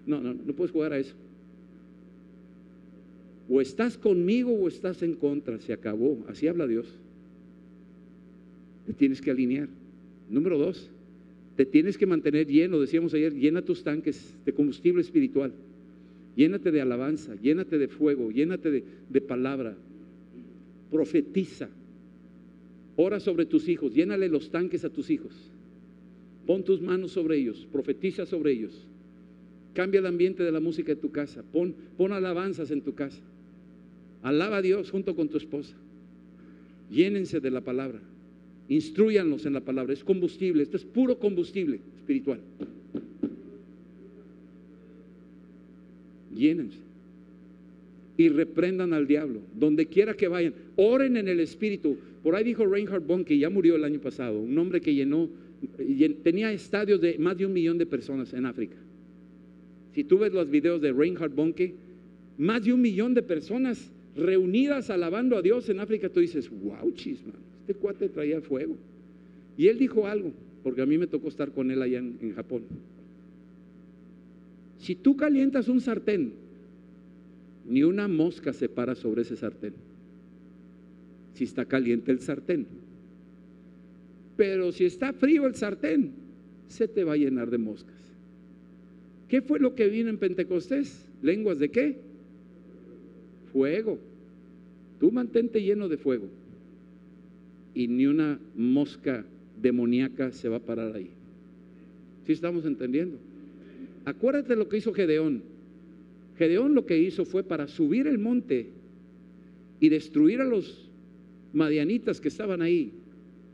No, 0.08 0.20
no, 0.20 0.34
no, 0.34 0.54
puedes 0.54 0.72
jugar 0.72 0.94
a 0.94 0.98
eso. 0.98 1.14
O 3.48 3.62
estás 3.62 4.00
conmigo 4.00 4.52
o 4.52 4.68
estás 4.68 5.04
en 5.04 5.14
contra. 5.14 5.60
Se 5.60 5.74
acabó. 5.74 6.18
Así 6.28 6.48
habla 6.48 6.66
Dios. 6.66 6.88
Te 8.88 8.94
tienes 8.94 9.22
que 9.22 9.30
alinear. 9.30 9.68
Número 10.28 10.58
dos, 10.58 10.90
te 11.56 11.68
tienes 11.68 12.00
que 12.00 12.08
mantener 12.08 12.48
lleno. 12.48 12.80
Decíamos 12.80 13.14
ayer, 13.14 13.36
llena 13.36 13.62
tus 13.62 13.84
tanques 13.84 14.34
de 14.44 14.54
combustible 14.54 15.02
espiritual. 15.02 15.52
Llénate 16.36 16.72
de 16.72 16.82
alabanza, 16.82 17.36
llénate 17.36 17.78
de 17.78 17.90
fuego, 17.90 18.32
llénate 18.32 18.72
de, 18.72 19.22
palabra. 19.22 19.76
Profetiza. 20.92 21.70
Ora 22.98 23.20
sobre 23.20 23.46
tus 23.46 23.68
hijos, 23.68 23.94
llénale 23.94 24.30
los 24.30 24.52
tanques 24.52 24.86
a 24.86 24.90
tus 24.90 25.10
hijos. 25.10 25.34
Pon 26.46 26.64
tus 26.64 26.82
manos 26.82 27.12
sobre 27.12 27.38
ellos, 27.38 27.68
profetiza 27.72 28.26
sobre 28.26 28.52
ellos. 28.52 28.74
Cambia 29.74 30.00
el 30.00 30.06
ambiente 30.06 30.44
de 30.44 30.52
la 30.52 30.60
música 30.60 30.94
de 30.94 31.02
tu 31.02 31.12
casa. 31.12 31.44
Pon, 31.52 31.74
pon 31.98 32.12
alabanzas 32.12 32.70
en 32.72 32.82
tu 32.82 32.94
casa. 32.94 33.22
Alaba 34.22 34.58
a 34.58 34.62
Dios 34.62 34.92
junto 34.92 35.16
con 35.16 35.30
tu 35.30 35.38
esposa. 35.38 35.76
Llénense 36.92 37.40
de 37.40 37.50
la 37.50 37.62
palabra. 37.62 38.02
Instruyanlos 38.68 39.46
en 39.46 39.54
la 39.54 39.62
palabra. 39.62 39.94
Es 39.94 40.04
combustible. 40.04 40.62
Esto 40.62 40.78
es 40.78 40.84
puro 40.84 41.18
combustible 41.18 41.80
espiritual. 41.98 42.42
llénense 46.42 46.78
y 48.18 48.30
reprendan 48.30 48.94
al 48.94 49.08
diablo, 49.08 49.42
donde 49.58 49.88
quiera 49.88 50.14
que 50.14 50.28
vayan, 50.28 50.54
oren 50.76 51.18
en 51.18 51.28
el 51.28 51.40
Espíritu. 51.40 51.98
Por 52.24 52.36
ahí 52.36 52.44
dijo 52.44 52.66
Reinhard 52.66 53.04
Bonke, 53.04 53.38
ya 53.38 53.50
murió 53.50 53.76
el 53.76 53.84
año 53.84 54.00
pasado, 54.00 54.40
un 54.40 54.58
hombre 54.58 54.82
que 54.82 54.94
llenó, 54.94 55.30
tenía 56.24 56.52
estadios 56.52 57.02
de 57.02 57.18
más 57.18 57.38
de 57.38 57.46
un 57.46 57.54
millón 57.54 57.78
de 57.78 57.86
personas 57.86 58.34
en 58.34 58.46
África. 58.46 58.76
Si 59.94 60.04
tú 60.04 60.20
ves 60.20 60.34
los 60.34 60.50
videos 60.50 60.82
de 60.82 60.92
Reinhard 60.92 61.34
Bonke, 61.34 61.74
más 62.38 62.64
de 62.64 62.74
un 62.74 62.82
millón 62.82 63.14
de 63.14 63.24
personas 63.24 63.92
reunidas 64.16 64.90
alabando 64.90 65.38
a 65.38 65.42
Dios 65.42 65.70
en 65.70 65.80
África, 65.80 66.10
tú 66.10 66.20
dices, 66.20 66.50
wow, 66.50 66.92
chisman, 66.94 67.36
este 67.62 67.74
cuate 67.74 68.10
traía 68.10 68.42
fuego. 68.42 68.76
Y 69.58 69.68
él 69.68 69.78
dijo 69.78 70.08
algo, 70.08 70.32
porque 70.64 70.82
a 70.82 70.86
mí 70.86 70.98
me 70.98 71.08
tocó 71.08 71.28
estar 71.28 71.52
con 71.52 71.72
él 71.72 71.82
allá 71.82 72.00
en 72.00 72.34
Japón. 72.36 72.64
Si 74.80 74.96
tú 74.96 75.16
calientas 75.16 75.68
un 75.68 75.80
sartén, 75.80 76.34
ni 77.68 77.84
una 77.84 78.08
mosca 78.08 78.54
se 78.54 78.70
para 78.70 78.96
sobre 78.96 79.22
ese 79.22 79.36
sartén. 79.36 79.74
Si 81.34 81.44
está 81.44 81.66
caliente 81.66 82.12
el 82.12 82.20
sartén. 82.20 82.68
Pero 84.38 84.72
si 84.72 84.86
está 84.86 85.14
frío 85.14 85.46
el 85.46 85.56
sartén, 85.56 86.12
se 86.68 86.88
te 86.88 87.04
va 87.04 87.14
a 87.14 87.18
llenar 87.18 87.50
de 87.50 87.58
moscas. 87.58 87.96
¿Qué 89.28 89.42
fue 89.42 89.60
lo 89.60 89.76
que 89.76 89.88
vino 89.88 90.10
en 90.10 90.18
Pentecostés? 90.18 91.06
¿Lenguas 91.22 91.60
de 91.60 91.70
qué? 91.70 91.98
Fuego. 93.54 94.00
Tú 95.00 95.12
mantente 95.12 95.62
lleno 95.62 95.88
de 95.88 95.98
fuego. 95.98 96.28
Y 97.74 97.88
ni 97.88 98.08
una 98.08 98.40
mosca 98.56 99.24
demoníaca 99.62 100.32
se 100.32 100.50
va 100.50 100.58
a 100.58 100.62
parar 100.62 100.96
ahí. 100.96 101.12
¿Sí 102.26 102.34
estamos 102.34 102.66
entendiendo? 102.66 103.18
Acuérdate 104.06 104.56
lo 104.56 104.68
que 104.68 104.78
hizo 104.78 104.94
Gedeón. 104.94 105.44
Gedeón 106.42 106.74
lo 106.74 106.88
que 106.88 106.98
hizo 106.98 107.24
fue 107.24 107.44
para 107.44 107.68
subir 107.68 108.08
el 108.08 108.18
monte 108.18 108.66
y 109.80 109.90
destruir 109.90 110.42
a 110.42 110.44
los 110.44 110.90
madianitas 111.54 112.20
que 112.20 112.30
estaban 112.30 112.64
ahí. 112.64 112.94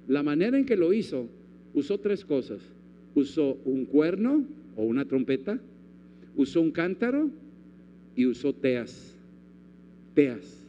La 0.08 0.24
manera 0.24 0.58
en 0.58 0.66
que 0.66 0.78
lo 0.78 0.94
hizo, 0.94 1.28
usó 1.74 2.00
tres 2.00 2.24
cosas. 2.24 2.62
Usó 3.14 3.58
un 3.66 3.84
cuerno 3.84 4.46
o 4.78 4.84
una 4.84 5.04
trompeta, 5.04 5.60
usó 6.38 6.62
un 6.62 6.72
cántaro 6.72 7.30
y 8.16 8.26
usó 8.26 8.54
teas, 8.54 9.14
teas 10.14 10.64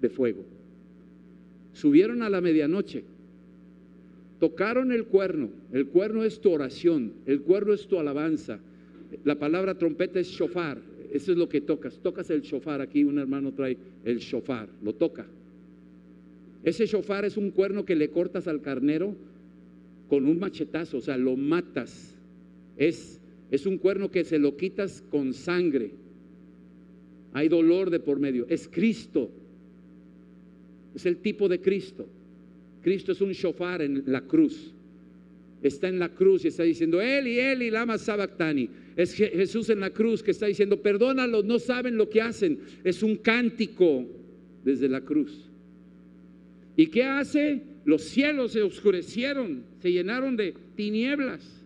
de 0.00 0.08
fuego. 0.08 0.44
Subieron 1.74 2.24
a 2.24 2.28
la 2.28 2.40
medianoche, 2.40 3.04
tocaron 4.40 4.90
el 4.90 5.04
cuerno, 5.04 5.50
el 5.72 5.86
cuerno 5.86 6.24
es 6.24 6.40
tu 6.40 6.50
oración, 6.50 7.12
el 7.24 7.42
cuerno 7.42 7.72
es 7.72 7.86
tu 7.86 8.00
alabanza, 8.00 8.58
la 9.22 9.38
palabra 9.38 9.78
trompeta 9.78 10.18
es 10.18 10.26
shofar. 10.26 10.95
Eso 11.12 11.32
es 11.32 11.38
lo 11.38 11.48
que 11.48 11.60
tocas. 11.60 11.98
Tocas 12.02 12.30
el 12.30 12.42
shofar. 12.42 12.80
Aquí 12.80 13.04
un 13.04 13.18
hermano 13.18 13.52
trae 13.52 13.76
el 14.04 14.18
shofar. 14.18 14.68
Lo 14.82 14.94
toca. 14.94 15.26
Ese 16.62 16.86
shofar 16.86 17.24
es 17.24 17.36
un 17.36 17.50
cuerno 17.50 17.84
que 17.84 17.96
le 17.96 18.10
cortas 18.10 18.48
al 18.48 18.62
carnero 18.62 19.14
con 20.08 20.26
un 20.26 20.38
machetazo. 20.38 20.98
O 20.98 21.00
sea, 21.00 21.16
lo 21.16 21.36
matas. 21.36 22.14
Es, 22.76 23.20
es 23.50 23.66
un 23.66 23.78
cuerno 23.78 24.10
que 24.10 24.24
se 24.24 24.38
lo 24.38 24.56
quitas 24.56 25.02
con 25.10 25.32
sangre. 25.32 25.92
Hay 27.32 27.48
dolor 27.48 27.90
de 27.90 28.00
por 28.00 28.18
medio. 28.18 28.46
Es 28.48 28.68
Cristo. 28.68 29.30
Es 30.94 31.06
el 31.06 31.18
tipo 31.18 31.48
de 31.48 31.60
Cristo. 31.60 32.06
Cristo 32.82 33.12
es 33.12 33.20
un 33.20 33.32
shofar 33.32 33.82
en 33.82 34.04
la 34.06 34.20
cruz 34.22 34.75
está 35.66 35.88
en 35.88 35.98
la 35.98 36.08
cruz 36.08 36.44
y 36.44 36.48
está 36.48 36.62
diciendo, 36.62 37.00
Eli, 37.00 37.38
Eli, 37.38 37.70
lama 37.70 37.98
sabactani. 37.98 38.68
Es 38.96 39.14
Jesús 39.14 39.68
en 39.70 39.80
la 39.80 39.90
cruz 39.90 40.22
que 40.22 40.30
está 40.30 40.46
diciendo, 40.46 40.80
perdónalos, 40.80 41.44
no 41.44 41.58
saben 41.58 41.96
lo 41.96 42.08
que 42.08 42.20
hacen. 42.20 42.58
Es 42.84 43.02
un 43.02 43.16
cántico 43.16 44.06
desde 44.64 44.88
la 44.88 45.00
cruz. 45.00 45.48
¿Y 46.76 46.86
qué 46.86 47.04
hace? 47.04 47.62
Los 47.84 48.02
cielos 48.02 48.52
se 48.52 48.62
oscurecieron, 48.62 49.62
se 49.80 49.92
llenaron 49.92 50.36
de 50.36 50.54
tinieblas. 50.74 51.62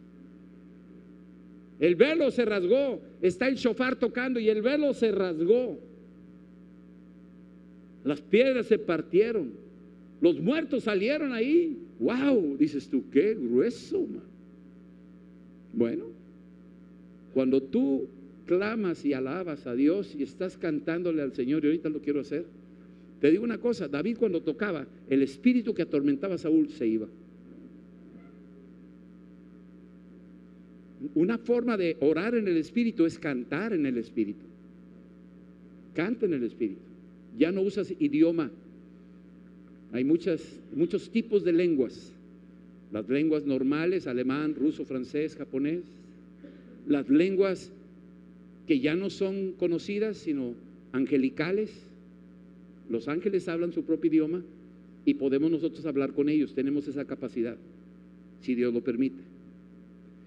El 1.81 1.95
velo 1.97 2.31
se 2.31 2.45
rasgó. 2.45 3.01
Está 3.23 3.49
el 3.49 3.57
shofar 3.57 3.97
tocando 3.97 4.39
y 4.39 4.49
el 4.49 4.61
velo 4.61 4.93
se 4.93 5.11
rasgó. 5.11 5.81
Las 8.05 8.21
piedras 8.21 8.67
se 8.67 8.79
partieron. 8.79 9.53
Los 10.21 10.39
muertos 10.41 10.85
salieron 10.85 11.33
ahí. 11.33 11.79
¡Wow! 12.01 12.57
Dices 12.57 12.89
tú, 12.89 13.05
qué 13.11 13.35
grueso, 13.35 14.07
Bueno, 15.73 16.07
cuando 17.33 17.63
tú 17.63 18.09
clamas 18.47 19.05
y 19.05 19.13
alabas 19.13 19.67
a 19.67 19.75
Dios 19.75 20.17
y 20.19 20.25
estás 20.25 20.57
cantándole 20.57 21.23
al 21.23 21.33
Señor, 21.35 21.63
y 21.63 21.69
ahorita 21.69 21.89
lo 21.91 22.01
quiero 22.01 22.21
hacer, 22.21 22.47
te 23.21 23.31
digo 23.31 23.45
una 23.45 23.59
cosa, 23.59 23.87
David 23.87 24.17
cuando 24.19 24.41
tocaba, 24.41 24.87
el 25.09 25.23
espíritu 25.23 25.75
que 25.75 25.83
atormentaba 25.83 26.35
a 26.35 26.39
Saúl 26.39 26.71
se 26.71 26.87
iba. 26.87 27.07
Una 31.15 31.39
forma 31.39 31.77
de 31.77 31.97
orar 32.01 32.35
en 32.35 32.49
el 32.49 32.57
espíritu 32.57 33.05
es 33.05 33.19
cantar 33.19 33.73
en 33.73 33.87
el 33.87 33.99
espíritu. 33.99 34.45
Canta 35.95 36.27
en 36.27 36.35
el 36.35 36.45
espíritu. 36.45 36.81
Ya 37.39 37.53
no 37.53 37.61
usas 37.63 37.93
idioma. 37.99 38.51
Hay 39.93 40.05
muchas, 40.05 40.43
muchos 40.75 41.11
tipos 41.11 41.45
de 41.45 41.53
lenguas. 41.53 42.13
Las 42.93 43.09
lenguas 43.09 43.45
normales, 43.45 44.07
alemán, 44.07 44.55
ruso, 44.55 44.85
francés, 44.85 45.37
japonés. 45.37 45.83
Las 46.87 47.09
lenguas 47.09 47.73
que 48.67 48.81
ya 48.81 48.95
no 48.95 49.11
son 49.11 49.53
conocidas, 49.53 50.17
sino 50.17 50.55
angelicales. 50.93 51.71
Los 52.89 53.09
ángeles 53.09 53.49
hablan 53.49 53.73
su 53.73 53.85
propio 53.85 54.11
idioma 54.11 54.43
y 55.05 55.15
podemos 55.15 55.51
nosotros 55.51 55.85
hablar 55.87 56.13
con 56.13 56.29
ellos. 56.29 56.55
Tenemos 56.55 56.87
esa 56.87 57.05
capacidad, 57.05 57.57
si 58.43 58.55
Dios 58.55 58.73
lo 58.73 58.83
permite. 58.83 59.21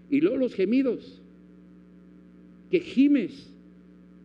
Y 0.09 0.21
luego 0.21 0.37
los 0.37 0.53
gemidos, 0.53 1.21
que 2.69 2.79
gimes 2.79 3.49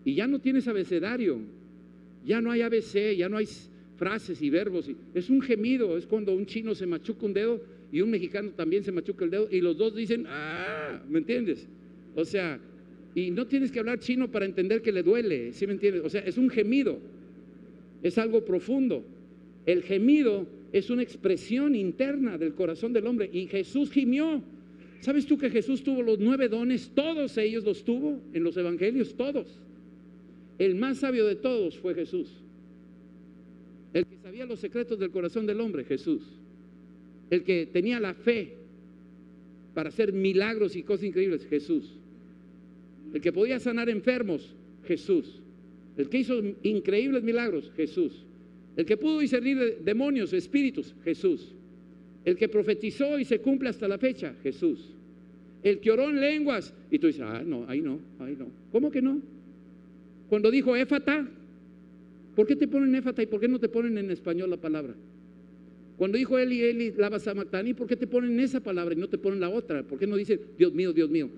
y 0.04 0.14
ya 0.14 0.26
no 0.26 0.38
tienes 0.40 0.68
abecedario, 0.68 1.38
ya 2.26 2.40
no 2.40 2.50
hay 2.50 2.62
ABC, 2.62 3.16
ya 3.16 3.28
no 3.28 3.36
hay 3.36 3.46
frases 3.98 4.40
y 4.40 4.48
verbos. 4.48 4.88
Es 5.12 5.28
un 5.28 5.42
gemido, 5.42 5.98
es 5.98 6.06
cuando 6.06 6.34
un 6.34 6.46
chino 6.46 6.74
se 6.74 6.86
machuca 6.86 7.26
un 7.26 7.34
dedo 7.34 7.60
y 7.92 8.00
un 8.00 8.10
mexicano 8.10 8.50
también 8.56 8.84
se 8.84 8.92
machuca 8.92 9.24
el 9.24 9.30
dedo 9.30 9.48
y 9.50 9.60
los 9.60 9.76
dos 9.76 9.94
dicen, 9.94 10.24
ah, 10.28 11.02
¿me 11.08 11.18
entiendes? 11.18 11.66
O 12.14 12.24
sea, 12.24 12.60
y 13.14 13.30
no 13.30 13.46
tienes 13.46 13.72
que 13.72 13.80
hablar 13.80 13.98
chino 13.98 14.30
para 14.30 14.44
entender 14.44 14.80
que 14.80 14.92
le 14.92 15.02
duele, 15.02 15.52
¿sí 15.52 15.66
me 15.66 15.72
entiendes? 15.72 16.02
O 16.04 16.08
sea, 16.08 16.20
es 16.20 16.38
un 16.38 16.48
gemido, 16.48 16.98
es 18.02 18.16
algo 18.16 18.44
profundo. 18.44 19.04
El 19.66 19.82
gemido 19.82 20.46
es 20.72 20.88
una 20.90 21.02
expresión 21.02 21.74
interna 21.74 22.38
del 22.38 22.54
corazón 22.54 22.92
del 22.92 23.06
hombre 23.06 23.28
y 23.32 23.46
Jesús 23.46 23.90
gimió. 23.90 24.42
¿Sabes 25.00 25.26
tú 25.26 25.36
que 25.38 25.50
Jesús 25.50 25.82
tuvo 25.82 26.02
los 26.02 26.18
nueve 26.18 26.48
dones? 26.48 26.92
Todos 26.94 27.36
ellos 27.36 27.64
los 27.64 27.84
tuvo 27.84 28.20
en 28.32 28.44
los 28.44 28.56
evangelios, 28.56 29.14
todos. 29.14 29.60
El 30.58 30.74
más 30.74 30.98
sabio 30.98 31.26
de 31.26 31.36
todos 31.36 31.78
fue 31.78 31.94
Jesús. 31.94 32.28
Los 34.46 34.60
secretos 34.60 34.98
del 34.98 35.10
corazón 35.10 35.46
del 35.46 35.60
hombre, 35.60 35.84
Jesús. 35.84 36.22
El 37.30 37.42
que 37.42 37.66
tenía 37.66 37.98
la 38.00 38.14
fe 38.14 38.54
para 39.74 39.88
hacer 39.88 40.12
milagros 40.12 40.76
y 40.76 40.82
cosas 40.82 41.04
increíbles, 41.04 41.46
Jesús. 41.46 41.98
El 43.12 43.20
que 43.20 43.32
podía 43.32 43.58
sanar 43.58 43.88
enfermos, 43.88 44.54
Jesús. 44.86 45.40
El 45.96 46.08
que 46.08 46.18
hizo 46.18 46.40
increíbles 46.62 47.22
milagros, 47.22 47.72
Jesús. 47.76 48.24
El 48.76 48.86
que 48.86 48.96
pudo 48.96 49.18
discernir 49.18 49.78
demonios, 49.84 50.32
espíritus, 50.32 50.94
Jesús. 51.04 51.52
El 52.24 52.36
que 52.36 52.48
profetizó 52.48 53.18
y 53.18 53.24
se 53.24 53.40
cumple 53.40 53.68
hasta 53.68 53.88
la 53.88 53.98
fecha, 53.98 54.34
Jesús. 54.42 54.94
El 55.62 55.80
que 55.80 55.90
oró 55.90 56.08
en 56.08 56.20
lenguas. 56.20 56.72
Y 56.90 56.98
tú 56.98 57.08
dices, 57.08 57.22
ah, 57.24 57.42
no, 57.44 57.64
ahí 57.68 57.80
no, 57.80 57.98
ahí 58.20 58.36
no. 58.38 58.46
¿Cómo 58.70 58.90
que 58.90 59.02
no? 59.02 59.20
Cuando 60.28 60.50
dijo 60.50 60.76
éfata, 60.76 61.28
¿por 62.38 62.46
qué 62.46 62.54
te 62.54 62.68
ponen 62.68 62.94
éfata 62.94 63.20
y 63.20 63.26
por 63.26 63.40
qué 63.40 63.48
no 63.48 63.58
te 63.58 63.68
ponen 63.68 63.98
en 63.98 64.12
español 64.12 64.48
la 64.48 64.58
palabra? 64.58 64.94
Cuando 65.96 66.16
dijo 66.16 66.38
Eli, 66.38 66.62
Eli, 66.62 66.92
lava 66.92 67.18
samatani, 67.18 67.74
¿por 67.74 67.88
qué 67.88 67.96
te 67.96 68.06
ponen 68.06 68.38
esa 68.38 68.60
palabra 68.60 68.94
y 68.94 68.96
no 68.96 69.08
te 69.08 69.18
ponen 69.18 69.40
la 69.40 69.48
otra? 69.48 69.82
¿Por 69.82 69.98
qué 69.98 70.06
no 70.06 70.14
dice, 70.14 70.38
Dios 70.56 70.72
mío, 70.72 70.92
Dios 70.92 71.10
mío? 71.10 71.28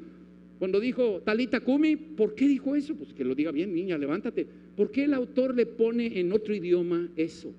Cuando 0.58 0.78
dijo 0.78 1.22
Talita 1.24 1.60
Kumi, 1.60 1.96
¿por 1.96 2.34
qué 2.34 2.46
dijo 2.46 2.76
eso? 2.76 2.94
Pues 2.96 3.14
que 3.14 3.24
lo 3.24 3.34
diga 3.34 3.50
bien, 3.50 3.74
niña, 3.74 3.96
levántate. 3.96 4.46
¿Por 4.76 4.90
qué 4.90 5.04
el 5.04 5.14
autor 5.14 5.54
le 5.54 5.64
pone 5.64 6.20
en 6.20 6.32
otro 6.32 6.54
idioma 6.54 7.08
eso? 7.16 7.50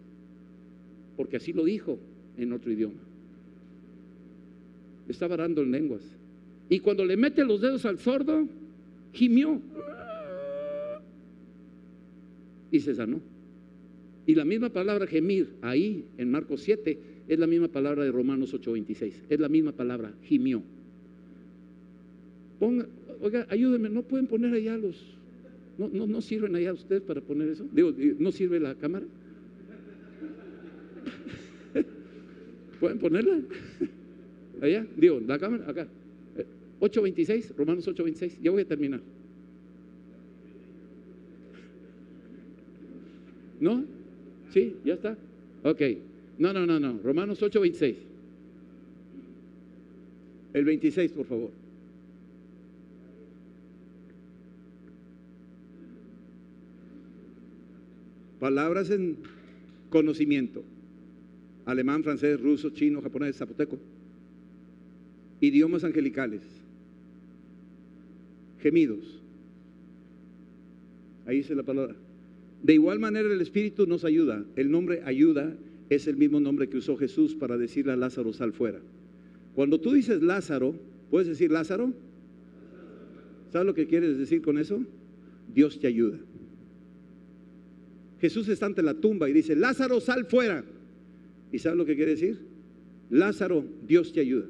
Porque 1.17 1.37
así 1.37 1.51
lo 1.51 1.63
dijo 1.63 1.97
en 2.37 2.53
otro 2.53 2.71
idioma. 2.71 3.01
Estaba 5.09 5.35
dando 5.35 5.63
en 5.63 5.71
lenguas. 5.71 6.03
Y 6.69 6.77
cuando 6.77 7.03
le 7.03 7.17
mete 7.17 7.43
los 7.43 7.59
dedos 7.59 7.87
al 7.87 7.97
sordo, 7.97 8.47
gimió. 9.13 9.59
Y 12.72 12.80
se 12.80 12.95
sanó. 12.95 13.19
Y 14.26 14.36
la 14.36 14.45
misma 14.45 14.69
palabra 14.69 15.07
gemir 15.07 15.49
ahí 15.61 16.05
en 16.17 16.32
Marcos 16.32 16.61
7 16.61 16.97
es 17.28 17.39
la 17.39 17.47
misma 17.47 17.67
palabra 17.67 18.03
de 18.03 18.11
Romanos 18.11 18.53
8:26. 18.53 19.24
Es 19.30 19.39
la 19.39 19.49
misma 19.49 19.72
palabra, 19.72 20.13
gimió. 20.24 20.63
Ponga, 22.59 22.88
oiga, 23.22 23.47
ayúdenme, 23.49 23.89
no 23.89 24.03
pueden 24.03 24.28
poner 24.28 24.53
allá 24.53 24.78
los. 24.78 25.17
No, 25.78 25.89
no, 25.89 26.05
no 26.05 26.22
sirven 26.22 26.55
allá 26.55 26.74
ustedes 26.74 27.01
para 27.01 27.22
poner 27.22 27.49
eso. 27.49 27.65
Digo, 27.74 27.91
¿no 28.19 28.32
sirve 28.32 28.59
la 28.59 28.76
cámara? 28.76 29.05
¿Pueden 32.80 32.99
ponerla? 32.99 33.39
Allá, 34.61 34.86
digo, 34.95 35.19
la 35.19 35.39
cámara, 35.39 35.67
acá. 35.67 35.88
8.26, 36.82 37.55
Romanos 37.55 37.88
8.26, 37.88 38.39
ya 38.41 38.51
voy 38.51 38.61
a 38.61 38.65
terminar. 38.65 39.01
¿No? 43.62 43.86
¿Sí? 44.51 44.76
¿Ya 44.84 44.95
está? 44.95 45.16
Ok. 45.64 45.82
No, 46.39 46.51
no, 46.51 46.66
no, 46.66 46.80
no. 46.80 46.99
Romanos 47.03 47.41
8.26. 47.41 47.95
El 50.53 50.66
26, 50.66 51.12
por 51.12 51.26
favor. 51.28 51.51
Palabras 58.39 58.89
en 58.89 59.18
conocimiento. 59.91 60.64
Alemán, 61.66 62.03
francés, 62.03 62.41
ruso, 62.41 62.72
chino, 62.72 62.99
japonés, 62.99 63.38
zapoteco. 63.38 63.78
Idiomas 65.39 65.84
angelicales. 65.84 66.41
Gemidos. 68.59 69.22
Ahí 71.28 71.38
dice 71.38 71.53
la 71.53 71.62
palabra. 71.62 71.95
De 72.64 72.74
igual 72.74 72.99
manera 72.99 73.32
el 73.32 73.41
Espíritu 73.41 73.88
nos 73.88 74.05
ayuda. 74.05 74.45
El 74.55 74.72
nombre 74.72 75.01
ayuda 75.05 75.55
es 75.89 76.07
el 76.07 76.16
mismo 76.16 76.39
nombre 76.39 76.70
que 76.70 76.78
usó 76.78 76.95
Jesús 76.95 77.36
para 77.36 77.57
decirle 77.57 77.91
a 77.91 77.95
Lázaro 77.95 78.34
sal 78.34 78.53
fuera. 78.53 78.80
Cuando 79.55 79.80
tú 79.80 79.91
dices 79.91 80.22
Lázaro, 80.22 80.76
¿puedes 81.09 81.28
decir 81.28 81.51
Lázaro? 81.51 81.93
¿Sabes 83.51 83.66
lo 83.66 83.74
que 83.74 83.88
quieres 83.88 84.18
decir 84.18 84.41
con 84.41 84.57
eso? 84.57 84.84
Dios 85.53 85.80
te 85.80 85.88
ayuda. 85.88 86.18
Jesús 88.22 88.47
está 88.47 88.68
ante 88.68 88.84
la 88.84 88.93
tumba 88.93 89.30
y 89.30 89.34
dice, 89.34 89.55
Lázaro, 89.55 89.99
sal 89.99 90.26
fuera. 90.26 90.64
¿Y 91.51 91.59
sabes 91.59 91.78
lo 91.78 91.86
que 91.86 91.95
quiere 91.95 92.12
decir? 92.12 92.39
Lázaro, 93.09 93.66
Dios 93.86 94.14
te 94.14 94.22
ayuda. 94.22 94.45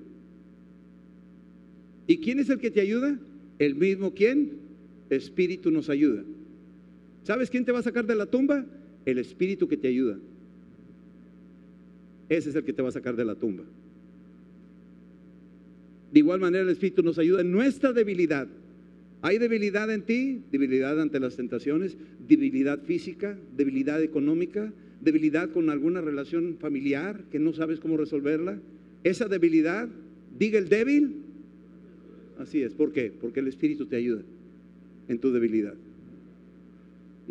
¿Y 2.05 2.18
quién 2.18 2.39
es 2.39 2.49
el 2.49 2.59
que 2.59 2.70
te 2.70 2.82
ayuda? 2.82 3.18
El 3.57 3.76
mismo 3.76 4.14
quien, 4.14 4.59
Espíritu 5.09 5.72
nos 5.72 5.89
ayuda. 5.89 6.24
¿Sabes 7.24 7.49
quién 7.49 7.65
te 7.65 7.72
va 7.72 7.80
a 7.80 7.84
sacar 7.84 8.05
de 8.05 8.15
la 8.15 8.26
tumba? 8.26 8.65
El 9.05 9.17
Espíritu 9.17 9.67
que 9.67 9.78
te 9.78 9.88
ayuda. 9.88 10.17
Ese 12.30 12.49
es 12.49 12.55
el 12.55 12.63
que 12.63 12.74
te 12.74 12.82
va 12.82 12.89
a 12.89 12.93
sacar 12.93 13.15
de 13.15 13.26
la 13.26 13.36
tumba. 13.36 13.63
De 16.11 16.19
igual 16.19 16.39
manera 16.39 16.63
el 16.63 16.69
Espíritu 16.69 17.03
nos 17.03 17.17
ayuda 17.19 17.41
en 17.41 17.51
nuestra 17.51 17.93
debilidad. 17.93 18.47
¿Hay 19.22 19.38
debilidad 19.38 19.91
en 19.91 20.01
ti? 20.01 20.41
Debilidad 20.51 20.99
ante 20.99 21.19
las 21.19 21.36
tentaciones, 21.36 21.95
debilidad 22.28 22.80
física, 22.82 23.38
debilidad 23.55 24.01
económica, 24.01 24.74
debilidad 24.99 25.49
con 25.49 25.69
alguna 25.69 26.01
relación 26.01 26.57
familiar 26.59 27.24
que 27.32 27.39
no 27.39 27.53
sabes 27.53 27.80
cómo 27.80 27.97
resolverla. 27.97 28.59
Esa 29.03 29.28
debilidad, 29.28 29.88
diga 30.38 30.57
el 30.57 30.69
débil. 30.69 31.17
Así 32.39 32.61
es, 32.63 32.74
¿por 32.74 32.91
qué? 32.91 33.11
Porque 33.19 33.41
el 33.41 33.47
Espíritu 33.47 33.86
te 33.86 33.95
ayuda 33.95 34.24
en 35.07 35.19
tu 35.19 35.32
debilidad. 35.32 35.76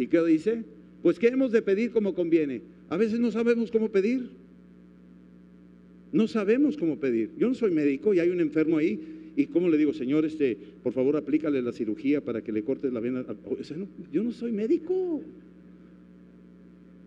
¿Y 0.01 0.07
qué 0.07 0.25
dice? 0.25 0.65
Pues 1.03 1.19
¿qué 1.19 1.29
hemos 1.29 1.53
de 1.53 1.63
pedir 1.63 1.91
como 1.91 2.15
conviene? 2.15 2.63
A 2.89 2.97
veces 2.97 3.21
no 3.21 3.31
sabemos 3.31 3.71
cómo 3.71 3.91
pedir. 3.91 4.31
No 6.13 6.27
sabemos 6.27 6.77
cómo 6.77 6.97
pedir. 6.97 7.31
Yo 7.39 7.49
no 7.49 7.55
soy 7.55 7.71
médico 7.71 8.15
y 8.15 8.19
hay 8.19 8.31
un 8.31 8.41
enfermo 8.41 8.79
ahí 8.79 8.99
¿Y 9.37 9.47
cómo 9.47 9.69
le 9.69 9.79
digo, 9.79 9.93
Señor, 9.93 10.25
este, 10.25 10.57
por 10.83 10.93
favor 10.93 11.17
aplícale 11.17 11.63
la 11.63 11.73
cirugía 11.73 12.21
para 12.21 12.43
que 12.43 12.53
le 12.53 12.63
cortes 12.63 12.93
la 12.93 13.01
vena? 13.01 13.25
yo 14.13 14.23
no 14.23 14.33
soy 14.33 14.53
médico. 14.53 15.23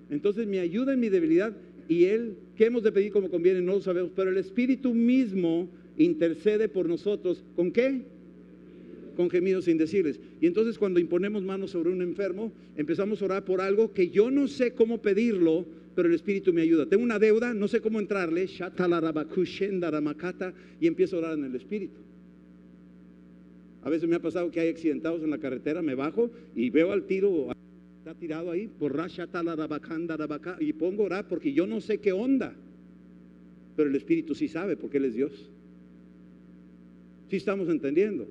Entonces 0.09 0.47
me 0.47 0.59
ayuda 0.59 0.93
en 0.93 0.99
mi 0.99 1.09
debilidad 1.09 1.53
y 1.89 2.05
Él, 2.05 2.35
¿qué 2.57 2.65
hemos 2.65 2.83
de 2.83 2.91
pedir 2.91 3.11
como 3.11 3.29
conviene? 3.29 3.61
No 3.61 3.73
lo 3.73 3.81
sabemos, 3.81 4.11
pero 4.15 4.29
el 4.29 4.37
Espíritu 4.37 4.93
mismo 4.93 5.67
intercede 5.97 6.69
por 6.69 6.87
nosotros. 6.87 7.43
¿Con 7.55 7.71
qué? 7.71 8.01
Con 9.13 9.29
gemidos 9.29 9.67
indecibles. 9.67 10.19
Y 10.41 10.47
entonces 10.47 10.77
cuando 10.77 10.99
imponemos 10.99 11.43
manos 11.43 11.71
sobre 11.71 11.89
un 11.89 12.01
enfermo, 12.01 12.51
empezamos 12.75 13.21
a 13.21 13.25
orar 13.25 13.45
por 13.45 13.61
algo 13.61 13.93
que 13.93 14.09
yo 14.09 14.31
no 14.31 14.47
sé 14.47 14.73
cómo 14.73 15.01
pedirlo, 15.01 15.65
pero 15.95 16.07
el 16.07 16.15
Espíritu 16.15 16.53
me 16.53 16.61
ayuda. 16.61 16.85
Tengo 16.85 17.03
una 17.03 17.19
deuda, 17.19 17.53
no 17.53 17.67
sé 17.67 17.81
cómo 17.81 17.99
entrarle, 17.99 18.47
y 20.79 20.87
empiezo 20.87 21.15
a 21.15 21.19
orar 21.19 21.37
en 21.37 21.45
el 21.45 21.55
Espíritu. 21.55 21.99
A 23.83 23.89
veces 23.89 24.07
me 24.07 24.15
ha 24.15 24.21
pasado 24.21 24.49
que 24.49 24.59
hay 24.59 24.69
accidentados 24.69 25.21
en 25.23 25.29
la 25.29 25.37
carretera, 25.37 25.81
me 25.81 25.93
bajo 25.93 26.31
y 26.55 26.69
veo 26.69 26.91
al 26.91 27.03
tiro, 27.03 27.49
está 27.99 28.13
tirado 28.15 28.49
ahí, 28.49 28.69
por 28.79 28.95
y 30.59 30.73
pongo 30.73 31.03
orar 31.03 31.27
porque 31.27 31.53
yo 31.53 31.67
no 31.67 31.81
sé 31.81 31.99
qué 31.99 32.13
onda, 32.13 32.53
pero 33.75 33.89
el 33.89 33.95
Espíritu 33.95 34.35
sí 34.35 34.47
sabe 34.47 34.77
porque 34.77 34.97
Él 34.97 35.05
es 35.05 35.15
Dios. 35.15 35.49
Sí 37.29 37.37
estamos 37.37 37.67
entendiendo. 37.67 38.27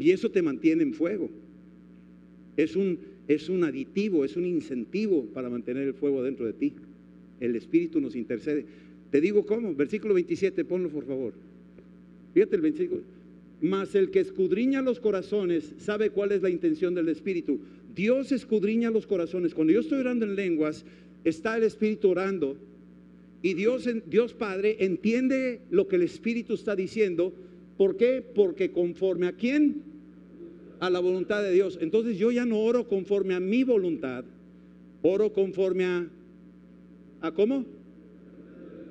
Y 0.00 0.10
eso 0.10 0.30
te 0.30 0.42
mantiene 0.42 0.82
en 0.82 0.94
fuego. 0.94 1.30
Es 2.56 2.74
un, 2.74 2.98
es 3.28 3.48
un 3.48 3.62
aditivo, 3.64 4.24
es 4.24 4.36
un 4.36 4.46
incentivo 4.46 5.26
para 5.26 5.50
mantener 5.50 5.86
el 5.86 5.94
fuego 5.94 6.22
dentro 6.22 6.46
de 6.46 6.52
ti. 6.52 6.72
El 7.38 7.54
Espíritu 7.54 8.00
nos 8.00 8.16
intercede. 8.16 8.64
Te 9.10 9.20
digo 9.20 9.44
cómo, 9.44 9.74
versículo 9.74 10.14
27, 10.14 10.64
ponlo 10.64 10.88
por 10.88 11.04
favor. 11.04 11.32
Fíjate 12.34 12.56
el 12.56 12.62
versículo. 12.62 13.02
Mas 13.60 13.94
el 13.94 14.10
que 14.10 14.20
escudriña 14.20 14.80
los 14.80 15.00
corazones 15.00 15.74
sabe 15.78 16.10
cuál 16.10 16.32
es 16.32 16.42
la 16.42 16.50
intención 16.50 16.94
del 16.94 17.08
Espíritu. 17.08 17.60
Dios 17.94 18.32
escudriña 18.32 18.90
los 18.90 19.06
corazones. 19.06 19.54
Cuando 19.54 19.72
yo 19.72 19.80
estoy 19.80 20.00
orando 20.00 20.24
en 20.24 20.34
lenguas, 20.34 20.84
está 21.24 21.56
el 21.56 21.64
Espíritu 21.64 22.08
orando 22.08 22.56
y 23.42 23.54
Dios, 23.54 23.88
Dios 24.06 24.34
Padre 24.34 24.76
entiende 24.80 25.60
lo 25.70 25.88
que 25.88 25.96
el 25.96 26.02
Espíritu 26.02 26.54
está 26.54 26.76
diciendo. 26.76 27.32
¿Por 27.76 27.96
qué? 27.96 28.22
Porque 28.34 28.70
conforme 28.70 29.26
a 29.26 29.32
quién? 29.32 29.89
A 30.80 30.90
la 30.90 30.98
voluntad 30.98 31.42
de 31.42 31.52
Dios. 31.52 31.78
Entonces 31.80 32.18
yo 32.18 32.30
ya 32.30 32.44
no 32.44 32.58
oro 32.58 32.88
conforme 32.88 33.34
a 33.34 33.40
mi 33.40 33.64
voluntad, 33.64 34.24
oro 35.02 35.32
conforme 35.32 35.84
a... 35.84 36.08
¿A 37.20 37.32
cómo? 37.32 37.66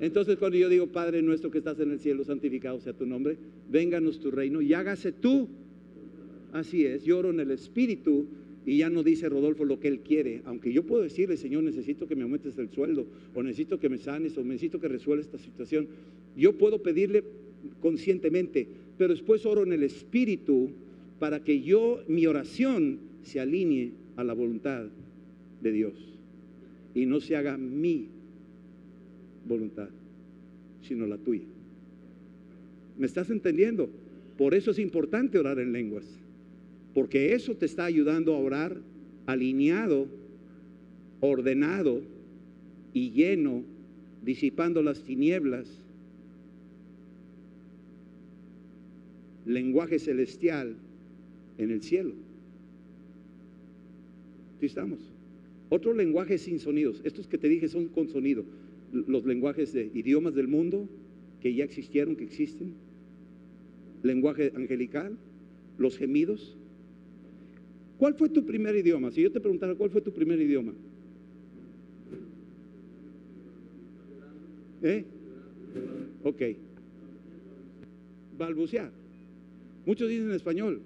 Entonces 0.00 0.38
cuando 0.38 0.56
yo 0.56 0.68
digo, 0.68 0.86
Padre 0.86 1.20
nuestro 1.20 1.50
que 1.50 1.58
estás 1.58 1.78
en 1.80 1.90
el 1.90 1.98
cielo, 1.98 2.24
santificado 2.24 2.80
sea 2.80 2.92
tu 2.92 3.06
nombre, 3.06 3.36
vénganos 3.68 4.20
tu 4.20 4.30
reino 4.30 4.62
y 4.62 4.72
hágase 4.72 5.12
tú. 5.12 5.48
Así 6.52 6.86
es, 6.86 7.04
yo 7.04 7.18
oro 7.18 7.30
en 7.30 7.40
el 7.40 7.50
Espíritu 7.50 8.26
y 8.66 8.78
ya 8.78 8.90
no 8.90 9.02
dice 9.02 9.28
Rodolfo 9.28 9.64
lo 9.64 9.80
que 9.80 9.88
él 9.88 10.00
quiere, 10.00 10.42
aunque 10.44 10.72
yo 10.72 10.84
puedo 10.84 11.02
decirle, 11.02 11.36
Señor, 11.36 11.64
necesito 11.64 12.06
que 12.06 12.14
me 12.14 12.22
aumentes 12.22 12.58
el 12.58 12.70
sueldo, 12.70 13.06
o 13.34 13.42
necesito 13.42 13.78
que 13.78 13.88
me 13.88 13.98
sanes, 13.98 14.36
o 14.36 14.44
necesito 14.44 14.80
que 14.80 14.88
resuelva 14.88 15.22
esta 15.22 15.38
situación. 15.38 15.88
Yo 16.36 16.56
puedo 16.56 16.82
pedirle 16.82 17.24
conscientemente, 17.80 18.68
pero 18.98 19.14
después 19.14 19.46
oro 19.46 19.62
en 19.62 19.72
el 19.72 19.82
Espíritu 19.82 20.70
para 21.20 21.44
que 21.44 21.60
yo, 21.60 22.02
mi 22.08 22.26
oración, 22.26 22.98
se 23.22 23.38
alinee 23.38 23.92
a 24.16 24.24
la 24.24 24.32
voluntad 24.32 24.86
de 25.60 25.70
Dios 25.70 25.92
y 26.94 27.04
no 27.04 27.20
se 27.20 27.36
haga 27.36 27.58
mi 27.58 28.08
voluntad, 29.46 29.90
sino 30.82 31.06
la 31.06 31.18
tuya. 31.18 31.44
¿Me 32.98 33.06
estás 33.06 33.28
entendiendo? 33.30 33.90
Por 34.38 34.54
eso 34.54 34.70
es 34.70 34.78
importante 34.78 35.38
orar 35.38 35.58
en 35.58 35.72
lenguas. 35.72 36.04
Porque 36.94 37.34
eso 37.34 37.54
te 37.54 37.66
está 37.66 37.84
ayudando 37.84 38.34
a 38.34 38.38
orar 38.38 38.78
alineado, 39.26 40.06
ordenado 41.20 42.00
y 42.94 43.10
lleno, 43.10 43.62
disipando 44.24 44.82
las 44.82 45.02
tinieblas. 45.02 45.68
Lenguaje 49.44 49.98
celestial 49.98 50.76
en 51.62 51.70
el 51.70 51.82
cielo. 51.82 52.12
¿Sí 54.60 54.66
estamos? 54.66 54.98
Otro 55.68 55.94
lenguaje 55.94 56.38
sin 56.38 56.58
sonidos. 56.58 57.00
Estos 57.04 57.26
que 57.26 57.38
te 57.38 57.48
dije 57.48 57.68
son 57.68 57.88
con 57.88 58.08
sonido. 58.08 58.44
Los 58.92 59.24
lenguajes 59.24 59.72
de 59.72 59.90
idiomas 59.94 60.34
del 60.34 60.48
mundo 60.48 60.88
que 61.40 61.54
ya 61.54 61.64
existieron, 61.64 62.16
que 62.16 62.24
existen. 62.24 62.74
Lenguaje 64.02 64.52
angelical. 64.54 65.16
Los 65.78 65.96
gemidos. 65.96 66.56
¿Cuál 67.98 68.14
fue 68.14 68.28
tu 68.28 68.44
primer 68.44 68.74
idioma? 68.76 69.10
Si 69.10 69.22
yo 69.22 69.30
te 69.30 69.40
preguntara, 69.40 69.74
¿cuál 69.74 69.90
fue 69.90 70.00
tu 70.00 70.12
primer 70.12 70.40
idioma? 70.40 70.72
¿Eh? 74.82 75.04
Ok. 76.24 76.42
Balbucear. 78.38 78.90
Muchos 79.86 80.08
dicen 80.08 80.30
español, 80.32 80.82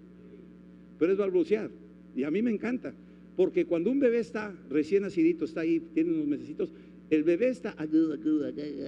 pero 1.05 1.12
es 1.12 1.18
balbucear. 1.18 1.70
Y 2.16 2.22
a 2.22 2.30
mí 2.30 2.40
me 2.40 2.50
encanta, 2.50 2.94
porque 3.36 3.66
cuando 3.66 3.90
un 3.90 4.00
bebé 4.00 4.20
está 4.20 4.55
recién 4.70 5.02
nacidito, 5.02 5.44
está 5.44 5.61
ahí, 5.61 5.78
tiene 5.92 6.12
unos 6.12 6.26
mesecitos, 6.26 6.72
el 7.11 7.24
bebé 7.24 7.48
está 7.50 7.76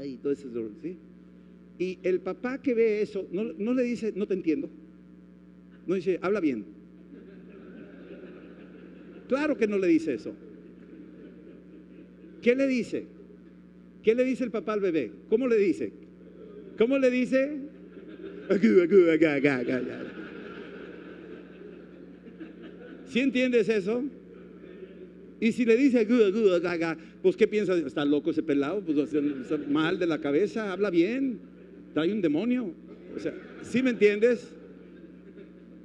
y 0.03 0.17
todo 0.17 0.33
eso, 0.33 0.49
¿sí? 0.81 0.97
Y 1.79 1.99
el 2.03 2.21
papá 2.21 2.57
que 2.57 2.73
ve 2.73 3.03
eso, 3.03 3.29
no, 3.33 3.45
no 3.45 3.75
le 3.75 3.83
dice, 3.83 4.15
no 4.17 4.27
te 4.27 4.33
entiendo. 4.33 4.71
No 5.87 5.95
dice, 5.95 6.19
habla 6.23 6.41
bien. 6.41 6.65
Claro 9.29 9.59
que 9.59 9.67
no 9.67 9.77
le 9.77 9.89
dice 9.89 10.15
eso. 10.15 10.33
¿Qué 12.41 12.57
le 12.57 12.67
dice? 12.67 13.05
¿Qué 14.03 14.15
le 14.15 14.25
dice 14.25 14.43
el 14.43 14.51
papá 14.51 14.73
al 14.73 14.81
bebé? 14.81 15.13
¿Cómo 15.29 15.49
le 15.49 15.59
dice? 15.59 15.93
¿Cómo 16.79 16.97
le 16.97 17.11
dice? 17.11 17.61
¿Sí 23.17 23.21
entiendes 23.21 23.71
eso? 23.71 24.05
Y 25.41 25.53
si 25.53 25.65
le 25.65 25.75
dice, 25.75 26.07
pues 27.23 27.35
¿qué 27.35 27.49
piensa? 27.49 27.75
¿Está 27.75 28.05
loco 28.05 28.31
ese 28.31 28.43
pelado? 28.43 28.83
Pues 28.83 29.11
está 29.11 29.57
mal 29.71 29.99
de 29.99 30.07
la 30.07 30.21
cabeza, 30.21 30.71
habla 30.71 30.91
bien, 30.91 31.39
trae 31.95 32.13
un 32.13 32.21
demonio. 32.21 32.75
O 33.17 33.19
sea, 33.19 33.33
¿sí 33.63 33.83
me 33.83 33.89
entiendes? 33.89 34.53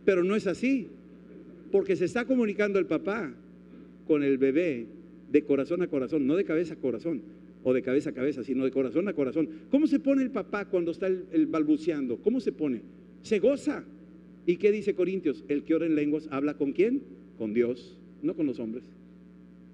Pero 0.04 0.26
no 0.26 0.36
es 0.36 0.46
así. 0.46 0.90
Porque 1.72 1.96
se 1.96 2.04
está 2.04 2.26
comunicando 2.26 2.80
el 2.80 2.86
papá 2.86 3.34
con 4.08 4.24
el 4.24 4.38
bebé 4.38 4.88
de 5.32 5.44
corazón 5.44 5.82
a 5.84 5.88
corazón, 5.88 6.28
no 6.28 6.36
de 6.36 6.44
cabeza 6.44 6.74
a 6.74 6.78
corazón 6.80 7.22
o 7.64 7.72
de 7.72 7.82
cabeza 7.82 8.10
a 8.10 8.14
cabeza, 8.14 8.44
sino 8.44 8.66
de 8.66 8.72
corazón 8.72 9.08
a 9.08 9.14
corazón. 9.14 9.48
¿Cómo 9.70 9.88
se 9.88 10.02
pone 10.02 10.22
el 10.22 10.32
papá 10.32 10.66
cuando 10.66 10.92
está 10.92 11.08
el, 11.08 11.48
balbuceando? 11.48 12.18
¿Cómo 12.18 12.42
se 12.42 12.52
pone? 12.52 12.82
Se 13.22 13.40
goza. 13.40 13.86
¿Y 14.46 14.58
qué 14.58 14.70
dice 14.70 14.96
Corintios? 14.96 15.46
El 15.48 15.64
que 15.64 15.76
ora 15.76 15.86
en 15.86 15.96
lenguas 15.96 16.28
habla 16.30 16.56
con 16.56 16.74
quién? 16.74 17.21
Con 17.42 17.56
Dios, 17.56 17.98
no 18.22 18.36
con 18.36 18.46
los 18.46 18.60
hombres. 18.60 18.84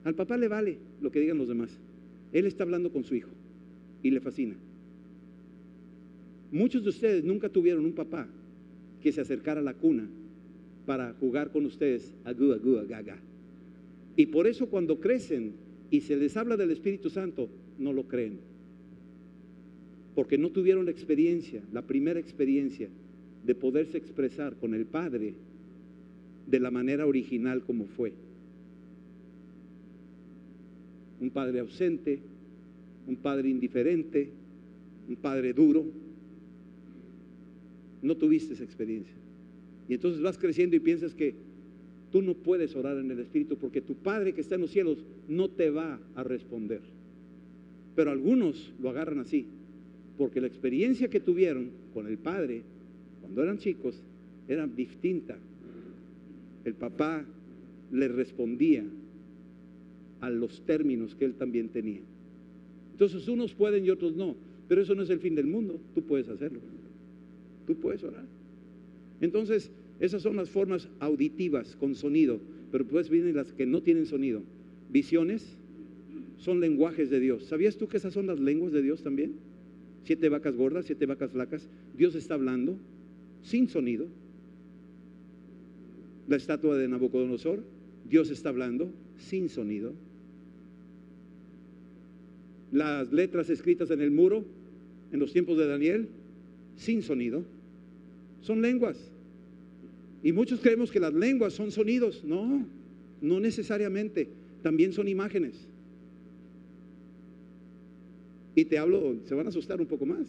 Al 0.05 0.15
papá 0.15 0.38
le 0.38 0.47
vale 0.47 0.78
lo 1.01 1.11
que 1.11 1.20
digan 1.20 1.38
los 1.38 1.49
demás. 1.49 1.70
Él 2.32 2.45
está 2.45 2.63
hablando 2.63 2.93
con 2.93 3.03
su 3.03 3.13
hijo 3.13 3.32
y 4.01 4.09
le 4.09 4.22
fascina. 4.22 4.55
Muchos 6.49 6.82
de 6.82 6.91
ustedes 6.91 7.26
nunca 7.26 7.49
tuvieron 7.49 7.84
un 7.84 7.91
papá 7.91 8.26
que 9.03 9.11
se 9.11 9.20
acercara 9.20 9.59
a 9.59 9.63
la 9.63 9.74
cuna 9.74 10.07
para 10.86 11.11
jugar 11.20 11.51
con 11.51 11.65
ustedes, 11.65 12.13
agú, 12.24 12.53
agú, 12.53 12.78
agaga. 12.78 13.18
Y 14.15 14.28
por 14.28 14.47
eso 14.47 14.68
cuando 14.68 15.01
crecen 15.01 15.51
y 15.91 15.99
se 15.99 16.15
les 16.15 16.38
habla 16.38 16.55
del 16.55 16.72
Espíritu 16.72 17.09
Santo, 17.09 17.49
no 17.78 17.91
lo 17.91 18.07
creen. 18.07 18.39
Porque 20.15 20.38
no 20.38 20.51
tuvieron 20.51 20.86
la 20.86 20.91
experiencia, 20.91 21.61
la 21.74 21.82
primera 21.82 22.18
experiencia 22.18 22.88
de 23.43 23.55
poderse 23.55 23.97
expresar 23.97 24.55
con 24.55 24.74
el 24.74 24.86
Padre 24.86 25.34
de 26.48 26.60
la 26.60 26.72
manera 26.72 27.06
original 27.06 27.62
como 27.64 27.86
fue. 27.86 28.14
Un 31.20 31.30
padre 31.30 31.60
ausente, 31.60 32.20
un 33.08 33.18
padre 33.18 33.50
indiferente, 33.50 34.30
un 35.08 35.16
padre 35.18 35.54
duro. 35.54 35.86
No 38.02 38.16
tuviste 38.16 38.54
esa 38.54 38.64
experiencia. 38.64 39.14
Y 39.89 39.93
entonces 39.93 40.22
vas 40.22 40.38
creciendo 40.38 40.76
y 40.76 40.80
piensas 40.80 41.14
que 41.14 41.36
tú 42.12 42.22
no 42.22 42.34
puedes 42.34 42.76
orar 42.76 42.98
en 42.98 43.12
el 43.12 43.20
Espíritu 43.20 43.58
porque 43.58 43.82
tu 43.82 43.95
Padre 43.95 44.34
que 44.34 44.41
está 44.41 44.56
en 44.56 44.62
los 44.62 44.72
cielos 44.72 44.98
no 45.28 45.50
te 45.50 45.70
va 45.70 46.00
a 46.16 46.24
responder. 46.24 46.82
Pero 47.95 48.12
algunos 48.12 48.74
lo 48.82 48.89
agarran 48.89 49.20
así, 49.20 49.45
porque 50.18 50.41
la 50.41 50.48
experiencia 50.48 51.10
que 51.10 51.20
tuvieron 51.20 51.70
con 51.93 52.08
el 52.08 52.18
Padre 52.18 52.62
cuando 53.22 53.43
eran 53.43 53.58
chicos 53.58 54.02
era 54.48 54.68
distinta. 54.68 55.38
El 56.68 56.74
papá 56.74 57.24
le 57.93 58.09
respondía 58.09 58.84
a 60.20 60.30
los 60.30 60.65
términos 60.65 61.15
que 61.15 61.24
él 61.24 61.36
también 61.36 61.70
tenía. 61.70 62.01
Entonces 62.91 63.26
unos 63.30 63.53
pueden 63.53 63.86
y 63.86 63.89
otros 63.89 64.18
no, 64.18 64.36
pero 64.68 64.82
eso 64.82 64.93
no 64.93 65.03
es 65.03 65.09
el 65.09 65.22
fin 65.22 65.34
del 65.34 65.47
mundo, 65.47 65.80
tú 65.95 66.03
puedes 66.03 66.28
hacerlo. 66.28 66.59
Tú 67.65 67.76
puedes 67.76 68.03
orar. 68.03 68.26
Entonces, 69.22 69.72
esas 70.01 70.22
son 70.22 70.36
las 70.36 70.49
formas 70.49 70.89
auditivas 70.99 71.78
con 71.78 71.95
sonido, 71.95 72.41
pero 72.70 72.86
pues 72.86 73.09
vienen 73.09 73.38
las 73.38 73.53
que 73.53 73.65
no 73.65 73.82
tienen 73.82 74.05
sonido. 74.05 74.41
Visiones 74.89 75.57
son 76.36 76.59
lenguajes 76.59 77.09
de 77.09 77.22
Dios. 77.22 77.45
¿Sabías 77.45 77.78
tú 77.78 77.88
que 77.88 77.95
esas 77.95 78.13
son 78.13 78.28
las 78.28 78.41
lenguas 78.41 78.74
de 78.74 78.82
Dios 78.82 79.03
también? 79.03 79.36
Siete 80.03 80.28
vacas 80.28 80.57
gordas, 80.57 80.86
siete 80.86 81.05
vacas 81.05 81.32
flacas. 81.32 81.70
Dios 81.97 82.13
está 82.15 82.34
hablando 82.34 82.78
sin 83.41 83.70
sonido, 83.70 84.07
La 86.28 86.36
estatua 86.36 86.75
de 86.78 86.88
Nabucodonosor, 86.88 87.63
Dios 88.09 88.30
está 88.30 88.49
hablando 88.49 88.89
sin 89.17 89.49
sonido. 89.49 89.93
Las 92.71 93.11
letras 93.13 93.49
escritas 93.49 93.91
en 93.91 94.01
el 94.01 94.11
muro 94.11 94.43
en 95.11 95.19
los 95.19 95.32
tiempos 95.32 95.57
de 95.57 95.67
Daniel, 95.67 96.07
sin 96.75 97.01
sonido. 97.01 97.43
Son 98.41 98.61
lenguas. 98.61 98.97
Y 100.23 100.32
muchos 100.32 100.59
creemos 100.59 100.91
que 100.91 100.99
las 100.99 101.13
lenguas 101.13 101.53
son 101.53 101.71
sonidos. 101.71 102.23
No, 102.23 102.65
no 103.21 103.39
necesariamente. 103.39 104.28
También 104.63 104.93
son 104.93 105.07
imágenes. 105.07 105.53
Y 108.55 108.65
te 108.65 108.78
hablo, 108.78 109.15
se 109.25 109.36
van 109.36 109.45
a 109.45 109.49
asustar 109.49 109.80
un 109.80 109.88
poco 109.88 110.05
más. 110.05 110.28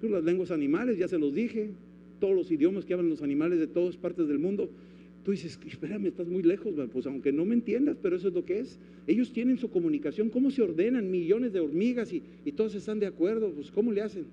Pero 0.00 0.14
las 0.14 0.24
lenguas 0.24 0.50
animales, 0.50 0.98
ya 0.98 1.08
se 1.08 1.18
los 1.18 1.34
dije, 1.34 1.70
todos 2.20 2.34
los 2.34 2.50
idiomas 2.50 2.84
que 2.84 2.92
hablan 2.92 3.08
los 3.08 3.22
animales 3.22 3.58
de 3.58 3.66
todas 3.66 3.96
partes 3.96 4.28
del 4.28 4.38
mundo. 4.38 4.68
Tú 5.24 5.30
dices, 5.30 5.58
espérame, 5.64 6.06
estás 6.06 6.26
muy 6.26 6.42
lejos, 6.42 6.74
pues 6.92 7.06
aunque 7.06 7.30
no 7.32 7.44
me 7.44 7.54
entiendas, 7.54 7.96
pero 8.02 8.16
eso 8.16 8.28
es 8.28 8.34
lo 8.34 8.44
que 8.44 8.58
es. 8.58 8.78
Ellos 9.06 9.32
tienen 9.32 9.56
su 9.56 9.70
comunicación, 9.70 10.30
cómo 10.30 10.50
se 10.50 10.62
ordenan 10.62 11.10
millones 11.10 11.52
de 11.52 11.60
hormigas 11.60 12.12
y, 12.12 12.22
y 12.44 12.52
todos 12.52 12.74
están 12.74 12.98
de 12.98 13.06
acuerdo, 13.06 13.52
pues 13.52 13.70
cómo 13.70 13.92
le 13.92 14.02
hacen. 14.02 14.24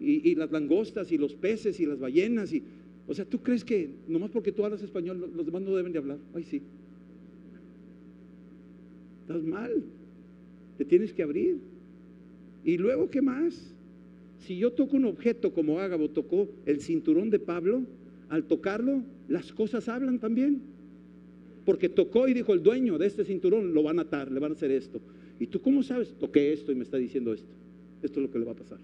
Y, 0.00 0.34
las 0.34 0.52
langostas 0.52 1.10
y 1.12 1.18
los 1.18 1.34
peces 1.34 1.80
y 1.80 1.86
las 1.86 1.98
ballenas 1.98 2.52
y, 2.52 2.62
o 3.08 3.14
sea, 3.14 3.24
¿tú 3.24 3.38
crees 3.38 3.64
que 3.64 3.88
nomás 4.06 4.30
porque 4.30 4.52
tú 4.52 4.64
hablas 4.64 4.82
español 4.82 5.32
los 5.34 5.46
demás 5.46 5.62
no 5.62 5.74
deben 5.74 5.92
de 5.92 5.98
hablar? 5.98 6.18
Ay, 6.34 6.44
sí. 6.44 6.60
Estás 9.22 9.42
mal. 9.42 9.82
Te 10.76 10.84
tienes 10.84 11.12
que 11.12 11.22
abrir. 11.22 11.58
Y 12.64 12.76
luego, 12.76 13.08
¿qué 13.08 13.22
más? 13.22 13.74
Si 14.40 14.58
yo 14.58 14.72
toco 14.72 14.96
un 14.96 15.06
objeto 15.06 15.54
como 15.54 15.80
Ágabo 15.80 16.10
tocó 16.10 16.48
el 16.66 16.80
cinturón 16.80 17.30
de 17.30 17.38
Pablo, 17.38 17.82
al 18.28 18.44
tocarlo, 18.44 19.02
las 19.28 19.52
cosas 19.52 19.88
hablan 19.88 20.18
también. 20.18 20.62
Porque 21.64 21.88
tocó 21.88 22.28
y 22.28 22.34
dijo 22.34 22.52
el 22.52 22.62
dueño 22.62 22.98
de 22.98 23.06
este 23.06 23.24
cinturón, 23.24 23.72
lo 23.72 23.82
van 23.82 23.98
a 23.98 24.02
atar, 24.02 24.30
le 24.30 24.38
van 24.38 24.52
a 24.52 24.54
hacer 24.54 24.70
esto. 24.70 25.00
¿Y 25.40 25.46
tú 25.46 25.60
cómo 25.60 25.82
sabes? 25.82 26.14
Toqué 26.18 26.52
esto 26.52 26.70
y 26.70 26.74
me 26.74 26.82
está 26.82 26.98
diciendo 26.98 27.32
esto. 27.32 27.52
Esto 28.02 28.20
es 28.20 28.26
lo 28.26 28.30
que 28.30 28.38
le 28.38 28.44
va 28.44 28.52
a 28.52 28.56
pasar. 28.56 28.78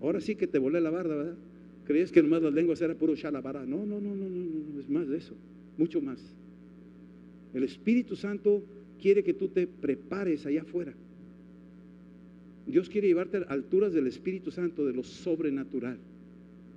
Ahora 0.00 0.20
sí 0.20 0.34
que 0.34 0.46
te 0.46 0.58
volé 0.58 0.80
la 0.80 0.90
barda, 0.90 1.14
¿verdad? 1.14 1.36
¿Crees 1.84 2.10
que 2.10 2.22
nomás 2.22 2.42
las 2.42 2.52
lenguas 2.52 2.80
era 2.80 2.94
puro 2.94 3.14
shalabara? 3.14 3.64
No, 3.66 3.84
no, 3.86 4.00
no, 4.00 4.14
no, 4.14 4.28
no, 4.28 4.44
no, 4.74 4.80
es 4.80 4.88
más 4.88 5.08
de 5.08 5.18
eso, 5.18 5.34
mucho 5.76 6.00
más. 6.00 6.20
El 7.52 7.64
Espíritu 7.64 8.16
Santo 8.16 8.62
quiere 9.00 9.22
que 9.22 9.34
tú 9.34 9.48
te 9.48 9.66
prepares 9.66 10.46
allá 10.46 10.62
afuera. 10.62 10.94
Dios 12.66 12.88
quiere 12.88 13.08
llevarte 13.08 13.38
a 13.38 13.52
alturas 13.52 13.92
del 13.92 14.06
Espíritu 14.06 14.50
Santo, 14.50 14.86
de 14.86 14.92
lo 14.92 15.02
sobrenatural. 15.02 15.98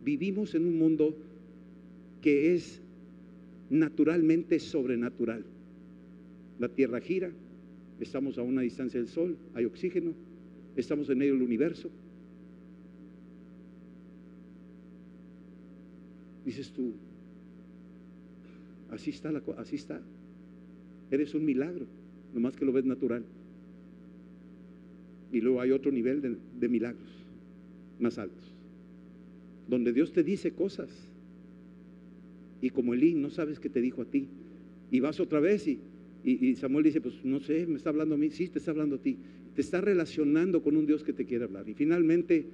Vivimos 0.04 0.54
en 0.56 0.66
un 0.66 0.78
mundo 0.78 1.16
que 2.22 2.56
es 2.56 2.82
naturalmente 3.70 4.60
sobrenatural. 4.60 5.44
La 6.60 6.70
tierra 6.70 7.00
gira, 7.00 7.32
estamos 8.00 8.38
a 8.38 8.42
una 8.44 8.62
distancia 8.62 9.00
del 9.00 9.10
sol, 9.10 9.38
hay 9.54 9.66
oxígeno, 9.66 10.14
estamos 10.76 11.10
en 11.10 11.18
medio 11.18 11.34
del 11.34 11.42
universo. 11.42 11.90
Dices 16.46 16.72
tú, 16.72 16.94
así 18.90 19.12
está, 19.12 19.32
la, 19.32 19.42
así 19.58 19.76
está. 19.78 20.02
Eres 21.10 21.34
un 21.34 21.46
milagro, 21.46 21.86
nomás 22.34 22.56
que 22.56 22.66
lo 22.66 22.74
ves 22.74 22.86
natural. 22.86 23.24
Y 25.32 25.42
luego 25.42 25.62
hay 25.62 25.72
otro 25.72 25.92
nivel 25.92 26.22
de, 26.22 26.70
milagros 26.70 27.10
más 28.00 28.18
altos, 28.18 28.53
donde 29.68 29.94
Dios 29.94 30.14
te 30.14 30.24
dice 30.24 30.52
cosas. 30.52 30.90
Y 32.62 32.70
como 32.70 32.94
Elí, 32.94 33.14
no 33.14 33.30
sabes 33.30 33.60
qué 33.60 33.70
te 33.70 33.82
dijo 33.82 34.02
a 34.02 34.06
ti. 34.06 34.28
Y 34.92 35.00
vas 35.00 35.20
otra 35.20 35.40
vez 35.40 35.68
y, 35.68 35.80
y, 36.24 36.56
Samuel 36.56 36.86
dice, 36.86 37.02
pues 37.02 37.24
no 37.26 37.40
sé, 37.40 37.66
me 37.68 37.76
está 37.76 37.90
hablando 37.90 38.16
a 38.16 38.18
mí. 38.18 38.30
Sí, 38.32 38.48
te 38.48 38.60
está 38.60 38.72
hablando 38.72 38.96
a 38.96 39.00
ti. 39.00 39.18
Te 39.56 39.62
está 39.62 39.82
relacionando 39.82 40.64
con 40.64 40.78
un 40.78 40.86
Dios 40.86 41.04
que 41.04 41.14
te 41.14 41.26
quiere 41.26 41.44
hablar. 41.44 41.68
Y 41.68 41.74
finalmente 41.74 42.46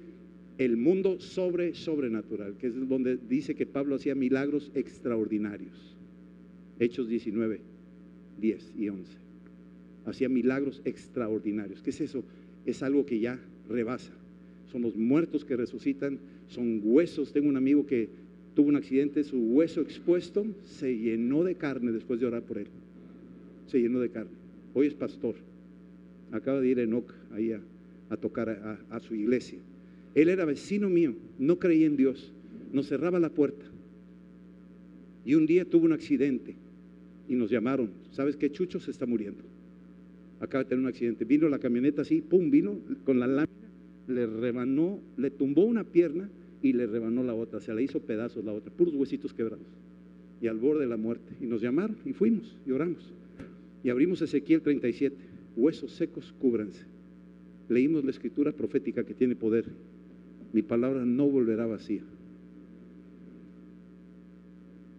el 0.58 0.76
mundo 0.76 1.20
sobre 1.20 1.74
sobrenatural, 1.74 2.56
que 2.58 2.66
es 2.66 2.88
donde 2.88 3.16
dice 3.16 3.54
que 3.54 3.66
Pablo 3.66 3.94
hacía 3.94 4.14
milagros 4.14 4.70
extraordinarios. 4.74 5.96
Hechos 6.78 7.08
19, 7.08 7.60
10 8.40 8.72
y 8.76 8.88
11. 8.88 9.12
Hacía 10.06 10.28
milagros 10.28 10.82
extraordinarios. 10.84 11.82
¿Qué 11.82 11.90
es 11.90 12.00
eso? 12.00 12.24
Es 12.66 12.82
algo 12.82 13.06
que 13.06 13.20
ya 13.20 13.38
rebasa. 13.68 14.12
Son 14.70 14.82
los 14.82 14.96
muertos 14.96 15.44
que 15.44 15.56
resucitan, 15.56 16.18
son 16.48 16.80
huesos. 16.84 17.32
Tengo 17.32 17.48
un 17.48 17.56
amigo 17.56 17.86
que 17.86 18.08
tuvo 18.54 18.68
un 18.68 18.76
accidente, 18.76 19.24
su 19.24 19.38
hueso 19.38 19.80
expuesto 19.80 20.46
se 20.64 20.96
llenó 20.96 21.44
de 21.44 21.56
carne 21.56 21.92
después 21.92 22.20
de 22.20 22.26
orar 22.26 22.42
por 22.42 22.58
él. 22.58 22.66
Se 23.66 23.80
llenó 23.80 24.00
de 24.00 24.10
carne. 24.10 24.32
Hoy 24.74 24.86
es 24.86 24.94
pastor. 24.94 25.34
Acaba 26.32 26.60
de 26.60 26.68
ir 26.68 26.78
Enoch 26.78 27.12
ahí 27.32 27.52
a, 27.52 28.16
tocar 28.16 28.48
a 28.90 29.00
su 29.00 29.14
iglesia. 29.14 29.58
Él 30.14 30.28
era 30.28 30.44
vecino 30.44 30.88
mío, 30.88 31.14
no 31.38 31.58
creía 31.58 31.86
en 31.86 31.96
Dios, 31.96 32.32
nos 32.72 32.88
cerraba 32.88 33.20
la 33.20 33.30
puerta. 33.30 33.64
Y 35.24 35.34
un 35.34 35.46
día 35.46 35.64
tuvo 35.64 35.84
un 35.84 35.92
accidente 35.92 36.56
y 37.28 37.34
nos 37.34 37.50
llamaron, 37.50 37.90
¿sabes 38.10 38.36
qué? 38.36 38.50
Chucho 38.50 38.80
se 38.80 38.90
está 38.90 39.06
muriendo. 39.06 39.42
Acaba 40.40 40.64
de 40.64 40.70
tener 40.70 40.82
un 40.82 40.88
accidente. 40.88 41.24
Vino 41.24 41.48
la 41.48 41.58
camioneta 41.58 42.02
así, 42.02 42.22
pum, 42.22 42.50
vino 42.50 42.78
con 43.04 43.20
la 43.20 43.26
lámina, 43.26 43.59
le 44.10 44.26
rebanó, 44.26 45.00
le 45.16 45.30
tumbó 45.30 45.64
una 45.64 45.84
pierna 45.84 46.28
y 46.62 46.72
le 46.72 46.86
rebanó 46.86 47.22
la 47.22 47.34
otra, 47.34 47.60
se 47.60 47.72
la 47.72 47.80
hizo 47.80 48.00
pedazos 48.00 48.44
la 48.44 48.52
otra, 48.52 48.72
puros 48.72 48.94
huesitos 48.94 49.32
quebrados. 49.32 49.66
Y 50.42 50.48
al 50.48 50.58
borde 50.58 50.80
de 50.80 50.88
la 50.88 50.96
muerte. 50.96 51.34
Y 51.40 51.46
nos 51.46 51.60
llamaron 51.60 51.96
y 52.04 52.12
fuimos 52.12 52.56
y 52.66 52.72
oramos. 52.72 53.12
Y 53.84 53.90
abrimos 53.90 54.22
Ezequiel 54.22 54.62
37, 54.62 55.16
huesos 55.56 55.92
secos, 55.92 56.34
cúbranse. 56.38 56.84
Leímos 57.68 58.04
la 58.04 58.10
escritura 58.10 58.52
profética 58.52 59.04
que 59.04 59.14
tiene 59.14 59.36
poder 59.36 59.66
mi 60.52 60.62
palabra 60.62 61.04
no 61.04 61.28
volverá 61.28 61.66
vacía. 61.66 62.02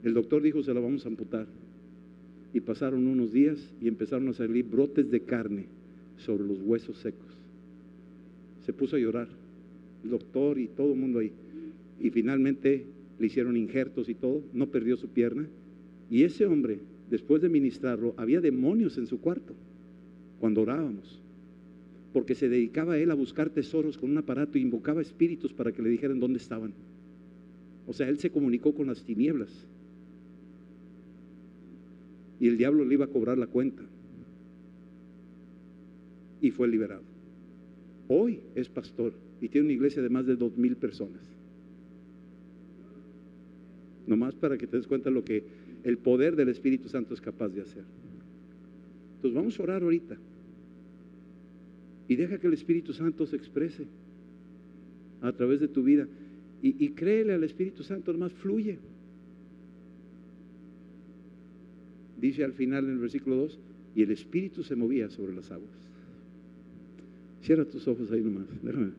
El 0.04 0.14
doctor 0.14 0.42
dijo, 0.42 0.64
se 0.64 0.74
la 0.74 0.80
vamos 0.80 1.06
a 1.06 1.10
amputar. 1.10 1.48
Y 2.54 2.62
pasaron 2.62 3.08
unos 3.08 3.32
días 3.32 3.74
y 3.82 3.88
empezaron 3.88 4.28
a 4.30 4.34
salir 4.34 4.66
brotes 4.66 5.10
de 5.12 5.22
carne 5.22 5.66
sobre 6.18 6.46
los 6.46 6.62
huesos 6.62 6.98
secos. 6.98 7.31
Se 8.66 8.74
puso 8.74 8.96
a 8.96 9.00
llorar, 9.00 9.28
el 10.04 10.10
doctor 10.10 10.60
y 10.60 10.68
todo 10.68 10.94
el 10.94 11.00
mundo 11.00 11.20
ahí. 11.20 11.32
Y 12.00 12.10
finalmente 12.10 12.86
le 13.20 13.28
hicieron 13.28 13.58
injertos 13.58 14.10
y 14.10 14.16
todo, 14.16 14.42
no 14.54 14.68
perdió 14.68 14.98
su 14.98 15.08
pierna. 15.10 15.48
Y 16.10 16.24
ese 16.24 16.46
hombre, 16.46 16.80
después 17.10 17.42
de 17.42 17.50
ministrarlo, 17.50 18.14
había 18.18 18.42
demonios 18.42 18.98
en 18.98 19.08
su 19.08 19.20
cuarto 19.20 19.54
cuando 20.40 20.62
orábamos 20.62 21.22
porque 22.14 22.36
se 22.36 22.50
dedicaba 22.50 22.98
él 22.98 23.12
a 23.12 23.16
buscar 23.16 23.50
tesoros 23.50 23.98
con 23.98 24.12
un 24.12 24.18
aparato 24.18 24.58
e 24.58 24.62
invocaba 24.62 25.02
espíritus 25.02 25.54
para 25.54 25.72
que 25.72 25.82
le 25.82 25.90
dijeran 25.90 26.20
dónde 26.20 26.40
estaban. 26.40 26.74
O 27.88 27.94
sea, 27.94 28.10
él 28.10 28.20
se 28.20 28.30
comunicó 28.30 28.74
con 28.74 28.88
las 28.88 29.04
tinieblas. 29.04 29.50
Y 32.40 32.48
el 32.48 32.58
diablo 32.58 32.84
le 32.84 32.94
iba 32.94 33.06
a 33.06 33.10
cobrar 33.10 33.38
la 33.38 33.48
cuenta. 33.48 33.84
Y 36.42 36.52
fue 36.52 36.68
liberado. 36.68 37.04
Hoy 38.14 38.42
es 38.56 38.68
pastor 38.68 39.14
y 39.40 39.48
tiene 39.48 39.68
una 39.68 39.74
iglesia 39.74 40.02
de 40.02 40.10
más 40.10 40.26
de 40.26 40.36
dos 40.36 40.58
mil 40.58 40.76
personas. 40.76 41.22
Nomás 44.06 44.36
para 44.36 44.58
que 44.58 44.68
te 44.68 44.76
des 44.76 44.86
cuenta 44.86 45.10
lo 45.10 45.24
que 45.24 45.46
el 45.86 45.98
poder 45.98 46.36
del 46.36 46.50
Espíritu 46.50 46.90
Santo 46.90 47.14
es 47.14 47.22
capaz 47.22 47.48
de 47.48 47.62
hacer. 47.62 47.86
Entonces 49.16 49.34
vamos 49.34 49.58
a 49.58 49.64
orar 49.64 49.84
ahorita. 49.84 50.18
Y 52.10 52.18
deja 52.18 52.38
que 52.38 52.48
el 52.48 52.54
Espíritu 52.54 52.92
Santo 52.92 53.26
se 53.26 53.38
exprese 53.38 53.86
a 55.22 55.32
través 55.32 55.62
de 55.62 55.70
tu 55.70 55.82
vida. 55.82 56.06
Y, 56.62 56.90
créele 56.90 57.32
al 57.32 57.46
Espíritu 57.46 57.82
Santo, 57.82 58.12
nomás 58.12 58.34
fluye. 58.34 58.78
Dice 62.20 62.44
al 62.44 62.52
final 62.52 62.84
en 62.84 62.92
el 62.92 63.00
versículo 63.00 63.38
2, 63.38 63.60
y 63.96 64.04
el 64.04 64.12
Espíritu 64.12 64.64
se 64.64 64.76
movía 64.76 65.10
sobre 65.10 65.34
las 65.34 65.50
aguas. 65.50 65.91
Cierra 67.42 67.66
tus 67.66 67.88
ojos 67.88 68.12
ahí 68.12 68.22
nomás. 68.22 68.46
Déjame. 68.62 68.92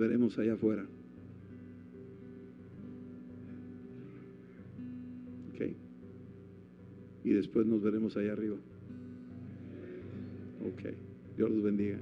veremos 0.00 0.38
allá 0.38 0.54
afuera. 0.54 0.84
Okay. 5.54 5.76
Y 7.22 7.30
después 7.30 7.66
nos 7.66 7.82
veremos 7.82 8.16
allá 8.16 8.32
arriba. 8.32 8.56
Ok. 10.66 10.94
Dios 11.36 11.50
los 11.50 11.62
bendiga. 11.62 11.98